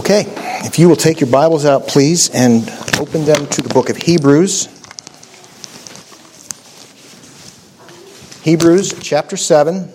Okay, 0.00 0.24
if 0.64 0.78
you 0.78 0.88
will 0.88 0.96
take 0.96 1.20
your 1.20 1.28
Bibles 1.28 1.66
out, 1.66 1.86
please, 1.86 2.30
and 2.30 2.66
open 2.98 3.26
them 3.26 3.46
to 3.48 3.60
the 3.60 3.68
book 3.68 3.90
of 3.90 3.98
Hebrews. 3.98 4.64
Hebrews 8.42 8.94
chapter 9.02 9.36
7. 9.36 9.92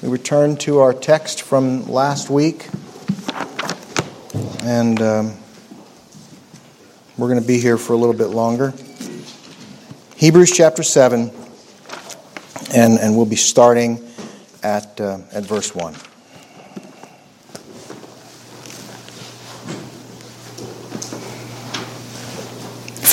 We 0.00 0.08
return 0.08 0.56
to 0.58 0.78
our 0.78 0.94
text 0.94 1.42
from 1.42 1.90
last 1.90 2.30
week, 2.30 2.68
and 4.62 5.02
um, 5.02 5.36
we're 7.18 7.28
going 7.28 7.40
to 7.40 7.46
be 7.46 7.58
here 7.58 7.76
for 7.76 7.94
a 7.94 7.96
little 7.96 8.14
bit 8.14 8.28
longer. 8.28 8.72
Hebrews 10.14 10.52
chapter 10.52 10.84
7, 10.84 11.32
and, 12.72 12.98
and 13.00 13.16
we'll 13.16 13.26
be 13.26 13.34
starting 13.34 14.08
at, 14.62 15.00
uh, 15.00 15.18
at 15.32 15.42
verse 15.42 15.74
1. 15.74 15.96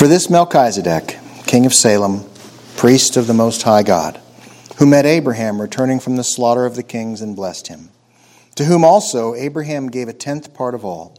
For 0.02 0.08
this 0.08 0.28
Melchizedek, 0.28 1.16
king 1.46 1.64
of 1.64 1.72
Salem, 1.72 2.28
priest 2.76 3.16
of 3.16 3.28
the 3.28 3.34
Most 3.34 3.62
High 3.62 3.84
God, 3.84 4.20
who 4.78 4.84
met 4.84 5.06
Abraham 5.06 5.62
returning 5.62 6.00
from 6.00 6.16
the 6.16 6.24
slaughter 6.24 6.66
of 6.66 6.74
the 6.74 6.82
kings 6.82 7.20
and 7.20 7.36
blessed 7.36 7.68
him, 7.68 7.90
to 8.56 8.64
whom 8.64 8.84
also 8.84 9.36
Abraham 9.36 9.90
gave 9.90 10.08
a 10.08 10.12
tenth 10.12 10.54
part 10.54 10.74
of 10.74 10.84
all, 10.84 11.16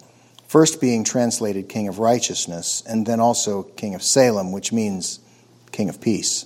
first 0.50 0.82
being 0.82 1.06
translated 1.06 1.70
king 1.70 1.88
of 1.88 2.00
righteousness, 2.00 2.84
and 2.86 3.06
then 3.06 3.22
also 3.22 3.64
king 3.64 3.96
of 3.96 4.04
Salem, 4.04 4.52
which 4.52 4.74
means 4.74 5.22
king 5.72 5.88
of 5.88 6.02
peace, 6.02 6.46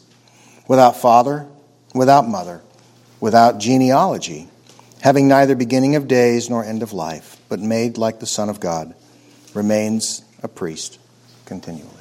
without 0.68 0.96
father, 0.96 1.48
without 1.96 2.30
mother, 2.30 2.62
without 3.20 3.58
genealogy, 3.58 4.48
having 5.02 5.28
neither 5.28 5.56
beginning 5.56 5.96
of 5.96 6.08
days 6.08 6.52
nor 6.52 6.64
end 6.64 6.84
of 6.84 6.94
life, 6.94 7.38
but 7.50 7.60
made 7.60 7.98
like 7.98 8.20
the 8.20 8.28
Son 8.28 8.48
of 8.48 8.60
God, 8.60 8.94
remains 9.56 10.22
a 10.44 10.48
priest 10.48 11.00
continually. 11.46 11.97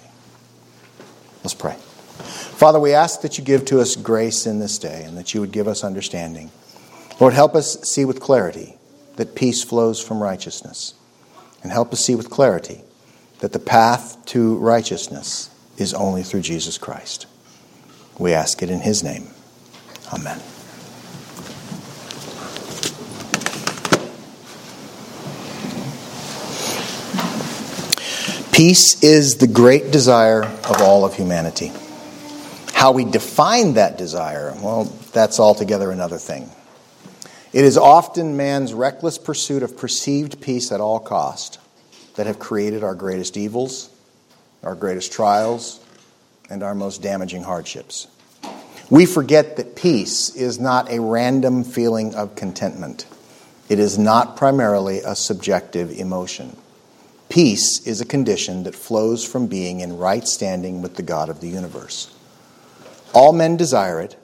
Let's 1.46 1.54
pray. 1.54 1.74
Father, 1.74 2.80
we 2.80 2.92
ask 2.92 3.20
that 3.20 3.38
you 3.38 3.44
give 3.44 3.64
to 3.66 3.78
us 3.78 3.94
grace 3.94 4.48
in 4.48 4.58
this 4.58 4.78
day 4.78 5.04
and 5.04 5.16
that 5.16 5.32
you 5.32 5.40
would 5.40 5.52
give 5.52 5.68
us 5.68 5.84
understanding. 5.84 6.50
Lord, 7.20 7.34
help 7.34 7.54
us 7.54 7.80
see 7.88 8.04
with 8.04 8.18
clarity 8.18 8.74
that 9.14 9.36
peace 9.36 9.62
flows 9.62 10.02
from 10.02 10.20
righteousness. 10.20 10.94
And 11.62 11.70
help 11.70 11.92
us 11.92 12.04
see 12.04 12.16
with 12.16 12.30
clarity 12.30 12.80
that 13.38 13.52
the 13.52 13.60
path 13.60 14.26
to 14.26 14.56
righteousness 14.56 15.48
is 15.78 15.94
only 15.94 16.24
through 16.24 16.40
Jesus 16.40 16.78
Christ. 16.78 17.26
We 18.18 18.32
ask 18.32 18.60
it 18.60 18.68
in 18.68 18.80
his 18.80 19.04
name. 19.04 19.28
Amen. 20.12 20.42
Peace 28.56 29.02
is 29.02 29.36
the 29.36 29.46
great 29.46 29.90
desire 29.90 30.42
of 30.42 30.80
all 30.80 31.04
of 31.04 31.14
humanity. 31.14 31.70
How 32.72 32.90
we 32.90 33.04
define 33.04 33.74
that 33.74 33.98
desire, 33.98 34.54
well, 34.62 34.84
that's 35.12 35.38
altogether 35.38 35.90
another 35.90 36.16
thing. 36.16 36.48
It 37.52 37.66
is 37.66 37.76
often 37.76 38.38
man's 38.38 38.72
reckless 38.72 39.18
pursuit 39.18 39.62
of 39.62 39.76
perceived 39.76 40.40
peace 40.40 40.72
at 40.72 40.80
all 40.80 40.98
cost 40.98 41.58
that 42.14 42.26
have 42.26 42.38
created 42.38 42.82
our 42.82 42.94
greatest 42.94 43.36
evils, 43.36 43.90
our 44.62 44.74
greatest 44.74 45.12
trials, 45.12 45.78
and 46.48 46.62
our 46.62 46.74
most 46.74 47.02
damaging 47.02 47.42
hardships. 47.42 48.08
We 48.88 49.04
forget 49.04 49.58
that 49.58 49.76
peace 49.76 50.34
is 50.34 50.58
not 50.58 50.90
a 50.90 50.98
random 50.98 51.62
feeling 51.62 52.14
of 52.14 52.36
contentment. 52.36 53.04
It 53.68 53.78
is 53.78 53.98
not 53.98 54.38
primarily 54.38 55.00
a 55.00 55.14
subjective 55.14 55.90
emotion. 55.90 56.56
Peace 57.28 57.86
is 57.86 58.00
a 58.00 58.06
condition 58.06 58.62
that 58.62 58.74
flows 58.74 59.24
from 59.24 59.46
being 59.46 59.80
in 59.80 59.98
right 59.98 60.26
standing 60.26 60.80
with 60.80 60.96
the 60.96 61.02
God 61.02 61.28
of 61.28 61.40
the 61.40 61.48
universe. 61.48 62.14
All 63.12 63.32
men 63.32 63.56
desire 63.56 64.00
it, 64.00 64.16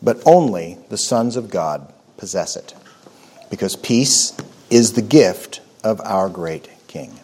but 0.00 0.22
only 0.24 0.78
the 0.88 0.98
sons 0.98 1.36
of 1.36 1.50
God 1.50 1.92
possess 2.16 2.56
it, 2.56 2.74
because 3.50 3.76
peace 3.76 4.36
is 4.70 4.92
the 4.92 5.02
gift 5.02 5.60
of 5.82 6.00
our 6.02 6.28
great 6.28 6.68
King. 6.86 7.18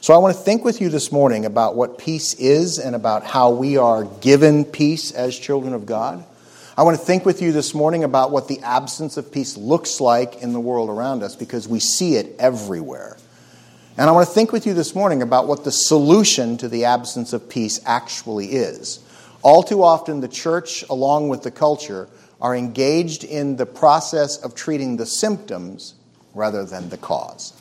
So 0.00 0.14
I 0.14 0.18
want 0.18 0.34
to 0.34 0.42
think 0.42 0.64
with 0.64 0.80
you 0.80 0.88
this 0.88 1.12
morning 1.12 1.44
about 1.44 1.76
what 1.76 1.98
peace 1.98 2.34
is 2.34 2.78
and 2.78 2.96
about 2.96 3.24
how 3.24 3.50
we 3.50 3.76
are 3.76 4.04
given 4.04 4.64
peace 4.64 5.12
as 5.12 5.38
children 5.38 5.74
of 5.74 5.86
God. 5.86 6.24
I 6.76 6.82
want 6.82 6.98
to 6.98 7.04
think 7.04 7.24
with 7.24 7.42
you 7.42 7.52
this 7.52 7.74
morning 7.74 8.02
about 8.02 8.30
what 8.32 8.48
the 8.48 8.58
absence 8.60 9.16
of 9.16 9.30
peace 9.30 9.56
looks 9.56 10.00
like 10.00 10.42
in 10.42 10.52
the 10.52 10.60
world 10.60 10.88
around 10.88 11.22
us 11.22 11.36
because 11.36 11.68
we 11.68 11.78
see 11.78 12.16
it 12.16 12.34
everywhere. 12.38 13.16
And 13.98 14.08
I 14.08 14.12
want 14.12 14.26
to 14.26 14.32
think 14.32 14.52
with 14.52 14.66
you 14.66 14.72
this 14.72 14.94
morning 14.94 15.20
about 15.20 15.46
what 15.46 15.64
the 15.64 15.72
solution 15.72 16.56
to 16.58 16.68
the 16.68 16.86
absence 16.86 17.34
of 17.34 17.50
peace 17.50 17.78
actually 17.84 18.46
is. 18.46 19.00
All 19.42 19.62
too 19.62 19.82
often, 19.82 20.20
the 20.20 20.28
church, 20.28 20.82
along 20.88 21.28
with 21.28 21.42
the 21.42 21.50
culture, 21.50 22.08
are 22.40 22.56
engaged 22.56 23.22
in 23.22 23.56
the 23.56 23.66
process 23.66 24.38
of 24.38 24.54
treating 24.54 24.96
the 24.96 25.04
symptoms 25.04 25.94
rather 26.34 26.64
than 26.64 26.88
the 26.88 26.96
cause. 26.96 27.52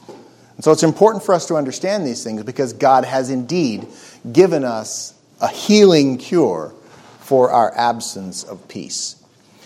And 0.55 0.63
so 0.63 0.71
it's 0.71 0.83
important 0.83 1.23
for 1.25 1.35
us 1.35 1.47
to 1.47 1.55
understand 1.55 2.07
these 2.07 2.23
things 2.23 2.43
because 2.43 2.71
God 2.71 3.03
has 3.03 3.29
indeed 3.29 3.85
given 4.31 4.63
us 4.63 5.13
a 5.41 5.49
healing 5.49 6.17
cure 6.17 6.73
for 7.19 7.51
our 7.51 7.75
absence 7.75 8.45
of 8.45 8.69
peace. 8.69 9.17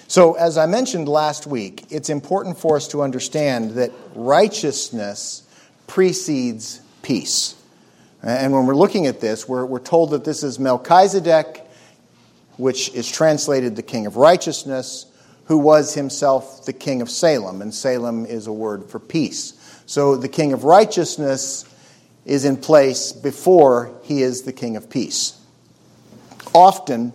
So, 0.08 0.34
as 0.34 0.58
I 0.58 0.66
mentioned 0.66 1.08
last 1.08 1.46
week, 1.46 1.86
it's 1.90 2.10
important 2.10 2.58
for 2.58 2.76
us 2.76 2.88
to 2.90 3.02
understand 3.02 3.72
that 3.72 3.92
righteousness 4.14 5.45
precedes 5.88 6.82
peace. 7.02 7.56
And 8.24 8.52
when 8.54 8.66
we're 8.66 8.76
looking 8.76 9.06
at 9.06 9.20
this, 9.20 9.48
we're, 9.48 9.66
we're 9.66 9.80
told 9.80 10.12
that 10.12 10.24
this 10.24 10.44
is 10.44 10.58
Melchizedek, 10.58 11.62
which 12.58 12.94
is 12.94 13.10
translated 13.10 13.76
the 13.76 13.84
king 13.84 14.08
of 14.08 14.18
righteousness, 14.18 15.06
who 15.46 15.58
was 15.60 15.94
himself 15.94 16.66
the 16.66 16.74
king 16.74 17.02
of 17.02 17.10
Salem. 17.10 17.62
And 17.62 17.74
Salem 17.74 18.26
is 18.26 18.48
a 18.48 18.54
word 18.54 18.86
for 18.90 19.00
peace. 19.00 19.54
So 19.86 20.16
the 20.16 20.28
king 20.30 20.54
of 20.54 20.64
righteousness 20.64 21.66
is 22.26 22.46
in 22.46 22.58
place 22.58 23.12
before 23.12 23.92
he 24.04 24.24
is 24.24 24.42
the 24.42 24.54
king 24.54 24.76
of 24.76 24.90
peace. 24.90 25.40
Often, 26.54 27.14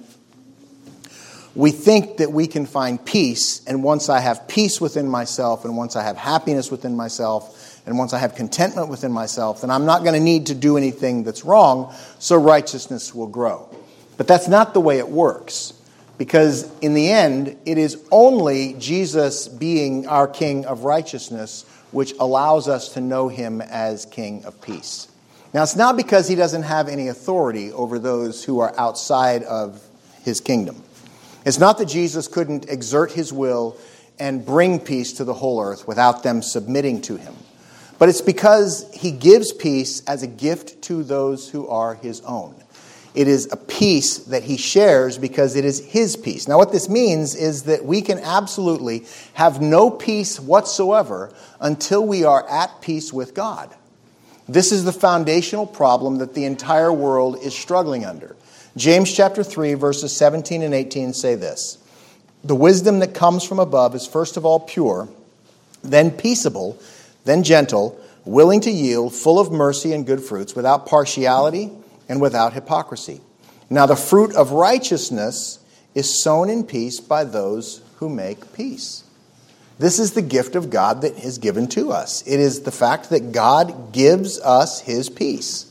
we 1.54 1.72
think 1.72 2.18
that 2.18 2.30
we 2.30 2.46
can 2.46 2.64
find 2.64 3.04
peace, 3.04 3.64
and 3.66 3.82
once 3.82 4.08
I 4.08 4.20
have 4.20 4.46
peace 4.46 4.80
within 4.80 5.08
myself, 5.08 5.64
and 5.64 5.76
once 5.76 5.96
I 5.96 6.04
have 6.04 6.16
happiness 6.16 6.70
within 6.70 6.96
myself, 6.96 7.59
and 7.86 7.98
once 7.98 8.12
I 8.12 8.18
have 8.18 8.34
contentment 8.34 8.88
within 8.88 9.12
myself, 9.12 9.62
then 9.62 9.70
I'm 9.70 9.86
not 9.86 10.02
going 10.02 10.14
to 10.14 10.20
need 10.20 10.46
to 10.46 10.54
do 10.54 10.76
anything 10.76 11.24
that's 11.24 11.44
wrong, 11.44 11.94
so 12.18 12.36
righteousness 12.36 13.14
will 13.14 13.26
grow. 13.26 13.74
But 14.16 14.28
that's 14.28 14.48
not 14.48 14.74
the 14.74 14.80
way 14.80 14.98
it 14.98 15.08
works. 15.08 15.72
Because 16.18 16.70
in 16.80 16.92
the 16.92 17.08
end, 17.08 17.56
it 17.64 17.78
is 17.78 18.04
only 18.12 18.74
Jesus 18.74 19.48
being 19.48 20.06
our 20.06 20.28
King 20.28 20.66
of 20.66 20.84
righteousness 20.84 21.64
which 21.92 22.12
allows 22.20 22.68
us 22.68 22.90
to 22.90 23.00
know 23.00 23.28
him 23.28 23.62
as 23.62 24.04
King 24.04 24.44
of 24.44 24.60
peace. 24.60 25.08
Now, 25.52 25.62
it's 25.62 25.76
not 25.76 25.96
because 25.96 26.28
he 26.28 26.34
doesn't 26.34 26.62
have 26.62 26.88
any 26.88 27.08
authority 27.08 27.72
over 27.72 27.98
those 27.98 28.44
who 28.44 28.60
are 28.60 28.72
outside 28.78 29.42
of 29.44 29.82
his 30.22 30.40
kingdom. 30.40 30.82
It's 31.44 31.58
not 31.58 31.78
that 31.78 31.86
Jesus 31.86 32.28
couldn't 32.28 32.68
exert 32.68 33.10
his 33.10 33.32
will 33.32 33.76
and 34.18 34.44
bring 34.44 34.78
peace 34.78 35.14
to 35.14 35.24
the 35.24 35.34
whole 35.34 35.60
earth 35.60 35.88
without 35.88 36.22
them 36.22 36.42
submitting 36.42 37.00
to 37.02 37.16
him. 37.16 37.34
But 38.00 38.08
it's 38.08 38.22
because 38.22 38.90
he 38.94 39.10
gives 39.10 39.52
peace 39.52 40.02
as 40.06 40.22
a 40.22 40.26
gift 40.26 40.80
to 40.84 41.04
those 41.04 41.50
who 41.50 41.68
are 41.68 41.94
his 41.94 42.22
own. 42.22 42.54
It 43.14 43.28
is 43.28 43.52
a 43.52 43.58
peace 43.58 44.16
that 44.18 44.42
he 44.42 44.56
shares 44.56 45.18
because 45.18 45.54
it 45.54 45.66
is 45.66 45.84
his 45.84 46.16
peace. 46.16 46.48
Now, 46.48 46.56
what 46.56 46.72
this 46.72 46.88
means 46.88 47.34
is 47.34 47.64
that 47.64 47.84
we 47.84 48.00
can 48.00 48.18
absolutely 48.20 49.04
have 49.34 49.60
no 49.60 49.90
peace 49.90 50.40
whatsoever 50.40 51.30
until 51.60 52.06
we 52.06 52.24
are 52.24 52.48
at 52.48 52.80
peace 52.80 53.12
with 53.12 53.34
God. 53.34 53.68
This 54.48 54.72
is 54.72 54.84
the 54.84 54.92
foundational 54.92 55.66
problem 55.66 56.16
that 56.18 56.32
the 56.32 56.46
entire 56.46 56.92
world 56.92 57.36
is 57.42 57.54
struggling 57.54 58.06
under. 58.06 58.34
James 58.78 59.14
chapter 59.14 59.44
3, 59.44 59.74
verses 59.74 60.16
17 60.16 60.62
and 60.62 60.72
18 60.72 61.12
say 61.12 61.34
this 61.34 61.76
The 62.44 62.56
wisdom 62.56 63.00
that 63.00 63.12
comes 63.12 63.44
from 63.44 63.58
above 63.58 63.94
is 63.94 64.06
first 64.06 64.38
of 64.38 64.46
all 64.46 64.58
pure, 64.58 65.06
then 65.82 66.10
peaceable 66.10 66.80
then 67.24 67.42
gentle, 67.42 68.00
willing 68.24 68.60
to 68.62 68.70
yield, 68.70 69.14
full 69.14 69.38
of 69.38 69.52
mercy 69.52 69.92
and 69.92 70.06
good 70.06 70.20
fruits, 70.20 70.54
without 70.54 70.86
partiality 70.86 71.70
and 72.08 72.20
without 72.20 72.52
hypocrisy. 72.52 73.20
Now, 73.68 73.86
the 73.86 73.96
fruit 73.96 74.34
of 74.34 74.52
righteousness 74.52 75.58
is 75.94 76.22
sown 76.22 76.50
in 76.50 76.64
peace 76.64 77.00
by 77.00 77.24
those 77.24 77.82
who 77.96 78.08
make 78.08 78.52
peace. 78.52 79.04
This 79.78 79.98
is 79.98 80.12
the 80.12 80.22
gift 80.22 80.56
of 80.56 80.70
God 80.70 81.02
that 81.02 81.16
is 81.24 81.38
given 81.38 81.66
to 81.68 81.90
us. 81.90 82.22
It 82.26 82.38
is 82.38 82.62
the 82.62 82.70
fact 82.70 83.10
that 83.10 83.32
God 83.32 83.92
gives 83.92 84.38
us 84.40 84.80
his 84.80 85.08
peace. 85.08 85.66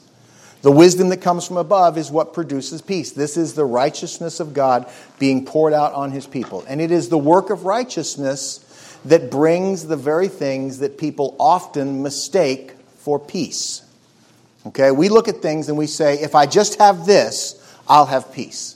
The 0.62 0.72
wisdom 0.72 1.10
that 1.10 1.22
comes 1.22 1.48
from 1.48 1.58
above 1.58 1.98
is 1.98 2.12
what 2.12 2.34
produces 2.34 2.82
peace. 2.82 3.12
This 3.12 3.38
is 3.38 3.54
the 3.54 3.66
righteousness 3.66 4.40
of 4.40 4.54
God 4.54 4.90
being 5.20 5.46
poured 5.46 5.74
out 5.74 5.94
on 5.94 6.12
his 6.12 6.28
people. 6.28 6.66
And 6.68 6.82
it 6.82 6.92
is 6.92 7.10
the 7.10 7.18
work 7.18 7.50
of 7.50 7.66
righteousness 7.66 8.66
that 9.06 9.32
brings 9.32 9.88
the 9.88 9.96
very 9.96 10.28
things 10.28 10.80
that 10.80 10.98
people 10.98 11.36
often 11.40 12.04
mistake 12.04 12.74
for 12.98 13.20
peace. 13.20 13.84
Okay, 14.68 14.92
we 14.92 15.10
look 15.10 15.28
at 15.28 15.42
things 15.42 15.70
and 15.70 15.78
we 15.78 15.88
say, 15.88 16.16
if 16.20 16.36
I 16.36 16.46
just 16.46 16.80
have 16.80 17.06
this, 17.06 17.56
I'll 17.88 18.06
have 18.06 18.34
peace. 18.34 18.76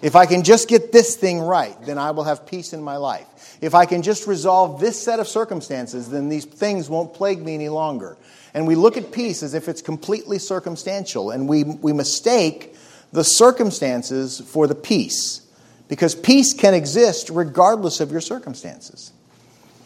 If 0.00 0.14
I 0.14 0.26
can 0.26 0.44
just 0.44 0.68
get 0.68 0.92
this 0.92 1.16
thing 1.16 1.40
right, 1.40 1.76
then 1.84 1.98
I 1.98 2.12
will 2.12 2.24
have 2.24 2.46
peace 2.46 2.72
in 2.72 2.82
my 2.82 2.96
life. 2.96 3.26
If 3.60 3.74
I 3.74 3.86
can 3.86 4.02
just 4.02 4.28
resolve 4.28 4.80
this 4.80 5.00
set 5.00 5.18
of 5.18 5.26
circumstances, 5.26 6.08
then 6.08 6.28
these 6.28 6.44
things 6.44 6.88
won't 6.88 7.14
plague 7.14 7.42
me 7.42 7.54
any 7.54 7.68
longer. 7.68 8.16
And 8.54 8.66
we 8.66 8.76
look 8.76 8.96
at 8.96 9.10
peace 9.10 9.42
as 9.42 9.54
if 9.54 9.68
it's 9.68 9.82
completely 9.82 10.38
circumstantial, 10.38 11.30
and 11.30 11.48
we, 11.48 11.64
we 11.64 11.92
mistake 11.92 12.76
the 13.12 13.24
circumstances 13.24 14.40
for 14.40 14.66
the 14.66 14.74
peace. 14.74 15.42
Because 15.88 16.14
peace 16.14 16.52
can 16.52 16.74
exist 16.74 17.30
regardless 17.30 18.00
of 18.00 18.12
your 18.12 18.20
circumstances. 18.20 19.12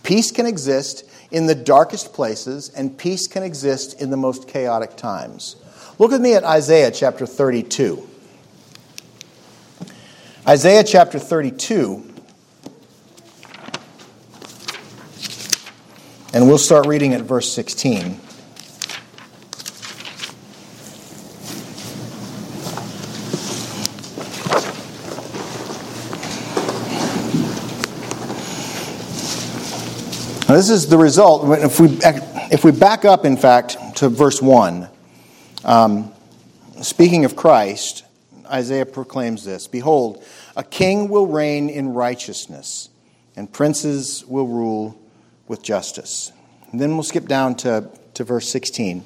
Peace 0.02 0.30
can 0.30 0.46
exist 0.46 1.04
in 1.30 1.46
the 1.46 1.54
darkest 1.54 2.12
places, 2.12 2.68
and 2.70 2.96
peace 2.98 3.26
can 3.26 3.42
exist 3.42 4.00
in 4.00 4.10
the 4.10 4.16
most 4.16 4.48
chaotic 4.48 4.96
times. 4.96 5.56
Look 5.98 6.10
with 6.10 6.20
me 6.20 6.34
at 6.34 6.44
Isaiah 6.44 6.90
chapter 6.90 7.26
32. 7.26 8.08
Isaiah 10.46 10.82
chapter 10.82 11.18
32. 11.18 12.08
And 16.34 16.48
we'll 16.48 16.58
start 16.58 16.86
reading 16.86 17.12
at 17.14 17.20
verse 17.20 17.52
16. 17.52 18.18
Now, 30.52 30.58
this 30.58 30.68
is 30.68 30.86
the 30.86 30.98
result. 30.98 31.50
If 31.60 31.80
we, 31.80 31.98
if 32.52 32.62
we 32.62 32.72
back 32.72 33.06
up, 33.06 33.24
in 33.24 33.38
fact, 33.38 33.78
to 33.96 34.10
verse 34.10 34.42
1, 34.42 34.86
um, 35.64 36.12
speaking 36.82 37.24
of 37.24 37.34
Christ, 37.34 38.04
Isaiah 38.44 38.84
proclaims 38.84 39.46
this 39.46 39.66
Behold, 39.66 40.22
a 40.54 40.62
king 40.62 41.08
will 41.08 41.26
reign 41.26 41.70
in 41.70 41.94
righteousness, 41.94 42.90
and 43.34 43.50
princes 43.50 44.26
will 44.26 44.46
rule 44.46 45.00
with 45.48 45.62
justice. 45.62 46.32
And 46.70 46.78
then 46.78 46.92
we'll 46.92 47.02
skip 47.02 47.24
down 47.24 47.54
to, 47.54 47.88
to 48.12 48.22
verse 48.22 48.46
16, 48.50 49.02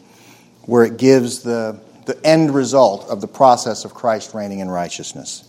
where 0.62 0.82
it 0.82 0.96
gives 0.96 1.44
the, 1.44 1.81
the 2.06 2.20
end 2.26 2.56
result 2.56 3.08
of 3.08 3.20
the 3.20 3.28
process 3.28 3.84
of 3.84 3.94
Christ 3.94 4.34
reigning 4.34 4.58
in 4.58 4.69
righteousness. 4.69 5.49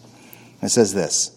It 0.61 0.69
says 0.69 0.93
this 0.93 1.35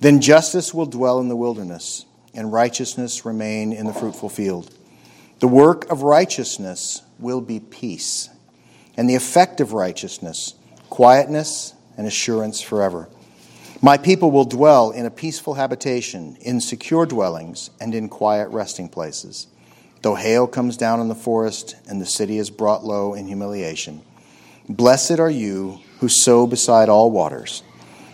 Then 0.00 0.20
justice 0.20 0.74
will 0.74 0.84
dwell 0.84 1.18
in 1.18 1.28
the 1.28 1.36
wilderness 1.36 2.04
and 2.34 2.52
righteousness 2.52 3.24
remain 3.24 3.72
in 3.72 3.86
the 3.86 3.92
fruitful 3.92 4.28
field. 4.28 4.70
The 5.40 5.48
work 5.48 5.90
of 5.90 6.02
righteousness 6.02 7.02
will 7.18 7.40
be 7.40 7.60
peace, 7.60 8.28
and 8.96 9.08
the 9.08 9.14
effect 9.14 9.60
of 9.60 9.72
righteousness, 9.72 10.54
quietness 10.88 11.74
and 11.96 12.06
assurance 12.06 12.60
forever. 12.60 13.08
My 13.80 13.98
people 13.98 14.30
will 14.30 14.44
dwell 14.44 14.92
in 14.92 15.06
a 15.06 15.10
peaceful 15.10 15.54
habitation, 15.54 16.36
in 16.40 16.60
secure 16.60 17.06
dwellings, 17.06 17.70
and 17.80 17.94
in 17.94 18.08
quiet 18.08 18.48
resting 18.50 18.88
places. 18.88 19.48
Though 20.02 20.14
hail 20.14 20.46
comes 20.46 20.76
down 20.76 21.00
in 21.00 21.08
the 21.08 21.14
forest, 21.14 21.74
and 21.88 22.00
the 22.00 22.06
city 22.06 22.38
is 22.38 22.50
brought 22.50 22.84
low 22.84 23.14
in 23.14 23.26
humiliation, 23.26 24.02
blessed 24.68 25.18
are 25.18 25.30
you 25.30 25.80
who 25.98 26.08
sow 26.08 26.46
beside 26.46 26.88
all 26.88 27.10
waters, 27.10 27.62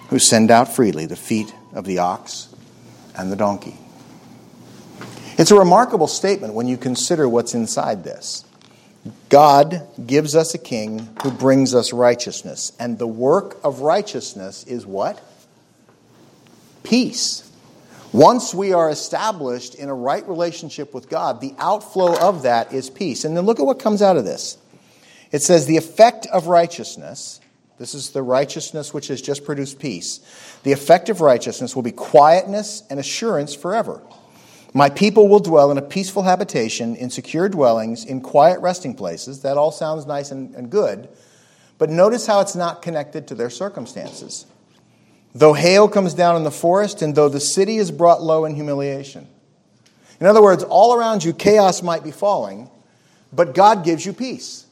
who 0.08 0.18
send 0.18 0.50
out 0.50 0.74
freely 0.74 1.04
the 1.04 1.16
feet 1.16 1.54
of 1.74 1.84
the 1.84 1.98
ox 1.98 2.54
and 3.14 3.30
the 3.30 3.36
donkey. 3.36 3.76
It's 5.38 5.52
a 5.52 5.58
remarkable 5.58 6.08
statement 6.08 6.54
when 6.54 6.66
you 6.66 6.76
consider 6.76 7.28
what's 7.28 7.54
inside 7.54 8.02
this. 8.02 8.44
God 9.28 9.86
gives 10.04 10.34
us 10.34 10.52
a 10.54 10.58
king 10.58 11.08
who 11.22 11.30
brings 11.30 11.76
us 11.76 11.92
righteousness. 11.92 12.72
And 12.80 12.98
the 12.98 13.06
work 13.06 13.56
of 13.62 13.80
righteousness 13.80 14.64
is 14.64 14.84
what? 14.84 15.22
Peace. 16.82 17.48
Once 18.12 18.52
we 18.52 18.72
are 18.72 18.90
established 18.90 19.76
in 19.76 19.88
a 19.88 19.94
right 19.94 20.26
relationship 20.28 20.92
with 20.92 21.08
God, 21.08 21.40
the 21.40 21.54
outflow 21.58 22.18
of 22.18 22.42
that 22.42 22.72
is 22.72 22.90
peace. 22.90 23.24
And 23.24 23.36
then 23.36 23.44
look 23.44 23.60
at 23.60 23.66
what 23.66 23.78
comes 23.78 24.02
out 24.02 24.16
of 24.16 24.24
this. 24.24 24.58
It 25.30 25.42
says, 25.42 25.66
the 25.66 25.76
effect 25.76 26.26
of 26.32 26.48
righteousness, 26.48 27.38
this 27.78 27.94
is 27.94 28.10
the 28.10 28.22
righteousness 28.22 28.92
which 28.92 29.06
has 29.08 29.22
just 29.22 29.44
produced 29.44 29.78
peace, 29.78 30.18
the 30.64 30.72
effect 30.72 31.10
of 31.10 31.20
righteousness 31.20 31.76
will 31.76 31.82
be 31.82 31.92
quietness 31.92 32.82
and 32.90 32.98
assurance 32.98 33.54
forever. 33.54 34.00
My 34.78 34.90
people 34.90 35.26
will 35.26 35.40
dwell 35.40 35.72
in 35.72 35.76
a 35.76 35.82
peaceful 35.82 36.22
habitation, 36.22 36.94
in 36.94 37.10
secure 37.10 37.48
dwellings, 37.48 38.04
in 38.04 38.20
quiet 38.20 38.60
resting 38.60 38.94
places. 38.94 39.42
That 39.42 39.56
all 39.56 39.72
sounds 39.72 40.06
nice 40.06 40.30
and, 40.30 40.54
and 40.54 40.70
good. 40.70 41.08
But 41.78 41.90
notice 41.90 42.28
how 42.28 42.38
it's 42.42 42.54
not 42.54 42.80
connected 42.80 43.26
to 43.26 43.34
their 43.34 43.50
circumstances. 43.50 44.46
Though 45.34 45.52
hail 45.52 45.88
comes 45.88 46.14
down 46.14 46.36
in 46.36 46.44
the 46.44 46.52
forest, 46.52 47.02
and 47.02 47.16
though 47.16 47.28
the 47.28 47.40
city 47.40 47.78
is 47.78 47.90
brought 47.90 48.22
low 48.22 48.44
in 48.44 48.54
humiliation. 48.54 49.26
In 50.20 50.28
other 50.28 50.40
words, 50.40 50.62
all 50.62 50.94
around 50.94 51.24
you, 51.24 51.32
chaos 51.32 51.82
might 51.82 52.04
be 52.04 52.12
falling, 52.12 52.70
but 53.32 53.56
God 53.56 53.84
gives 53.84 54.06
you 54.06 54.12
peace. 54.12 54.64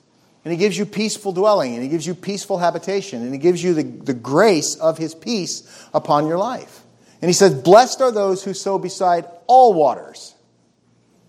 And 0.45 0.53
He 0.53 0.57
gives 0.57 0.79
you 0.79 0.87
peaceful 0.87 1.33
dwelling, 1.33 1.75
and 1.75 1.83
He 1.83 1.89
gives 1.89 2.07
you 2.07 2.15
peaceful 2.15 2.59
habitation, 2.59 3.23
and 3.23 3.33
He 3.33 3.41
gives 3.41 3.61
you 3.61 3.75
the, 3.75 3.83
the 3.83 4.15
grace 4.15 4.77
of 4.77 4.99
His 4.99 5.17
peace 5.17 5.85
upon 5.93 6.29
your 6.29 6.39
life. 6.39 6.86
And 7.21 7.29
he 7.29 7.33
says, 7.33 7.55
Blessed 7.55 8.01
are 8.01 8.13
those 8.13 8.45
who 8.45 8.55
sow 8.55 8.79
beside 8.79 9.27
all 9.47 9.73
waters, 9.75 10.35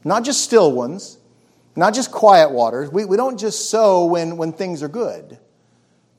not 0.04 0.24
just 0.24 0.44
still 0.44 0.72
ones, 0.72 1.18
not 1.76 1.94
just 1.94 2.12
quiet 2.12 2.52
waters. 2.52 2.92
We, 2.92 3.06
we 3.06 3.18
don't 3.18 3.40
just 3.40 3.70
sow 3.70 4.06
when, 4.06 4.38
when 4.38 4.52
things 4.52 4.84
are 4.84 4.90
good. 4.90 5.38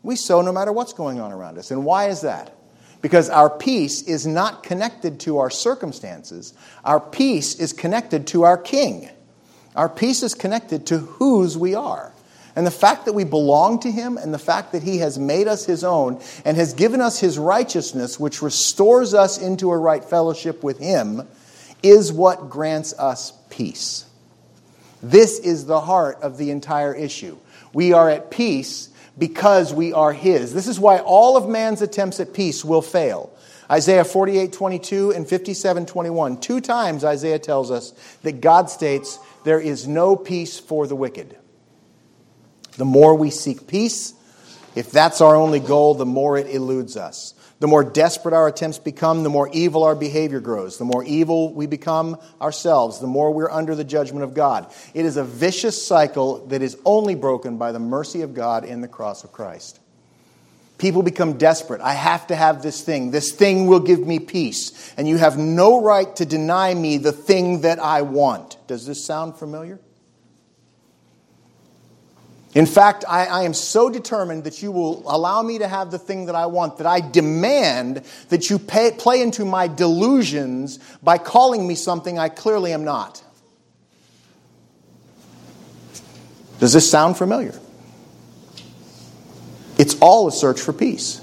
We 0.03 0.17
sow 0.17 0.41
no 0.41 0.53
matter 0.53 0.73
what's 0.73 0.93
going 0.93 1.20
on 1.20 1.32
around 1.32 1.59
us. 1.59 1.70
And 1.70 1.85
why 1.85 2.09
is 2.09 2.23
that? 2.23 2.55
Because 3.03 3.29
our 3.29 3.50
peace 3.50 4.03
is 4.03 4.26
not 4.26 4.62
connected 4.62 5.20
to 5.20 5.38
our 5.38 5.50
circumstances. 5.50 6.55
Our 6.85 7.00
peace 7.00 7.56
is 7.56 7.73
connected 7.73 8.26
to 8.29 8.43
our 8.44 8.56
King. 8.56 9.09
Our 9.76 9.88
peace 9.88 10.23
is 10.23 10.35
connected 10.35 10.87
to 10.87 10.99
whose 10.99 11.56
we 11.56 11.75
are. 11.75 12.12
And 12.59 12.67
the 12.67 12.73
fact 12.73 13.05
that 13.05 13.13
we 13.13 13.23
belong 13.23 13.79
to 13.83 13.91
Him 13.93 14.17
and 14.17 14.35
the 14.35 14.39
fact 14.39 14.73
that 14.73 14.83
He 14.83 14.99
has 14.99 15.17
made 15.17 15.47
us 15.47 15.65
His 15.65 15.85
own 15.85 16.21
and 16.45 16.57
has 16.57 16.75
given 16.75 17.01
us 17.01 17.21
His 17.21 17.39
righteousness, 17.39 18.19
which 18.19 18.43
restores 18.43 19.15
us 19.15 19.39
into 19.39 19.71
a 19.71 19.79
right 19.79 20.05
fellowship 20.05 20.65
with 20.65 20.81
Him, 20.81 21.29
is 21.85 22.13
what 22.13 22.51
grants 22.51 22.99
us 22.99 23.33
peace. 23.49 24.07
This 25.01 25.39
is 25.39 25.67
the 25.67 25.81
heart 25.81 26.19
of 26.21 26.37
the 26.37 26.51
entire 26.51 26.93
issue. 26.93 27.39
We 27.73 27.93
are 27.93 28.11
at 28.11 28.29
peace 28.29 28.88
because 29.17 29.73
we 29.73 29.93
are 29.93 30.12
His. 30.12 30.53
This 30.53 30.67
is 30.67 30.81
why 30.81 30.99
all 30.99 31.37
of 31.37 31.49
man's 31.49 31.81
attempts 31.81 32.19
at 32.19 32.35
peace 32.35 32.65
will 32.65 32.83
fail. 32.83 33.33
Isaiah 33.71 34.05
48 34.05 34.53
22 34.53 35.12
and 35.12 35.29
57 35.29 35.87
21. 35.87 36.41
Two 36.41 36.61
times 36.61 37.05
Isaiah 37.05 37.38
tells 37.38 37.71
us 37.71 37.93
that 38.25 38.41
God 38.41 38.69
states, 38.69 39.21
There 39.45 39.61
is 39.61 39.87
no 39.87 40.17
peace 40.17 40.59
for 40.59 40.88
the 40.88 40.97
wicked. 40.97 41.37
The 42.78 42.87
more 42.87 43.14
we 43.14 43.30
seek 43.30 43.66
peace, 43.66 44.14
if 44.75 44.90
that's 44.90 45.20
our 45.20 45.37
only 45.37 45.61
goal, 45.61 45.94
the 45.94 46.06
more 46.06 46.38
it 46.38 46.47
eludes 46.49 46.97
us. 46.97 47.35
The 47.61 47.66
more 47.66 47.82
desperate 47.82 48.35
our 48.35 48.47
attempts 48.47 48.78
become, 48.78 49.25
the 49.25 49.30
more 49.30 49.49
evil 49.52 49.82
our 49.82 49.97
behavior 49.97 50.38
grows. 50.38 50.78
The 50.78 50.85
more 50.85 51.02
evil 51.02 51.52
we 51.52 51.66
become 51.66 52.16
ourselves, 52.40 53.00
the 53.00 53.08
more 53.08 53.32
we're 53.32 53.50
under 53.50 53.75
the 53.75 53.82
judgment 53.82 54.23
of 54.23 54.32
God. 54.32 54.73
It 54.94 55.04
is 55.04 55.16
a 55.16 55.25
vicious 55.25 55.85
cycle 55.85 56.47
that 56.47 56.62
is 56.62 56.78
only 56.85 57.16
broken 57.16 57.58
by 57.58 57.73
the 57.73 57.80
mercy 57.80 58.23
of 58.23 58.32
God 58.32 58.64
in 58.64 58.80
the 58.80 58.88
cross 58.88 59.25
of 59.25 59.32
Christ. 59.32 59.80
People 60.78 61.02
become 61.02 61.37
desperate. 61.37 61.80
I 61.80 61.94
have 61.94 62.28
to 62.28 62.37
have 62.37 62.62
this 62.62 62.80
thing. 62.82 63.11
This 63.11 63.32
thing 63.32 63.66
will 63.66 63.80
give 63.80 64.06
me 64.06 64.20
peace. 64.20 64.94
And 64.97 65.08
you 65.08 65.16
have 65.16 65.37
no 65.37 65.82
right 65.82 66.14
to 66.14 66.25
deny 66.25 66.73
me 66.73 66.99
the 66.99 67.11
thing 67.11 67.62
that 67.62 67.80
I 67.80 68.02
want. 68.02 68.56
Does 68.68 68.87
this 68.87 69.04
sound 69.04 69.35
familiar? 69.37 69.80
In 72.55 72.64
fact, 72.64 73.05
I, 73.07 73.26
I, 73.26 73.43
am 73.43 73.52
so 73.52 73.90
determined 73.90 74.45
that 74.45 74.62
you 74.62 74.73
will 74.73 75.02
allow 75.07 75.43
me 75.43 75.59
to 75.59 75.69
have 75.69 75.90
the 75.90 75.99
thing 75.99 76.26
that 76.26 76.35
I 76.35 76.47
want 76.47 76.78
that 76.78 76.87
I 76.87 77.00
demand 77.00 78.02
that 78.31 78.49
you 78.49 78.59
pay, 78.59 78.90
play 78.93 79.21
into 79.21 79.45
my 79.45 79.69
delusions 79.69 80.78
by 81.02 81.19
calling 81.19 81.67
me 81.67 81.75
something 81.75 82.19
I 82.19 82.31
clearly 82.31 82.73
am 82.73 82.85
not. 82.85 83.23
Does 86.59 86.73
this 86.73 86.90
sound 86.90 87.19
familiar? 87.19 87.55
It's 89.76 89.97
all 90.00 90.26
a 90.26 90.33
search 90.33 90.61
for 90.61 90.73
peace. 90.73 91.21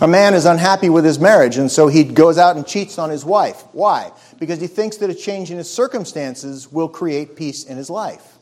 A 0.00 0.08
man 0.08 0.34
is 0.34 0.44
unhappy 0.44 0.90
with 0.90 1.04
his 1.04 1.18
marriage, 1.18 1.56
and 1.56 1.70
so 1.70 1.86
he 1.86 2.02
goes 2.04 2.36
out 2.36 2.56
and 2.56 2.66
cheats 2.66 2.98
on 2.98 3.10
his 3.10 3.24
wife. 3.24 3.62
Why? 3.72 4.10
Because 4.38 4.60
he 4.60 4.66
thinks 4.66 4.96
that 4.98 5.08
a 5.08 5.14
change 5.14 5.50
in 5.50 5.58
his 5.58 5.70
circumstances 5.70 6.70
will 6.70 6.88
create 6.88 7.36
peace 7.36 7.64
in 7.64 7.76
his 7.76 7.88
life. 7.88 8.35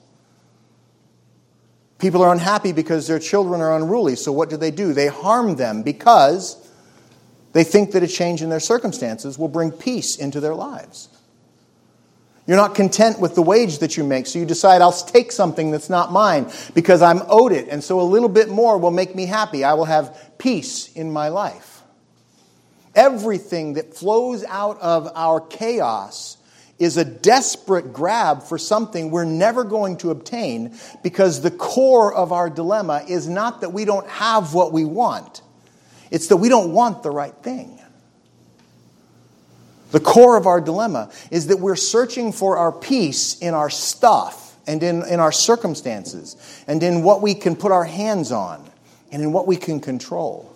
People 2.05 2.21
are 2.23 2.33
unhappy 2.33 2.73
because 2.73 3.07
their 3.07 3.19
children 3.19 3.63
are 3.63 3.75
unruly. 3.75 4.15
So 4.15 4.31
what 4.31 4.51
do 4.51 4.59
they 4.59 4.71
do? 4.71 4.93
They 4.93 5.07
harm 5.07 5.57
them 5.57 5.83
because 5.83 6.71
they 7.55 7.65
think 7.65 7.93
that 7.93 8.03
a 8.03 8.07
change 8.07 8.43
in 8.43 8.51
their 8.51 8.61
circumstances 8.61 9.39
will 9.39 9.49
bring 9.49 9.73
peace 9.73 10.17
into 10.19 10.39
their 10.39 10.55
lives. 10.55 11.09
You're 12.47 12.59
not 12.59 12.75
content 12.75 13.21
with 13.21 13.35
the 13.35 13.41
wage 13.41 13.79
that 13.79 13.97
you 13.97 14.05
make, 14.05 14.27
so 14.27 14.39
you 14.39 14.45
decide, 14.45 14.83
I'll 14.83 14.93
take 14.93 15.33
something 15.33 15.71
that's 15.71 15.89
not 15.89 16.13
mine 16.13 16.53
because 16.75 17.01
I'm 17.01 17.23
owed 17.27 17.53
it, 17.53 17.69
and 17.71 17.83
so 17.83 17.99
a 17.99 18.03
little 18.03 18.29
bit 18.29 18.51
more 18.51 18.77
will 18.77 18.91
make 18.91 19.15
me 19.15 19.25
happy. 19.25 19.65
I 19.65 19.73
will 19.73 19.87
have 19.87 20.35
peace 20.37 20.93
in 20.93 21.11
my 21.11 21.29
life. 21.29 21.81
Everything 22.95 23.73
that 23.75 23.95
flows 23.95 24.45
out 24.45 24.79
of 24.83 25.11
our 25.15 25.41
chaos 25.41 26.37
is 26.79 26.97
a 26.97 27.05
desperate 27.05 27.93
grab 27.93 28.43
for 28.43 28.59
something 28.59 29.11
we're 29.11 29.25
never 29.25 29.65
going 29.65 29.97
to 29.99 30.11
obtain 30.11 30.77
because 31.03 31.41
the 31.41 31.51
core 31.51 32.13
of 32.13 32.33
our 32.33 32.51
dilemma 32.51 33.05
is 33.09 33.29
not 33.29 33.61
that 33.61 33.73
we 33.73 33.85
don't 33.85 34.09
have 34.09 34.55
what 34.55 34.73
we 34.73 34.85
want, 34.85 35.43
it's 36.11 36.29
that 36.29 36.37
we 36.37 36.49
don't 36.49 36.73
want 36.73 37.03
the 37.03 37.11
right 37.11 37.35
thing. 37.43 37.79
The 39.93 40.01
core 40.01 40.37
of 40.37 40.49
our 40.49 40.61
dilemma 40.61 41.13
is 41.31 41.47
that 41.47 41.61
we're 41.61 41.77
searching 41.77 42.33
for 42.33 42.57
our 42.57 42.73
peace 42.73 43.39
in 43.39 43.55
our 43.55 43.71
stuff 43.71 44.57
and 44.67 44.83
in, 44.83 45.05
in 45.05 45.21
our 45.21 45.31
circumstances 45.31 46.37
and 46.67 46.83
in 46.83 47.05
what 47.05 47.23
we 47.23 47.35
can 47.35 47.55
put 47.55 47.71
our 47.71 47.85
hands 47.85 48.33
on 48.33 48.69
and 49.13 49.23
in 49.23 49.33
what 49.33 49.47
we 49.47 49.57
can 49.57 49.79
control. 49.79 50.53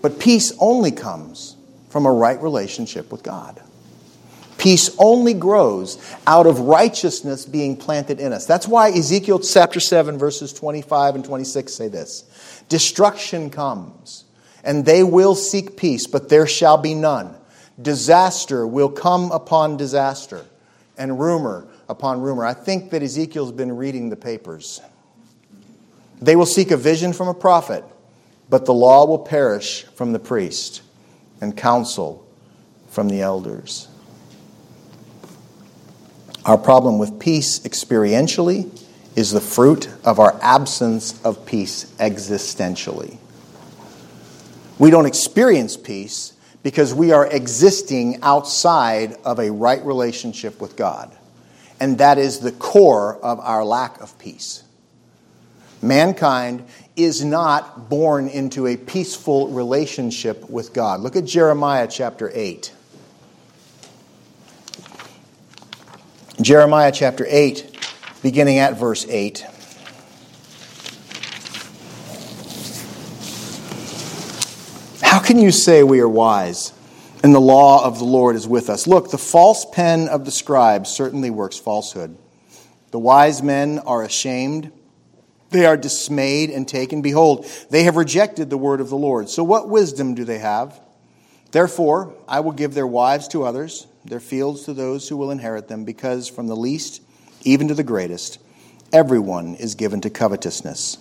But 0.00 0.18
peace 0.18 0.52
only 0.58 0.90
comes 0.90 1.56
from 1.90 2.06
a 2.06 2.12
right 2.12 2.42
relationship 2.42 3.12
with 3.12 3.22
God. 3.22 3.62
Peace 4.62 4.94
only 4.96 5.34
grows 5.34 5.98
out 6.24 6.46
of 6.46 6.60
righteousness 6.60 7.44
being 7.44 7.76
planted 7.76 8.20
in 8.20 8.32
us. 8.32 8.46
That's 8.46 8.68
why 8.68 8.90
Ezekiel 8.90 9.40
chapter 9.40 9.80
7, 9.80 10.16
verses 10.18 10.52
25 10.52 11.16
and 11.16 11.24
26 11.24 11.74
say 11.74 11.88
this 11.88 12.62
Destruction 12.68 13.50
comes, 13.50 14.22
and 14.62 14.84
they 14.84 15.02
will 15.02 15.34
seek 15.34 15.76
peace, 15.76 16.06
but 16.06 16.28
there 16.28 16.46
shall 16.46 16.78
be 16.78 16.94
none. 16.94 17.34
Disaster 17.80 18.64
will 18.64 18.88
come 18.88 19.32
upon 19.32 19.76
disaster 19.76 20.46
and 20.96 21.18
rumor 21.18 21.66
upon 21.88 22.20
rumor. 22.20 22.44
I 22.44 22.54
think 22.54 22.90
that 22.90 23.02
Ezekiel's 23.02 23.50
been 23.50 23.76
reading 23.76 24.10
the 24.10 24.16
papers. 24.16 24.80
They 26.20 26.36
will 26.36 26.46
seek 26.46 26.70
a 26.70 26.76
vision 26.76 27.12
from 27.12 27.26
a 27.26 27.34
prophet, 27.34 27.82
but 28.48 28.66
the 28.66 28.74
law 28.74 29.06
will 29.06 29.18
perish 29.18 29.82
from 29.96 30.12
the 30.12 30.20
priest 30.20 30.82
and 31.40 31.56
counsel 31.56 32.24
from 32.86 33.08
the 33.08 33.22
elders. 33.22 33.88
Our 36.44 36.58
problem 36.58 36.98
with 36.98 37.20
peace 37.20 37.60
experientially 37.60 38.68
is 39.14 39.30
the 39.30 39.40
fruit 39.40 39.88
of 40.04 40.18
our 40.18 40.36
absence 40.42 41.20
of 41.22 41.46
peace 41.46 41.84
existentially. 41.98 43.16
We 44.78 44.90
don't 44.90 45.06
experience 45.06 45.76
peace 45.76 46.32
because 46.64 46.94
we 46.94 47.12
are 47.12 47.26
existing 47.26 48.22
outside 48.22 49.16
of 49.24 49.38
a 49.38 49.52
right 49.52 49.84
relationship 49.84 50.60
with 50.60 50.76
God. 50.76 51.16
And 51.78 51.98
that 51.98 52.18
is 52.18 52.40
the 52.40 52.52
core 52.52 53.18
of 53.22 53.38
our 53.38 53.64
lack 53.64 54.00
of 54.00 54.18
peace. 54.18 54.64
Mankind 55.80 56.64
is 56.96 57.24
not 57.24 57.88
born 57.88 58.28
into 58.28 58.66
a 58.66 58.76
peaceful 58.76 59.48
relationship 59.48 60.48
with 60.50 60.72
God. 60.72 61.00
Look 61.00 61.14
at 61.14 61.24
Jeremiah 61.24 61.88
chapter 61.88 62.30
8. 62.34 62.72
Jeremiah 66.40 66.90
chapter 66.90 67.26
8, 67.28 67.78
beginning 68.22 68.58
at 68.58 68.78
verse 68.78 69.06
8. 69.06 69.44
How 75.02 75.20
can 75.20 75.38
you 75.38 75.50
say 75.50 75.82
we 75.82 76.00
are 76.00 76.08
wise 76.08 76.72
and 77.22 77.34
the 77.34 77.40
law 77.40 77.84
of 77.84 77.98
the 77.98 78.06
Lord 78.06 78.34
is 78.34 78.48
with 78.48 78.70
us? 78.70 78.86
Look, 78.86 79.10
the 79.10 79.18
false 79.18 79.66
pen 79.72 80.08
of 80.08 80.24
the 80.24 80.30
scribes 80.30 80.88
certainly 80.88 81.28
works 81.28 81.58
falsehood. 81.58 82.16
The 82.92 82.98
wise 82.98 83.42
men 83.42 83.78
are 83.80 84.02
ashamed. 84.02 84.72
They 85.50 85.66
are 85.66 85.76
dismayed 85.76 86.48
and 86.48 86.66
taken. 86.66 87.02
Behold, 87.02 87.46
they 87.68 87.84
have 87.84 87.96
rejected 87.96 88.48
the 88.48 88.56
word 88.56 88.80
of 88.80 88.88
the 88.88 88.96
Lord. 88.96 89.28
So, 89.28 89.44
what 89.44 89.68
wisdom 89.68 90.14
do 90.14 90.24
they 90.24 90.38
have? 90.38 90.80
Therefore, 91.50 92.14
I 92.26 92.40
will 92.40 92.52
give 92.52 92.72
their 92.72 92.86
wives 92.86 93.28
to 93.28 93.44
others, 93.44 93.86
their 94.04 94.20
fields 94.20 94.64
to 94.64 94.74
those 94.74 95.08
who 95.08 95.16
will 95.16 95.30
inherit 95.30 95.68
them, 95.68 95.84
because 95.84 96.28
from 96.28 96.46
the 96.46 96.56
least 96.56 97.02
even 97.44 97.68
to 97.68 97.74
the 97.74 97.82
greatest, 97.82 98.38
everyone 98.92 99.54
is 99.56 99.74
given 99.74 100.00
to 100.00 100.10
covetousness. 100.10 100.98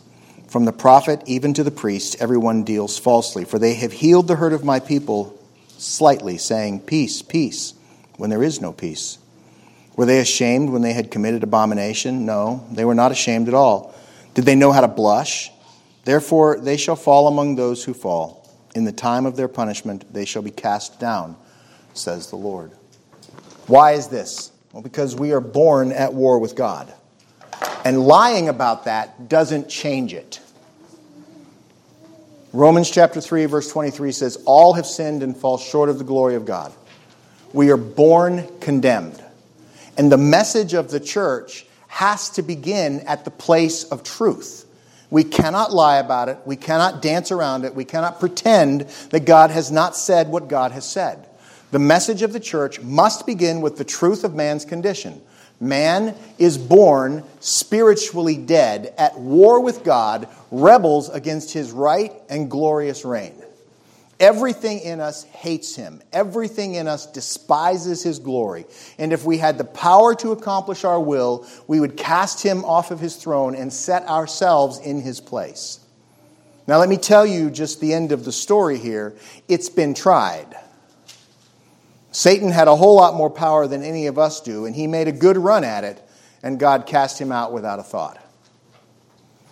From 0.47 0.65
the 0.65 0.73
prophet 0.73 1.23
even 1.25 1.53
to 1.53 1.63
the 1.63 1.71
priest, 1.71 2.17
everyone 2.19 2.63
deals 2.63 2.97
falsely, 2.97 3.45
for 3.45 3.57
they 3.57 3.75
have 3.75 3.93
healed 3.93 4.27
the 4.27 4.35
hurt 4.35 4.53
of 4.53 4.65
my 4.65 4.79
people 4.79 5.39
slightly, 5.77 6.37
saying, 6.37 6.81
Peace, 6.81 7.21
peace, 7.21 7.73
when 8.17 8.29
there 8.29 8.43
is 8.43 8.61
no 8.61 8.71
peace. 8.71 9.17
Were 9.95 10.05
they 10.05 10.19
ashamed 10.19 10.69
when 10.69 10.81
they 10.81 10.93
had 10.93 11.11
committed 11.11 11.43
abomination? 11.43 12.25
No, 12.25 12.65
they 12.71 12.85
were 12.85 12.95
not 12.95 13.11
ashamed 13.11 13.47
at 13.47 13.53
all. 13.53 13.93
Did 14.33 14.45
they 14.45 14.55
know 14.55 14.71
how 14.71 14.81
to 14.81 14.87
blush? 14.87 15.51
Therefore, 16.05 16.59
they 16.59 16.77
shall 16.77 16.95
fall 16.95 17.27
among 17.27 17.55
those 17.55 17.83
who 17.83 17.93
fall. 17.93 18.49
In 18.73 18.85
the 18.85 18.91
time 18.91 19.25
of 19.25 19.35
their 19.35 19.47
punishment, 19.47 20.11
they 20.13 20.25
shall 20.25 20.41
be 20.41 20.51
cast 20.51 20.99
down, 20.99 21.35
says 21.93 22.29
the 22.29 22.37
Lord. 22.37 22.71
Why 23.71 23.93
is 23.93 24.07
this? 24.07 24.51
Well, 24.73 24.83
because 24.83 25.15
we 25.15 25.31
are 25.31 25.39
born 25.39 25.93
at 25.93 26.13
war 26.13 26.39
with 26.39 26.57
God. 26.57 26.93
And 27.85 28.05
lying 28.05 28.49
about 28.49 28.83
that 28.83 29.29
doesn't 29.29 29.69
change 29.69 30.13
it. 30.13 30.41
Romans 32.51 32.91
chapter 32.91 33.21
3, 33.21 33.45
verse 33.45 33.71
23 33.71 34.11
says, 34.11 34.43
All 34.45 34.73
have 34.73 34.85
sinned 34.85 35.23
and 35.23 35.37
fall 35.37 35.57
short 35.57 35.87
of 35.87 35.99
the 35.99 36.03
glory 36.03 36.35
of 36.35 36.43
God. 36.43 36.73
We 37.53 37.71
are 37.71 37.77
born 37.77 38.45
condemned. 38.59 39.23
And 39.97 40.11
the 40.11 40.17
message 40.17 40.73
of 40.73 40.91
the 40.91 40.99
church 40.99 41.65
has 41.87 42.29
to 42.31 42.41
begin 42.41 42.99
at 43.07 43.23
the 43.23 43.31
place 43.31 43.85
of 43.85 44.03
truth. 44.03 44.65
We 45.09 45.23
cannot 45.23 45.71
lie 45.71 45.99
about 45.99 46.27
it. 46.27 46.39
We 46.43 46.57
cannot 46.57 47.01
dance 47.01 47.31
around 47.31 47.63
it. 47.63 47.73
We 47.73 47.85
cannot 47.85 48.19
pretend 48.19 48.81
that 49.11 49.23
God 49.23 49.49
has 49.49 49.71
not 49.71 49.95
said 49.95 50.27
what 50.27 50.49
God 50.49 50.73
has 50.73 50.85
said. 50.85 51.25
The 51.71 51.79
message 51.79 52.21
of 52.21 52.33
the 52.33 52.39
church 52.39 52.81
must 52.81 53.25
begin 53.25 53.61
with 53.61 53.77
the 53.77 53.85
truth 53.85 54.23
of 54.23 54.35
man's 54.35 54.65
condition. 54.65 55.21
Man 55.61 56.15
is 56.37 56.57
born 56.57 57.23
spiritually 57.39 58.35
dead, 58.35 58.93
at 58.97 59.17
war 59.17 59.61
with 59.61 59.83
God, 59.83 60.27
rebels 60.49 61.09
against 61.09 61.53
his 61.53 61.71
right 61.71 62.13
and 62.29 62.49
glorious 62.49 63.05
reign. 63.05 63.35
Everything 64.19 64.79
in 64.79 64.99
us 64.99 65.23
hates 65.23 65.75
him. 65.75 66.01
Everything 66.11 66.75
in 66.75 66.87
us 66.87 67.05
despises 67.07 68.03
his 68.03 68.19
glory. 68.19 68.65
And 68.99 69.13
if 69.13 69.23
we 69.23 69.37
had 69.37 69.57
the 69.57 69.63
power 69.63 70.13
to 70.15 70.31
accomplish 70.31 70.83
our 70.83 70.99
will, 70.99 71.47
we 71.67 71.79
would 71.79 71.95
cast 71.97 72.43
him 72.43 72.65
off 72.65 72.91
of 72.91 72.99
his 72.99 73.15
throne 73.15 73.55
and 73.55 73.71
set 73.71 74.07
ourselves 74.07 74.79
in 74.79 75.01
his 75.01 75.19
place. 75.19 75.79
Now, 76.67 76.77
let 76.77 76.89
me 76.89 76.97
tell 76.97 77.25
you 77.25 77.49
just 77.49 77.81
the 77.81 77.93
end 77.93 78.11
of 78.11 78.23
the 78.25 78.31
story 78.31 78.77
here. 78.77 79.15
It's 79.47 79.69
been 79.69 79.93
tried. 79.93 80.55
Satan 82.11 82.51
had 82.51 82.67
a 82.67 82.75
whole 82.75 82.95
lot 82.95 83.15
more 83.15 83.29
power 83.29 83.67
than 83.67 83.83
any 83.83 84.07
of 84.07 84.19
us 84.19 84.41
do, 84.41 84.65
and 84.65 84.75
he 84.75 84.85
made 84.87 85.07
a 85.07 85.13
good 85.13 85.37
run 85.37 85.63
at 85.63 85.83
it, 85.83 86.01
and 86.43 86.59
God 86.59 86.85
cast 86.85 87.19
him 87.19 87.31
out 87.31 87.53
without 87.53 87.79
a 87.79 87.83
thought. 87.83 88.17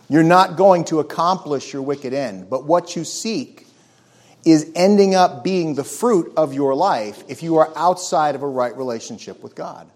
You're 0.09 0.23
not 0.23 0.57
going 0.57 0.85
to 0.85 0.99
accomplish 0.99 1.71
your 1.71 1.81
wicked 1.81 2.13
end, 2.13 2.49
but 2.49 2.65
what 2.65 2.95
you 2.95 3.03
seek 3.03 3.67
is 4.43 4.71
ending 4.75 5.15
up 5.15 5.43
being 5.43 5.75
the 5.75 5.83
fruit 5.83 6.33
of 6.35 6.53
your 6.53 6.73
life 6.73 7.23
if 7.27 7.43
you 7.43 7.57
are 7.57 7.71
outside 7.75 8.35
of 8.35 8.41
a 8.41 8.47
right 8.47 8.75
relationship 8.75 9.43
with 9.43 9.55
God. 9.55 9.89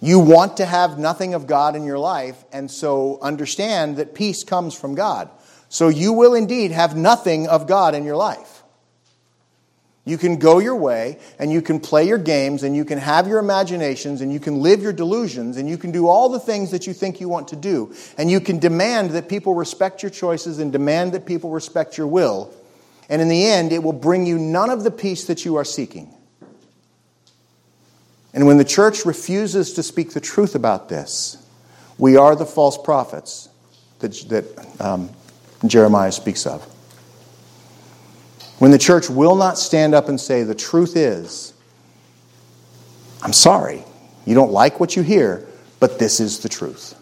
You 0.00 0.20
want 0.20 0.56
to 0.58 0.66
have 0.66 0.98
nothing 0.98 1.34
of 1.34 1.46
God 1.46 1.74
in 1.74 1.84
your 1.84 1.98
life, 1.98 2.42
and 2.52 2.70
so 2.70 3.18
understand 3.20 3.96
that 3.96 4.14
peace 4.14 4.44
comes 4.44 4.74
from 4.74 4.94
God. 4.94 5.28
So 5.68 5.88
you 5.88 6.12
will 6.12 6.34
indeed 6.34 6.70
have 6.70 6.96
nothing 6.96 7.48
of 7.48 7.66
God 7.66 7.94
in 7.94 8.04
your 8.04 8.16
life. 8.16 8.57
You 10.08 10.16
can 10.16 10.38
go 10.38 10.58
your 10.58 10.74
way 10.74 11.18
and 11.38 11.52
you 11.52 11.60
can 11.60 11.80
play 11.80 12.08
your 12.08 12.16
games 12.16 12.62
and 12.62 12.74
you 12.74 12.86
can 12.86 12.96
have 12.96 13.28
your 13.28 13.38
imaginations 13.40 14.22
and 14.22 14.32
you 14.32 14.40
can 14.40 14.62
live 14.62 14.80
your 14.80 14.94
delusions 14.94 15.58
and 15.58 15.68
you 15.68 15.76
can 15.76 15.92
do 15.92 16.08
all 16.08 16.30
the 16.30 16.40
things 16.40 16.70
that 16.70 16.86
you 16.86 16.94
think 16.94 17.20
you 17.20 17.28
want 17.28 17.48
to 17.48 17.56
do. 17.56 17.94
And 18.16 18.30
you 18.30 18.40
can 18.40 18.58
demand 18.58 19.10
that 19.10 19.28
people 19.28 19.54
respect 19.54 20.02
your 20.02 20.08
choices 20.08 20.60
and 20.60 20.72
demand 20.72 21.12
that 21.12 21.26
people 21.26 21.50
respect 21.50 21.98
your 21.98 22.06
will. 22.06 22.50
And 23.10 23.20
in 23.20 23.28
the 23.28 23.44
end, 23.44 23.70
it 23.70 23.82
will 23.82 23.92
bring 23.92 24.24
you 24.24 24.38
none 24.38 24.70
of 24.70 24.82
the 24.82 24.90
peace 24.90 25.26
that 25.26 25.44
you 25.44 25.56
are 25.56 25.64
seeking. 25.64 26.10
And 28.32 28.46
when 28.46 28.56
the 28.56 28.64
church 28.64 29.04
refuses 29.04 29.74
to 29.74 29.82
speak 29.82 30.14
the 30.14 30.20
truth 30.20 30.54
about 30.54 30.88
this, 30.88 31.36
we 31.98 32.16
are 32.16 32.34
the 32.34 32.46
false 32.46 32.78
prophets 32.78 33.50
that, 33.98 34.12
that 34.30 34.80
um, 34.80 35.10
Jeremiah 35.66 36.12
speaks 36.12 36.46
of. 36.46 36.66
When 38.58 38.70
the 38.70 38.78
church 38.78 39.08
will 39.08 39.36
not 39.36 39.58
stand 39.58 39.94
up 39.94 40.08
and 40.08 40.20
say, 40.20 40.42
the 40.42 40.54
truth 40.54 40.96
is, 40.96 41.52
I'm 43.22 43.32
sorry, 43.32 43.84
you 44.26 44.34
don't 44.34 44.52
like 44.52 44.80
what 44.80 44.96
you 44.96 45.02
hear, 45.02 45.46
but 45.80 45.98
this 45.98 46.20
is 46.20 46.40
the 46.40 46.48
truth. 46.48 46.94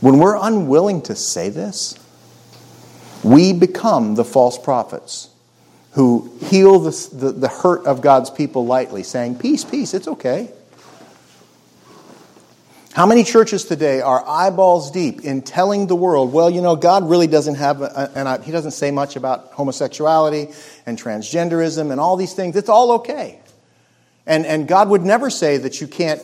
When 0.00 0.18
we're 0.18 0.38
unwilling 0.40 1.02
to 1.02 1.14
say 1.14 1.48
this, 1.48 1.98
we 3.22 3.52
become 3.52 4.14
the 4.14 4.24
false 4.24 4.58
prophets 4.58 5.30
who 5.92 6.32
heal 6.44 6.78
the, 6.78 7.08
the, 7.12 7.32
the 7.32 7.48
hurt 7.48 7.84
of 7.84 8.00
God's 8.00 8.30
people 8.30 8.64
lightly, 8.64 9.02
saying, 9.02 9.38
Peace, 9.38 9.64
peace, 9.64 9.92
it's 9.94 10.06
okay. 10.06 10.50
How 12.98 13.06
many 13.06 13.22
churches 13.22 13.64
today 13.64 14.00
are 14.00 14.28
eyeballs 14.28 14.90
deep 14.90 15.20
in 15.20 15.42
telling 15.42 15.86
the 15.86 15.94
world, 15.94 16.32
well, 16.32 16.50
you 16.50 16.60
know, 16.60 16.74
God 16.74 17.08
really 17.08 17.28
doesn't 17.28 17.54
have, 17.54 17.80
and 17.80 18.42
He 18.42 18.50
doesn't 18.50 18.72
say 18.72 18.90
much 18.90 19.14
about 19.14 19.52
homosexuality 19.52 20.48
and 20.84 20.98
transgenderism 20.98 21.92
and 21.92 22.00
all 22.00 22.16
these 22.16 22.34
things. 22.34 22.56
It's 22.56 22.68
all 22.68 22.90
okay. 22.94 23.38
And, 24.26 24.44
and 24.44 24.66
God 24.66 24.88
would 24.88 25.02
never 25.02 25.30
say 25.30 25.58
that 25.58 25.80
you 25.80 25.86
can't, 25.86 26.20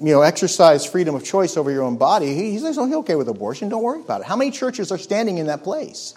you 0.00 0.12
know, 0.12 0.22
exercise 0.22 0.86
freedom 0.86 1.16
of 1.16 1.24
choice 1.24 1.56
over 1.56 1.72
your 1.72 1.82
own 1.82 1.96
body. 1.96 2.32
He, 2.36 2.52
he's 2.52 2.78
okay 2.78 3.16
with 3.16 3.28
abortion. 3.28 3.68
Don't 3.68 3.82
worry 3.82 4.00
about 4.00 4.20
it. 4.20 4.28
How 4.28 4.36
many 4.36 4.52
churches 4.52 4.92
are 4.92 4.98
standing 4.98 5.38
in 5.38 5.46
that 5.48 5.64
place? 5.64 6.16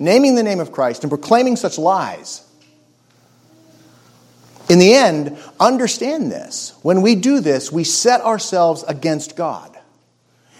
Naming 0.00 0.34
the 0.34 0.42
name 0.42 0.58
of 0.58 0.72
Christ 0.72 1.04
and 1.04 1.08
proclaiming 1.08 1.54
such 1.54 1.78
lies 1.78 2.42
in 4.68 4.78
the 4.78 4.94
end, 4.94 5.36
understand 5.60 6.32
this. 6.32 6.74
When 6.82 7.02
we 7.02 7.14
do 7.14 7.40
this, 7.40 7.70
we 7.70 7.84
set 7.84 8.22
ourselves 8.22 8.82
against 8.84 9.36
God. 9.36 9.70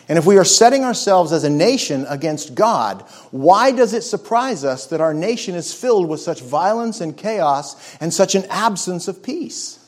And 0.08 0.18
if 0.18 0.26
we 0.26 0.36
are 0.36 0.44
setting 0.44 0.84
ourselves 0.84 1.32
as 1.32 1.44
a 1.44 1.50
nation 1.50 2.04
against 2.08 2.54
God, 2.54 3.02
why 3.30 3.72
does 3.72 3.94
it 3.94 4.02
surprise 4.02 4.62
us 4.62 4.86
that 4.88 5.00
our 5.00 5.14
nation 5.14 5.54
is 5.54 5.72
filled 5.72 6.08
with 6.08 6.20
such 6.20 6.42
violence 6.42 7.00
and 7.00 7.16
chaos 7.16 7.96
and 8.00 8.12
such 8.12 8.34
an 8.34 8.44
absence 8.50 9.08
of 9.08 9.22
peace? 9.22 9.78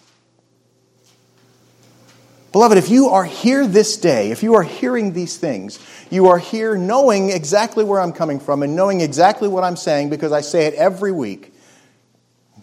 Beloved, 2.52 2.78
if 2.78 2.88
you 2.88 3.08
are 3.08 3.24
here 3.24 3.66
this 3.66 3.98
day, 3.98 4.30
if 4.30 4.42
you 4.42 4.54
are 4.54 4.62
hearing 4.62 5.12
these 5.12 5.36
things, 5.36 5.78
you 6.08 6.28
are 6.28 6.38
here 6.38 6.78
knowing 6.78 7.28
exactly 7.28 7.84
where 7.84 8.00
I'm 8.00 8.14
coming 8.14 8.40
from 8.40 8.62
and 8.62 8.74
knowing 8.74 9.02
exactly 9.02 9.48
what 9.48 9.62
I'm 9.62 9.76
saying 9.76 10.08
because 10.08 10.32
I 10.32 10.40
say 10.40 10.64
it 10.64 10.72
every 10.72 11.12
week. 11.12 11.52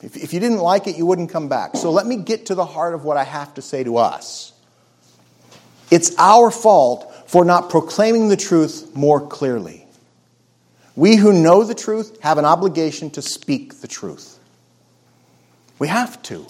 If, 0.03 0.17
if 0.17 0.33
you 0.33 0.39
didn't 0.39 0.59
like 0.59 0.85
it, 0.87 0.97
you 0.97 1.05
wouldn't 1.05 1.29
come 1.29 1.47
back. 1.47 1.77
So 1.77 1.91
let 1.91 2.05
me 2.05 2.17
get 2.17 2.47
to 2.47 2.55
the 2.55 2.65
heart 2.65 2.93
of 2.93 3.05
what 3.05 3.15
I 3.17 3.23
have 3.23 3.53
to 3.55 3.61
say 3.61 3.83
to 3.83 3.97
us. 3.97 4.51
It's 5.89 6.13
our 6.17 6.51
fault 6.51 7.29
for 7.29 7.45
not 7.45 7.69
proclaiming 7.69 8.27
the 8.27 8.37
truth 8.37 8.95
more 8.95 9.25
clearly. 9.25 9.85
We 10.95 11.15
who 11.15 11.33
know 11.33 11.63
the 11.63 11.73
truth 11.73 12.21
have 12.21 12.37
an 12.37 12.45
obligation 12.45 13.09
to 13.11 13.21
speak 13.21 13.81
the 13.81 13.87
truth. 13.87 14.37
We 15.79 15.87
have 15.87 16.21
to. 16.23 16.45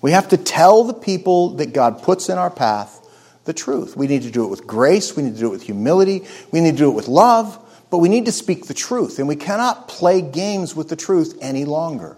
We 0.00 0.12
have 0.12 0.28
to 0.28 0.36
tell 0.36 0.84
the 0.84 0.94
people 0.94 1.56
that 1.56 1.72
God 1.72 2.02
puts 2.02 2.28
in 2.28 2.38
our 2.38 2.50
path 2.50 3.00
the 3.44 3.52
truth. 3.52 3.96
We 3.96 4.06
need 4.06 4.22
to 4.22 4.30
do 4.30 4.44
it 4.44 4.48
with 4.48 4.66
grace, 4.66 5.16
we 5.16 5.22
need 5.22 5.34
to 5.34 5.40
do 5.40 5.48
it 5.48 5.52
with 5.52 5.62
humility, 5.62 6.24
we 6.50 6.60
need 6.60 6.72
to 6.72 6.76
do 6.76 6.90
it 6.90 6.94
with 6.94 7.08
love, 7.08 7.58
but 7.90 7.98
we 7.98 8.08
need 8.08 8.26
to 8.26 8.32
speak 8.32 8.66
the 8.66 8.74
truth, 8.74 9.18
and 9.18 9.28
we 9.28 9.36
cannot 9.36 9.88
play 9.88 10.22
games 10.22 10.74
with 10.74 10.88
the 10.88 10.96
truth 10.96 11.36
any 11.40 11.64
longer. 11.64 12.16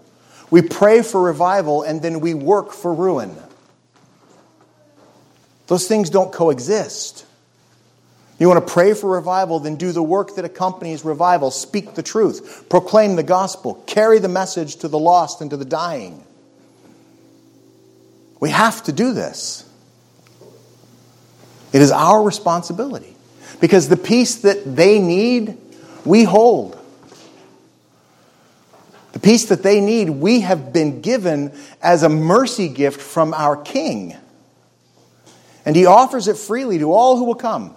We 0.49 0.61
pray 0.61 1.01
for 1.01 1.21
revival 1.21 1.83
and 1.83 2.01
then 2.01 2.19
we 2.19 2.33
work 2.33 2.71
for 2.71 2.93
ruin. 2.93 3.35
Those 5.67 5.87
things 5.87 6.09
don't 6.09 6.31
coexist. 6.31 7.25
You 8.39 8.47
want 8.47 8.65
to 8.65 8.71
pray 8.73 8.93
for 8.93 9.09
revival, 9.09 9.59
then 9.59 9.75
do 9.75 9.91
the 9.91 10.03
work 10.03 10.35
that 10.35 10.45
accompanies 10.45 11.03
revival. 11.03 11.49
Speak 11.49 11.95
the 11.95 12.03
truth, 12.03 12.67
proclaim 12.69 13.15
the 13.15 13.23
gospel, 13.23 13.83
carry 13.87 14.19
the 14.19 14.29
message 14.29 14.77
to 14.77 14.87
the 14.87 14.99
lost 14.99 15.41
and 15.41 15.49
to 15.49 15.57
the 15.57 15.65
dying. 15.65 16.23
We 18.39 18.51
have 18.51 18.83
to 18.83 18.91
do 18.91 19.13
this. 19.13 19.67
It 21.73 21.81
is 21.81 21.91
our 21.91 22.21
responsibility 22.21 23.15
because 23.59 23.89
the 23.89 23.97
peace 23.97 24.35
that 24.37 24.75
they 24.75 24.99
need, 24.99 25.57
we 26.05 26.23
hold. 26.23 26.79
The 29.17 29.21
peace 29.21 29.45
that 29.45 29.63
they 29.63 29.81
need, 29.81 30.11
we 30.11 30.41
have 30.41 30.71
been 30.71 31.01
given 31.01 31.51
as 31.81 32.03
a 32.03 32.07
mercy 32.07 32.67
gift 32.67 33.01
from 33.01 33.33
our 33.33 33.57
King. 33.57 34.15
And 35.65 35.75
He 35.75 35.87
offers 35.87 36.27
it 36.27 36.37
freely 36.37 36.77
to 36.77 36.93
all 36.93 37.17
who 37.17 37.23
will 37.23 37.33
come. 37.33 37.73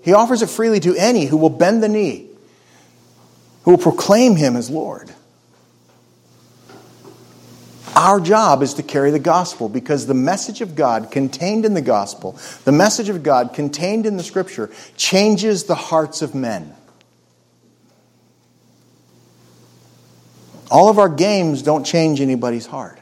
He 0.00 0.14
offers 0.14 0.40
it 0.40 0.48
freely 0.48 0.80
to 0.80 0.96
any 0.96 1.26
who 1.26 1.36
will 1.36 1.50
bend 1.50 1.82
the 1.82 1.90
knee, 1.90 2.26
who 3.64 3.72
will 3.72 3.78
proclaim 3.78 4.34
Him 4.34 4.56
as 4.56 4.70
Lord. 4.70 5.12
Our 7.94 8.20
job 8.20 8.62
is 8.62 8.72
to 8.74 8.82
carry 8.82 9.10
the 9.10 9.18
gospel 9.18 9.68
because 9.68 10.06
the 10.06 10.14
message 10.14 10.62
of 10.62 10.74
God 10.74 11.10
contained 11.10 11.66
in 11.66 11.74
the 11.74 11.82
gospel, 11.82 12.38
the 12.64 12.72
message 12.72 13.10
of 13.10 13.22
God 13.22 13.52
contained 13.52 14.06
in 14.06 14.16
the 14.16 14.22
scripture, 14.22 14.70
changes 14.96 15.64
the 15.64 15.74
hearts 15.74 16.22
of 16.22 16.34
men. 16.34 16.74
All 20.74 20.88
of 20.88 20.98
our 20.98 21.08
games 21.08 21.62
don't 21.62 21.84
change 21.84 22.20
anybody's 22.20 22.66
heart. 22.66 22.98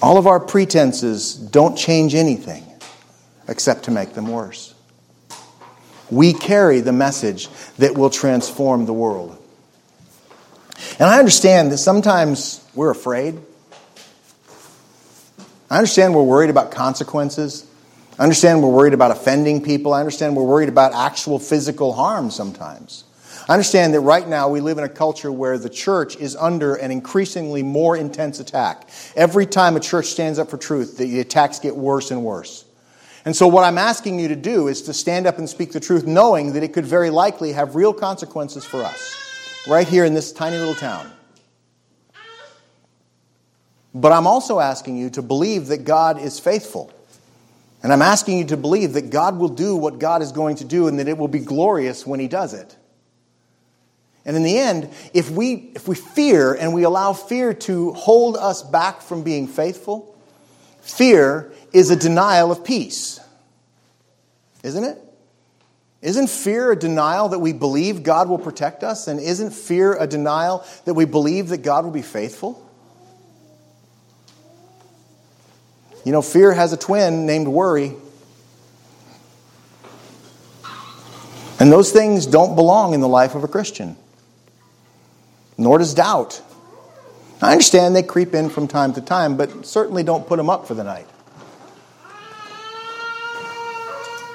All 0.00 0.16
of 0.16 0.26
our 0.26 0.40
pretenses 0.40 1.34
don't 1.34 1.76
change 1.76 2.14
anything 2.14 2.64
except 3.48 3.82
to 3.84 3.90
make 3.90 4.14
them 4.14 4.28
worse. 4.28 4.72
We 6.10 6.32
carry 6.32 6.80
the 6.80 6.94
message 6.94 7.50
that 7.76 7.98
will 7.98 8.08
transform 8.08 8.86
the 8.86 8.94
world. 8.94 9.36
And 10.98 11.06
I 11.06 11.18
understand 11.18 11.70
that 11.72 11.78
sometimes 11.78 12.66
we're 12.74 12.88
afraid. 12.88 13.38
I 15.68 15.76
understand 15.76 16.14
we're 16.14 16.22
worried 16.22 16.48
about 16.48 16.70
consequences. 16.70 17.68
I 18.18 18.22
understand 18.22 18.62
we're 18.62 18.70
worried 18.70 18.94
about 18.94 19.10
offending 19.10 19.62
people. 19.62 19.92
I 19.92 20.00
understand 20.00 20.34
we're 20.34 20.44
worried 20.44 20.70
about 20.70 20.94
actual 20.94 21.38
physical 21.38 21.92
harm 21.92 22.30
sometimes. 22.30 23.04
I 23.48 23.52
understand 23.52 23.94
that 23.94 24.00
right 24.00 24.26
now 24.26 24.48
we 24.48 24.60
live 24.60 24.78
in 24.78 24.84
a 24.84 24.88
culture 24.88 25.30
where 25.30 25.56
the 25.56 25.70
church 25.70 26.16
is 26.16 26.34
under 26.34 26.74
an 26.74 26.90
increasingly 26.90 27.62
more 27.62 27.96
intense 27.96 28.40
attack. 28.40 28.88
Every 29.14 29.46
time 29.46 29.76
a 29.76 29.80
church 29.80 30.06
stands 30.06 30.40
up 30.40 30.50
for 30.50 30.56
truth, 30.56 30.98
the 30.98 31.20
attacks 31.20 31.60
get 31.60 31.76
worse 31.76 32.10
and 32.10 32.24
worse. 32.24 32.64
And 33.24 33.36
so, 33.36 33.46
what 33.46 33.64
I'm 33.64 33.78
asking 33.78 34.18
you 34.18 34.28
to 34.28 34.36
do 34.36 34.68
is 34.68 34.82
to 34.82 34.92
stand 34.92 35.26
up 35.26 35.38
and 35.38 35.48
speak 35.48 35.72
the 35.72 35.80
truth, 35.80 36.06
knowing 36.06 36.52
that 36.54 36.62
it 36.62 36.72
could 36.72 36.86
very 36.86 37.10
likely 37.10 37.52
have 37.52 37.74
real 37.74 37.92
consequences 37.92 38.64
for 38.64 38.82
us, 38.82 39.16
right 39.68 39.86
here 39.86 40.04
in 40.04 40.14
this 40.14 40.32
tiny 40.32 40.58
little 40.58 40.74
town. 40.74 41.10
But 43.94 44.12
I'm 44.12 44.26
also 44.26 44.60
asking 44.60 44.96
you 44.96 45.10
to 45.10 45.22
believe 45.22 45.68
that 45.68 45.84
God 45.84 46.20
is 46.20 46.38
faithful. 46.38 46.92
And 47.82 47.92
I'm 47.92 48.02
asking 48.02 48.38
you 48.38 48.44
to 48.46 48.56
believe 48.56 48.92
that 48.94 49.10
God 49.10 49.38
will 49.38 49.48
do 49.48 49.76
what 49.76 49.98
God 49.98 50.20
is 50.20 50.32
going 50.32 50.56
to 50.56 50.64
do 50.64 50.88
and 50.88 50.98
that 50.98 51.08
it 51.08 51.16
will 51.16 51.28
be 51.28 51.38
glorious 51.38 52.06
when 52.06 52.20
He 52.20 52.28
does 52.28 52.52
it. 52.52 52.76
And 54.26 54.36
in 54.36 54.42
the 54.42 54.58
end, 54.58 54.90
if 55.14 55.30
we, 55.30 55.70
if 55.76 55.86
we 55.86 55.94
fear 55.94 56.52
and 56.52 56.74
we 56.74 56.82
allow 56.82 57.12
fear 57.12 57.54
to 57.54 57.92
hold 57.92 58.36
us 58.36 58.60
back 58.60 59.00
from 59.00 59.22
being 59.22 59.46
faithful, 59.46 60.18
fear 60.80 61.52
is 61.72 61.90
a 61.90 61.96
denial 61.96 62.50
of 62.50 62.64
peace. 62.64 63.20
Isn't 64.64 64.82
it? 64.82 64.98
Isn't 66.02 66.28
fear 66.28 66.72
a 66.72 66.76
denial 66.76 67.28
that 67.28 67.38
we 67.38 67.52
believe 67.52 68.02
God 68.02 68.28
will 68.28 68.38
protect 68.38 68.82
us? 68.82 69.06
And 69.06 69.20
isn't 69.20 69.52
fear 69.52 69.94
a 69.94 70.08
denial 70.08 70.64
that 70.86 70.94
we 70.94 71.04
believe 71.04 71.50
that 71.50 71.58
God 71.58 71.84
will 71.84 71.92
be 71.92 72.02
faithful? 72.02 72.60
You 76.04 76.10
know, 76.10 76.22
fear 76.22 76.52
has 76.52 76.72
a 76.72 76.76
twin 76.76 77.26
named 77.26 77.46
worry. 77.46 77.94
And 81.60 81.70
those 81.70 81.92
things 81.92 82.26
don't 82.26 82.56
belong 82.56 82.92
in 82.92 83.00
the 83.00 83.08
life 83.08 83.36
of 83.36 83.44
a 83.44 83.48
Christian 83.48 83.96
nor 85.58 85.78
does 85.78 85.94
doubt. 85.94 86.42
I 87.40 87.52
understand 87.52 87.94
they 87.94 88.02
creep 88.02 88.34
in 88.34 88.48
from 88.48 88.66
time 88.66 88.94
to 88.94 89.00
time, 89.00 89.36
but 89.36 89.66
certainly 89.66 90.02
don't 90.02 90.26
put 90.26 90.36
them 90.36 90.48
up 90.48 90.66
for 90.66 90.74
the 90.74 90.84
night. 90.84 91.06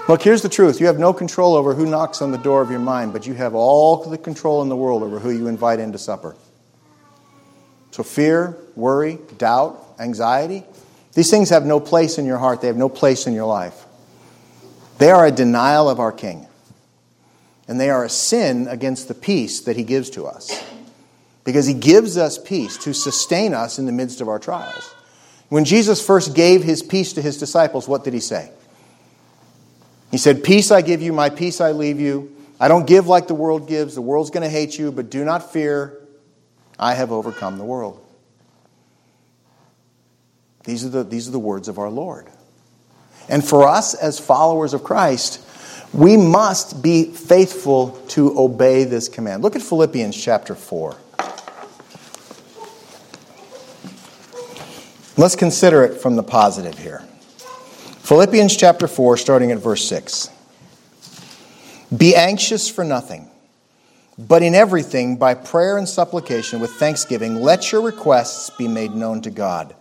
Look, 0.07 0.21
here's 0.23 0.41
the 0.41 0.49
truth. 0.49 0.79
You 0.79 0.87
have 0.87 0.99
no 0.99 1.13
control 1.13 1.55
over 1.55 1.73
who 1.73 1.85
knocks 1.85 2.21
on 2.21 2.31
the 2.31 2.37
door 2.37 2.61
of 2.61 2.69
your 2.69 2.79
mind, 2.79 3.13
but 3.13 3.25
you 3.25 3.33
have 3.35 3.55
all 3.55 4.03
the 4.03 4.17
control 4.17 4.61
in 4.61 4.69
the 4.69 4.75
world 4.75 5.03
over 5.03 5.19
who 5.19 5.29
you 5.31 5.47
invite 5.47 5.79
into 5.79 5.97
supper. 5.97 6.35
So, 7.91 8.03
fear, 8.03 8.57
worry, 8.75 9.19
doubt, 9.37 9.95
anxiety, 9.99 10.63
these 11.13 11.29
things 11.29 11.49
have 11.49 11.65
no 11.65 11.79
place 11.79 12.17
in 12.17 12.25
your 12.25 12.37
heart. 12.37 12.61
They 12.61 12.67
have 12.67 12.77
no 12.77 12.89
place 12.89 13.27
in 13.27 13.33
your 13.33 13.45
life. 13.45 13.85
They 14.97 15.11
are 15.11 15.25
a 15.25 15.31
denial 15.31 15.89
of 15.89 15.99
our 15.99 16.11
King, 16.11 16.47
and 17.67 17.79
they 17.79 17.89
are 17.89 18.03
a 18.03 18.09
sin 18.09 18.67
against 18.67 19.07
the 19.07 19.13
peace 19.13 19.61
that 19.61 19.75
He 19.75 19.83
gives 19.83 20.09
to 20.11 20.25
us 20.25 20.63
because 21.43 21.65
he 21.65 21.73
gives 21.73 22.17
us 22.17 22.37
peace 22.37 22.77
to 22.77 22.93
sustain 22.93 23.53
us 23.53 23.79
in 23.79 23.85
the 23.85 23.91
midst 23.91 24.21
of 24.21 24.29
our 24.29 24.39
trials. 24.39 24.93
When 25.49 25.65
Jesus 25.65 26.05
first 26.05 26.35
gave 26.35 26.63
his 26.63 26.81
peace 26.81 27.13
to 27.13 27.21
his 27.21 27.37
disciples, 27.37 27.87
what 27.87 28.03
did 28.03 28.13
he 28.13 28.19
say? 28.19 28.51
He 30.11 30.17
said, 30.17 30.43
Peace 30.43 30.71
I 30.71 30.81
give 30.81 31.01
you, 31.01 31.13
my 31.13 31.29
peace 31.29 31.61
I 31.61 31.71
leave 31.71 31.99
you. 31.99 32.35
I 32.59 32.67
don't 32.67 32.85
give 32.85 33.07
like 33.07 33.27
the 33.27 33.33
world 33.33 33.67
gives. 33.67 33.95
The 33.95 34.01
world's 34.01 34.29
going 34.29 34.43
to 34.43 34.49
hate 34.49 34.77
you, 34.77 34.91
but 34.91 35.09
do 35.09 35.25
not 35.25 35.51
fear. 35.51 35.97
I 36.77 36.93
have 36.93 37.11
overcome 37.11 37.57
the 37.57 37.63
world. 37.63 38.05
These 40.63 40.85
are 40.85 40.89
the, 40.89 41.03
these 41.03 41.27
are 41.27 41.31
the 41.31 41.39
words 41.39 41.67
of 41.67 41.79
our 41.79 41.89
Lord. 41.89 42.27
And 43.27 43.43
for 43.43 43.67
us 43.67 43.93
as 43.93 44.19
followers 44.19 44.73
of 44.73 44.83
Christ, 44.83 45.43
we 45.93 46.17
must 46.17 46.81
be 46.81 47.05
faithful 47.05 47.91
to 48.09 48.37
obey 48.39 48.83
this 48.83 49.09
command. 49.09 49.43
Look 49.43 49.55
at 49.55 49.61
Philippians 49.61 50.15
chapter 50.15 50.55
4. 50.55 50.95
Let's 55.21 55.35
consider 55.35 55.83
it 55.83 56.01
from 56.01 56.15
the 56.15 56.23
positive 56.23 56.79
here. 56.79 57.03
Philippians 57.99 58.57
chapter 58.57 58.87
4, 58.87 59.17
starting 59.17 59.51
at 59.51 59.59
verse 59.59 59.87
6. 59.87 60.31
Be 61.95 62.15
anxious 62.15 62.67
for 62.67 62.83
nothing, 62.83 63.29
but 64.17 64.41
in 64.41 64.55
everything, 64.55 65.17
by 65.17 65.35
prayer 65.35 65.77
and 65.77 65.87
supplication 65.87 66.59
with 66.59 66.71
thanksgiving, 66.71 67.35
let 67.35 67.71
your 67.71 67.81
requests 67.83 68.49
be 68.49 68.67
made 68.67 68.95
known 68.95 69.21
to 69.21 69.29
God. 69.29 69.75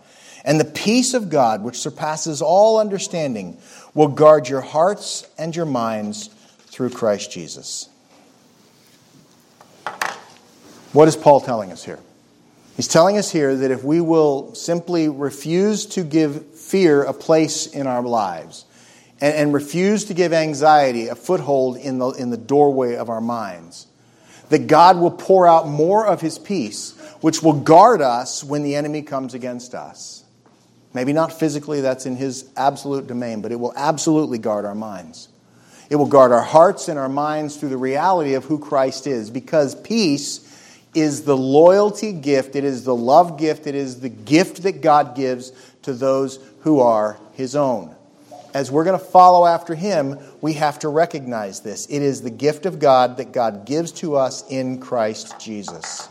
And 0.45 0.59
the 0.59 0.65
peace 0.65 1.15
of 1.15 1.31
God, 1.31 1.63
which 1.63 1.79
surpasses 1.79 2.43
all 2.43 2.79
understanding, 2.79 3.57
will 3.95 4.09
guard 4.09 4.47
your 4.47 4.61
hearts 4.61 5.27
and 5.39 5.55
your 5.55 5.65
minds 5.65 6.27
through 6.67 6.91
Christ 6.91 7.31
Jesus. 7.31 7.89
What 10.93 11.07
is 11.07 11.15
Paul 11.15 11.41
telling 11.41 11.71
us 11.71 11.83
here? 11.83 11.97
He's 12.81 12.87
telling 12.87 13.19
us 13.19 13.29
here 13.29 13.55
that 13.55 13.69
if 13.69 13.83
we 13.83 14.01
will 14.01 14.55
simply 14.55 15.07
refuse 15.07 15.85
to 15.85 16.03
give 16.03 16.55
fear 16.55 17.03
a 17.03 17.13
place 17.13 17.67
in 17.67 17.85
our 17.85 18.01
lives 18.01 18.65
and, 19.21 19.35
and 19.35 19.53
refuse 19.53 20.05
to 20.05 20.15
give 20.15 20.33
anxiety 20.33 21.07
a 21.07 21.13
foothold 21.13 21.77
in 21.77 21.99
the, 21.99 22.09
in 22.13 22.31
the 22.31 22.37
doorway 22.37 22.95
of 22.95 23.07
our 23.07 23.21
minds, 23.21 23.85
that 24.49 24.65
God 24.65 24.97
will 24.97 25.11
pour 25.11 25.47
out 25.47 25.67
more 25.67 26.07
of 26.07 26.21
his 26.21 26.39
peace, 26.39 26.97
which 27.21 27.43
will 27.43 27.53
guard 27.53 28.01
us 28.01 28.43
when 28.43 28.63
the 28.63 28.75
enemy 28.75 29.03
comes 29.03 29.35
against 29.35 29.75
us. 29.75 30.23
Maybe 30.91 31.13
not 31.13 31.31
physically, 31.31 31.81
that's 31.81 32.07
in 32.07 32.15
his 32.15 32.49
absolute 32.57 33.05
domain, 33.05 33.43
but 33.43 33.51
it 33.51 33.59
will 33.59 33.73
absolutely 33.75 34.39
guard 34.39 34.65
our 34.65 34.73
minds. 34.73 35.29
It 35.91 35.97
will 35.97 36.07
guard 36.07 36.31
our 36.31 36.41
hearts 36.41 36.87
and 36.87 36.97
our 36.97 37.09
minds 37.09 37.57
through 37.57 37.69
the 37.69 37.77
reality 37.77 38.33
of 38.33 38.45
who 38.45 38.57
Christ 38.57 39.05
is, 39.05 39.29
because 39.29 39.75
peace 39.75 40.47
is 40.93 41.23
the 41.23 41.37
loyalty 41.37 42.11
gift, 42.11 42.55
it 42.55 42.63
is 42.63 42.83
the 42.83 42.95
love 42.95 43.37
gift, 43.37 43.67
it 43.67 43.75
is 43.75 44.01
the 44.01 44.09
gift 44.09 44.63
that 44.63 44.81
God 44.81 45.15
gives 45.15 45.51
to 45.83 45.93
those 45.93 46.39
who 46.61 46.79
are 46.79 47.17
his 47.33 47.55
own. 47.55 47.95
As 48.53 48.69
we're 48.69 48.83
going 48.83 48.99
to 48.99 49.05
follow 49.05 49.45
after 49.45 49.75
him, 49.75 50.19
we 50.41 50.53
have 50.53 50.79
to 50.79 50.89
recognize 50.89 51.61
this. 51.61 51.85
It 51.85 52.01
is 52.01 52.21
the 52.21 52.29
gift 52.29 52.65
of 52.65 52.79
God 52.79 53.17
that 53.17 53.31
God 53.31 53.65
gives 53.65 53.93
to 53.93 54.15
us 54.17 54.43
in 54.49 54.79
Christ 54.79 55.39
Jesus. 55.39 56.09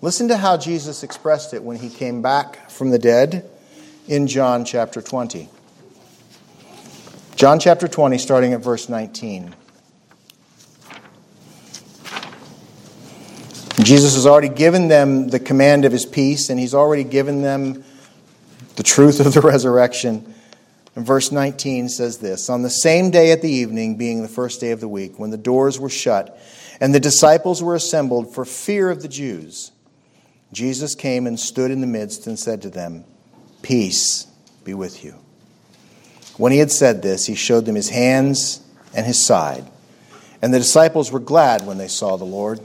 Listen 0.00 0.28
to 0.28 0.36
how 0.36 0.56
Jesus 0.56 1.02
expressed 1.02 1.54
it 1.54 1.62
when 1.62 1.76
he 1.76 1.90
came 1.90 2.22
back 2.22 2.70
from 2.70 2.90
the 2.90 3.00
dead 3.00 3.50
in 4.06 4.28
John 4.28 4.64
chapter 4.64 5.02
20. 5.02 5.48
John 7.34 7.58
chapter 7.58 7.88
20, 7.88 8.16
starting 8.18 8.52
at 8.52 8.60
verse 8.60 8.88
19. 8.88 9.54
Jesus 13.84 14.14
has 14.14 14.26
already 14.26 14.48
given 14.48 14.88
them 14.88 15.28
the 15.28 15.38
command 15.38 15.84
of 15.84 15.92
his 15.92 16.04
peace, 16.04 16.50
and 16.50 16.58
he's 16.58 16.74
already 16.74 17.04
given 17.04 17.42
them 17.42 17.84
the 18.76 18.82
truth 18.82 19.20
of 19.24 19.32
the 19.32 19.40
resurrection. 19.44 20.34
And 20.96 21.06
verse 21.06 21.30
19 21.30 21.88
says 21.88 22.18
this 22.18 22.50
On 22.50 22.62
the 22.62 22.70
same 22.70 23.10
day 23.10 23.30
at 23.30 23.40
the 23.40 23.50
evening, 23.50 23.96
being 23.96 24.22
the 24.22 24.28
first 24.28 24.60
day 24.60 24.72
of 24.72 24.80
the 24.80 24.88
week, 24.88 25.18
when 25.18 25.30
the 25.30 25.36
doors 25.36 25.78
were 25.78 25.88
shut 25.88 26.38
and 26.80 26.92
the 26.92 27.00
disciples 27.00 27.62
were 27.62 27.76
assembled 27.76 28.34
for 28.34 28.44
fear 28.44 28.90
of 28.90 29.00
the 29.02 29.08
Jews, 29.08 29.70
Jesus 30.52 30.94
came 30.94 31.26
and 31.26 31.38
stood 31.38 31.70
in 31.70 31.80
the 31.80 31.86
midst 31.86 32.26
and 32.26 32.38
said 32.38 32.62
to 32.62 32.70
them, 32.70 33.04
Peace 33.62 34.26
be 34.64 34.74
with 34.74 35.04
you. 35.04 35.14
When 36.36 36.52
he 36.52 36.58
had 36.58 36.70
said 36.70 37.02
this, 37.02 37.26
he 37.26 37.34
showed 37.34 37.64
them 37.64 37.74
his 37.74 37.90
hands 37.90 38.60
and 38.94 39.06
his 39.06 39.24
side. 39.24 39.68
And 40.40 40.54
the 40.54 40.58
disciples 40.58 41.10
were 41.10 41.20
glad 41.20 41.66
when 41.66 41.78
they 41.78 41.88
saw 41.88 42.16
the 42.16 42.24
Lord. 42.24 42.60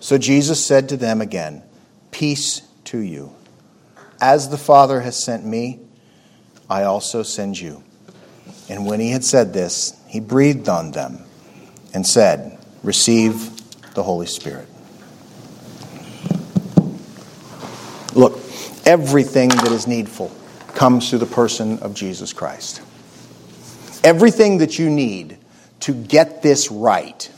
So 0.00 0.18
Jesus 0.18 0.64
said 0.64 0.88
to 0.90 0.96
them 0.96 1.20
again, 1.20 1.62
Peace 2.10 2.62
to 2.84 2.98
you. 2.98 3.34
As 4.20 4.48
the 4.48 4.58
Father 4.58 5.00
has 5.00 5.22
sent 5.22 5.44
me, 5.44 5.80
I 6.68 6.84
also 6.84 7.22
send 7.22 7.58
you. 7.58 7.82
And 8.68 8.86
when 8.86 9.00
he 9.00 9.10
had 9.10 9.24
said 9.24 9.52
this, 9.52 9.98
he 10.08 10.20
breathed 10.20 10.68
on 10.68 10.90
them 10.92 11.20
and 11.94 12.06
said, 12.06 12.58
Receive 12.82 13.50
the 13.94 14.02
Holy 14.02 14.26
Spirit. 14.26 14.68
Look, 18.14 18.38
everything 18.84 19.48
that 19.50 19.70
is 19.70 19.86
needful 19.86 20.32
comes 20.74 21.08
through 21.08 21.20
the 21.20 21.26
person 21.26 21.78
of 21.80 21.94
Jesus 21.94 22.32
Christ. 22.32 22.82
Everything 24.04 24.58
that 24.58 24.78
you 24.78 24.90
need 24.90 25.38
to 25.80 25.92
get 25.92 26.42
this 26.42 26.70
right, 26.70 27.30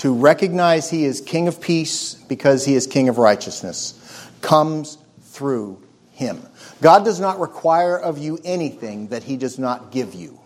to 0.00 0.14
recognize 0.14 0.88
He 0.88 1.04
is 1.04 1.20
King 1.20 1.46
of 1.46 1.60
peace 1.60 2.14
because 2.14 2.64
He 2.64 2.74
is 2.74 2.86
King 2.86 3.10
of 3.10 3.18
righteousness, 3.18 4.30
comes 4.40 4.96
through 5.24 5.78
Him. 6.12 6.40
God 6.80 7.04
does 7.04 7.20
not 7.20 7.38
require 7.38 7.98
of 7.98 8.16
you 8.16 8.38
anything 8.42 9.08
that 9.08 9.22
He 9.22 9.36
does 9.36 9.58
not 9.58 9.92
give 9.92 10.14
you. 10.14 10.40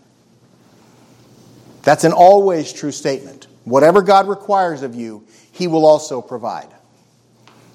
That's 1.83 2.03
an 2.03 2.11
always 2.11 2.73
true 2.73 2.91
statement. 2.91 3.47
Whatever 3.63 4.01
God 4.01 4.27
requires 4.27 4.81
of 4.81 4.93
you, 4.93 5.25
He 5.53 5.67
will 5.67 5.85
also 5.85 6.21
provide. 6.21 6.67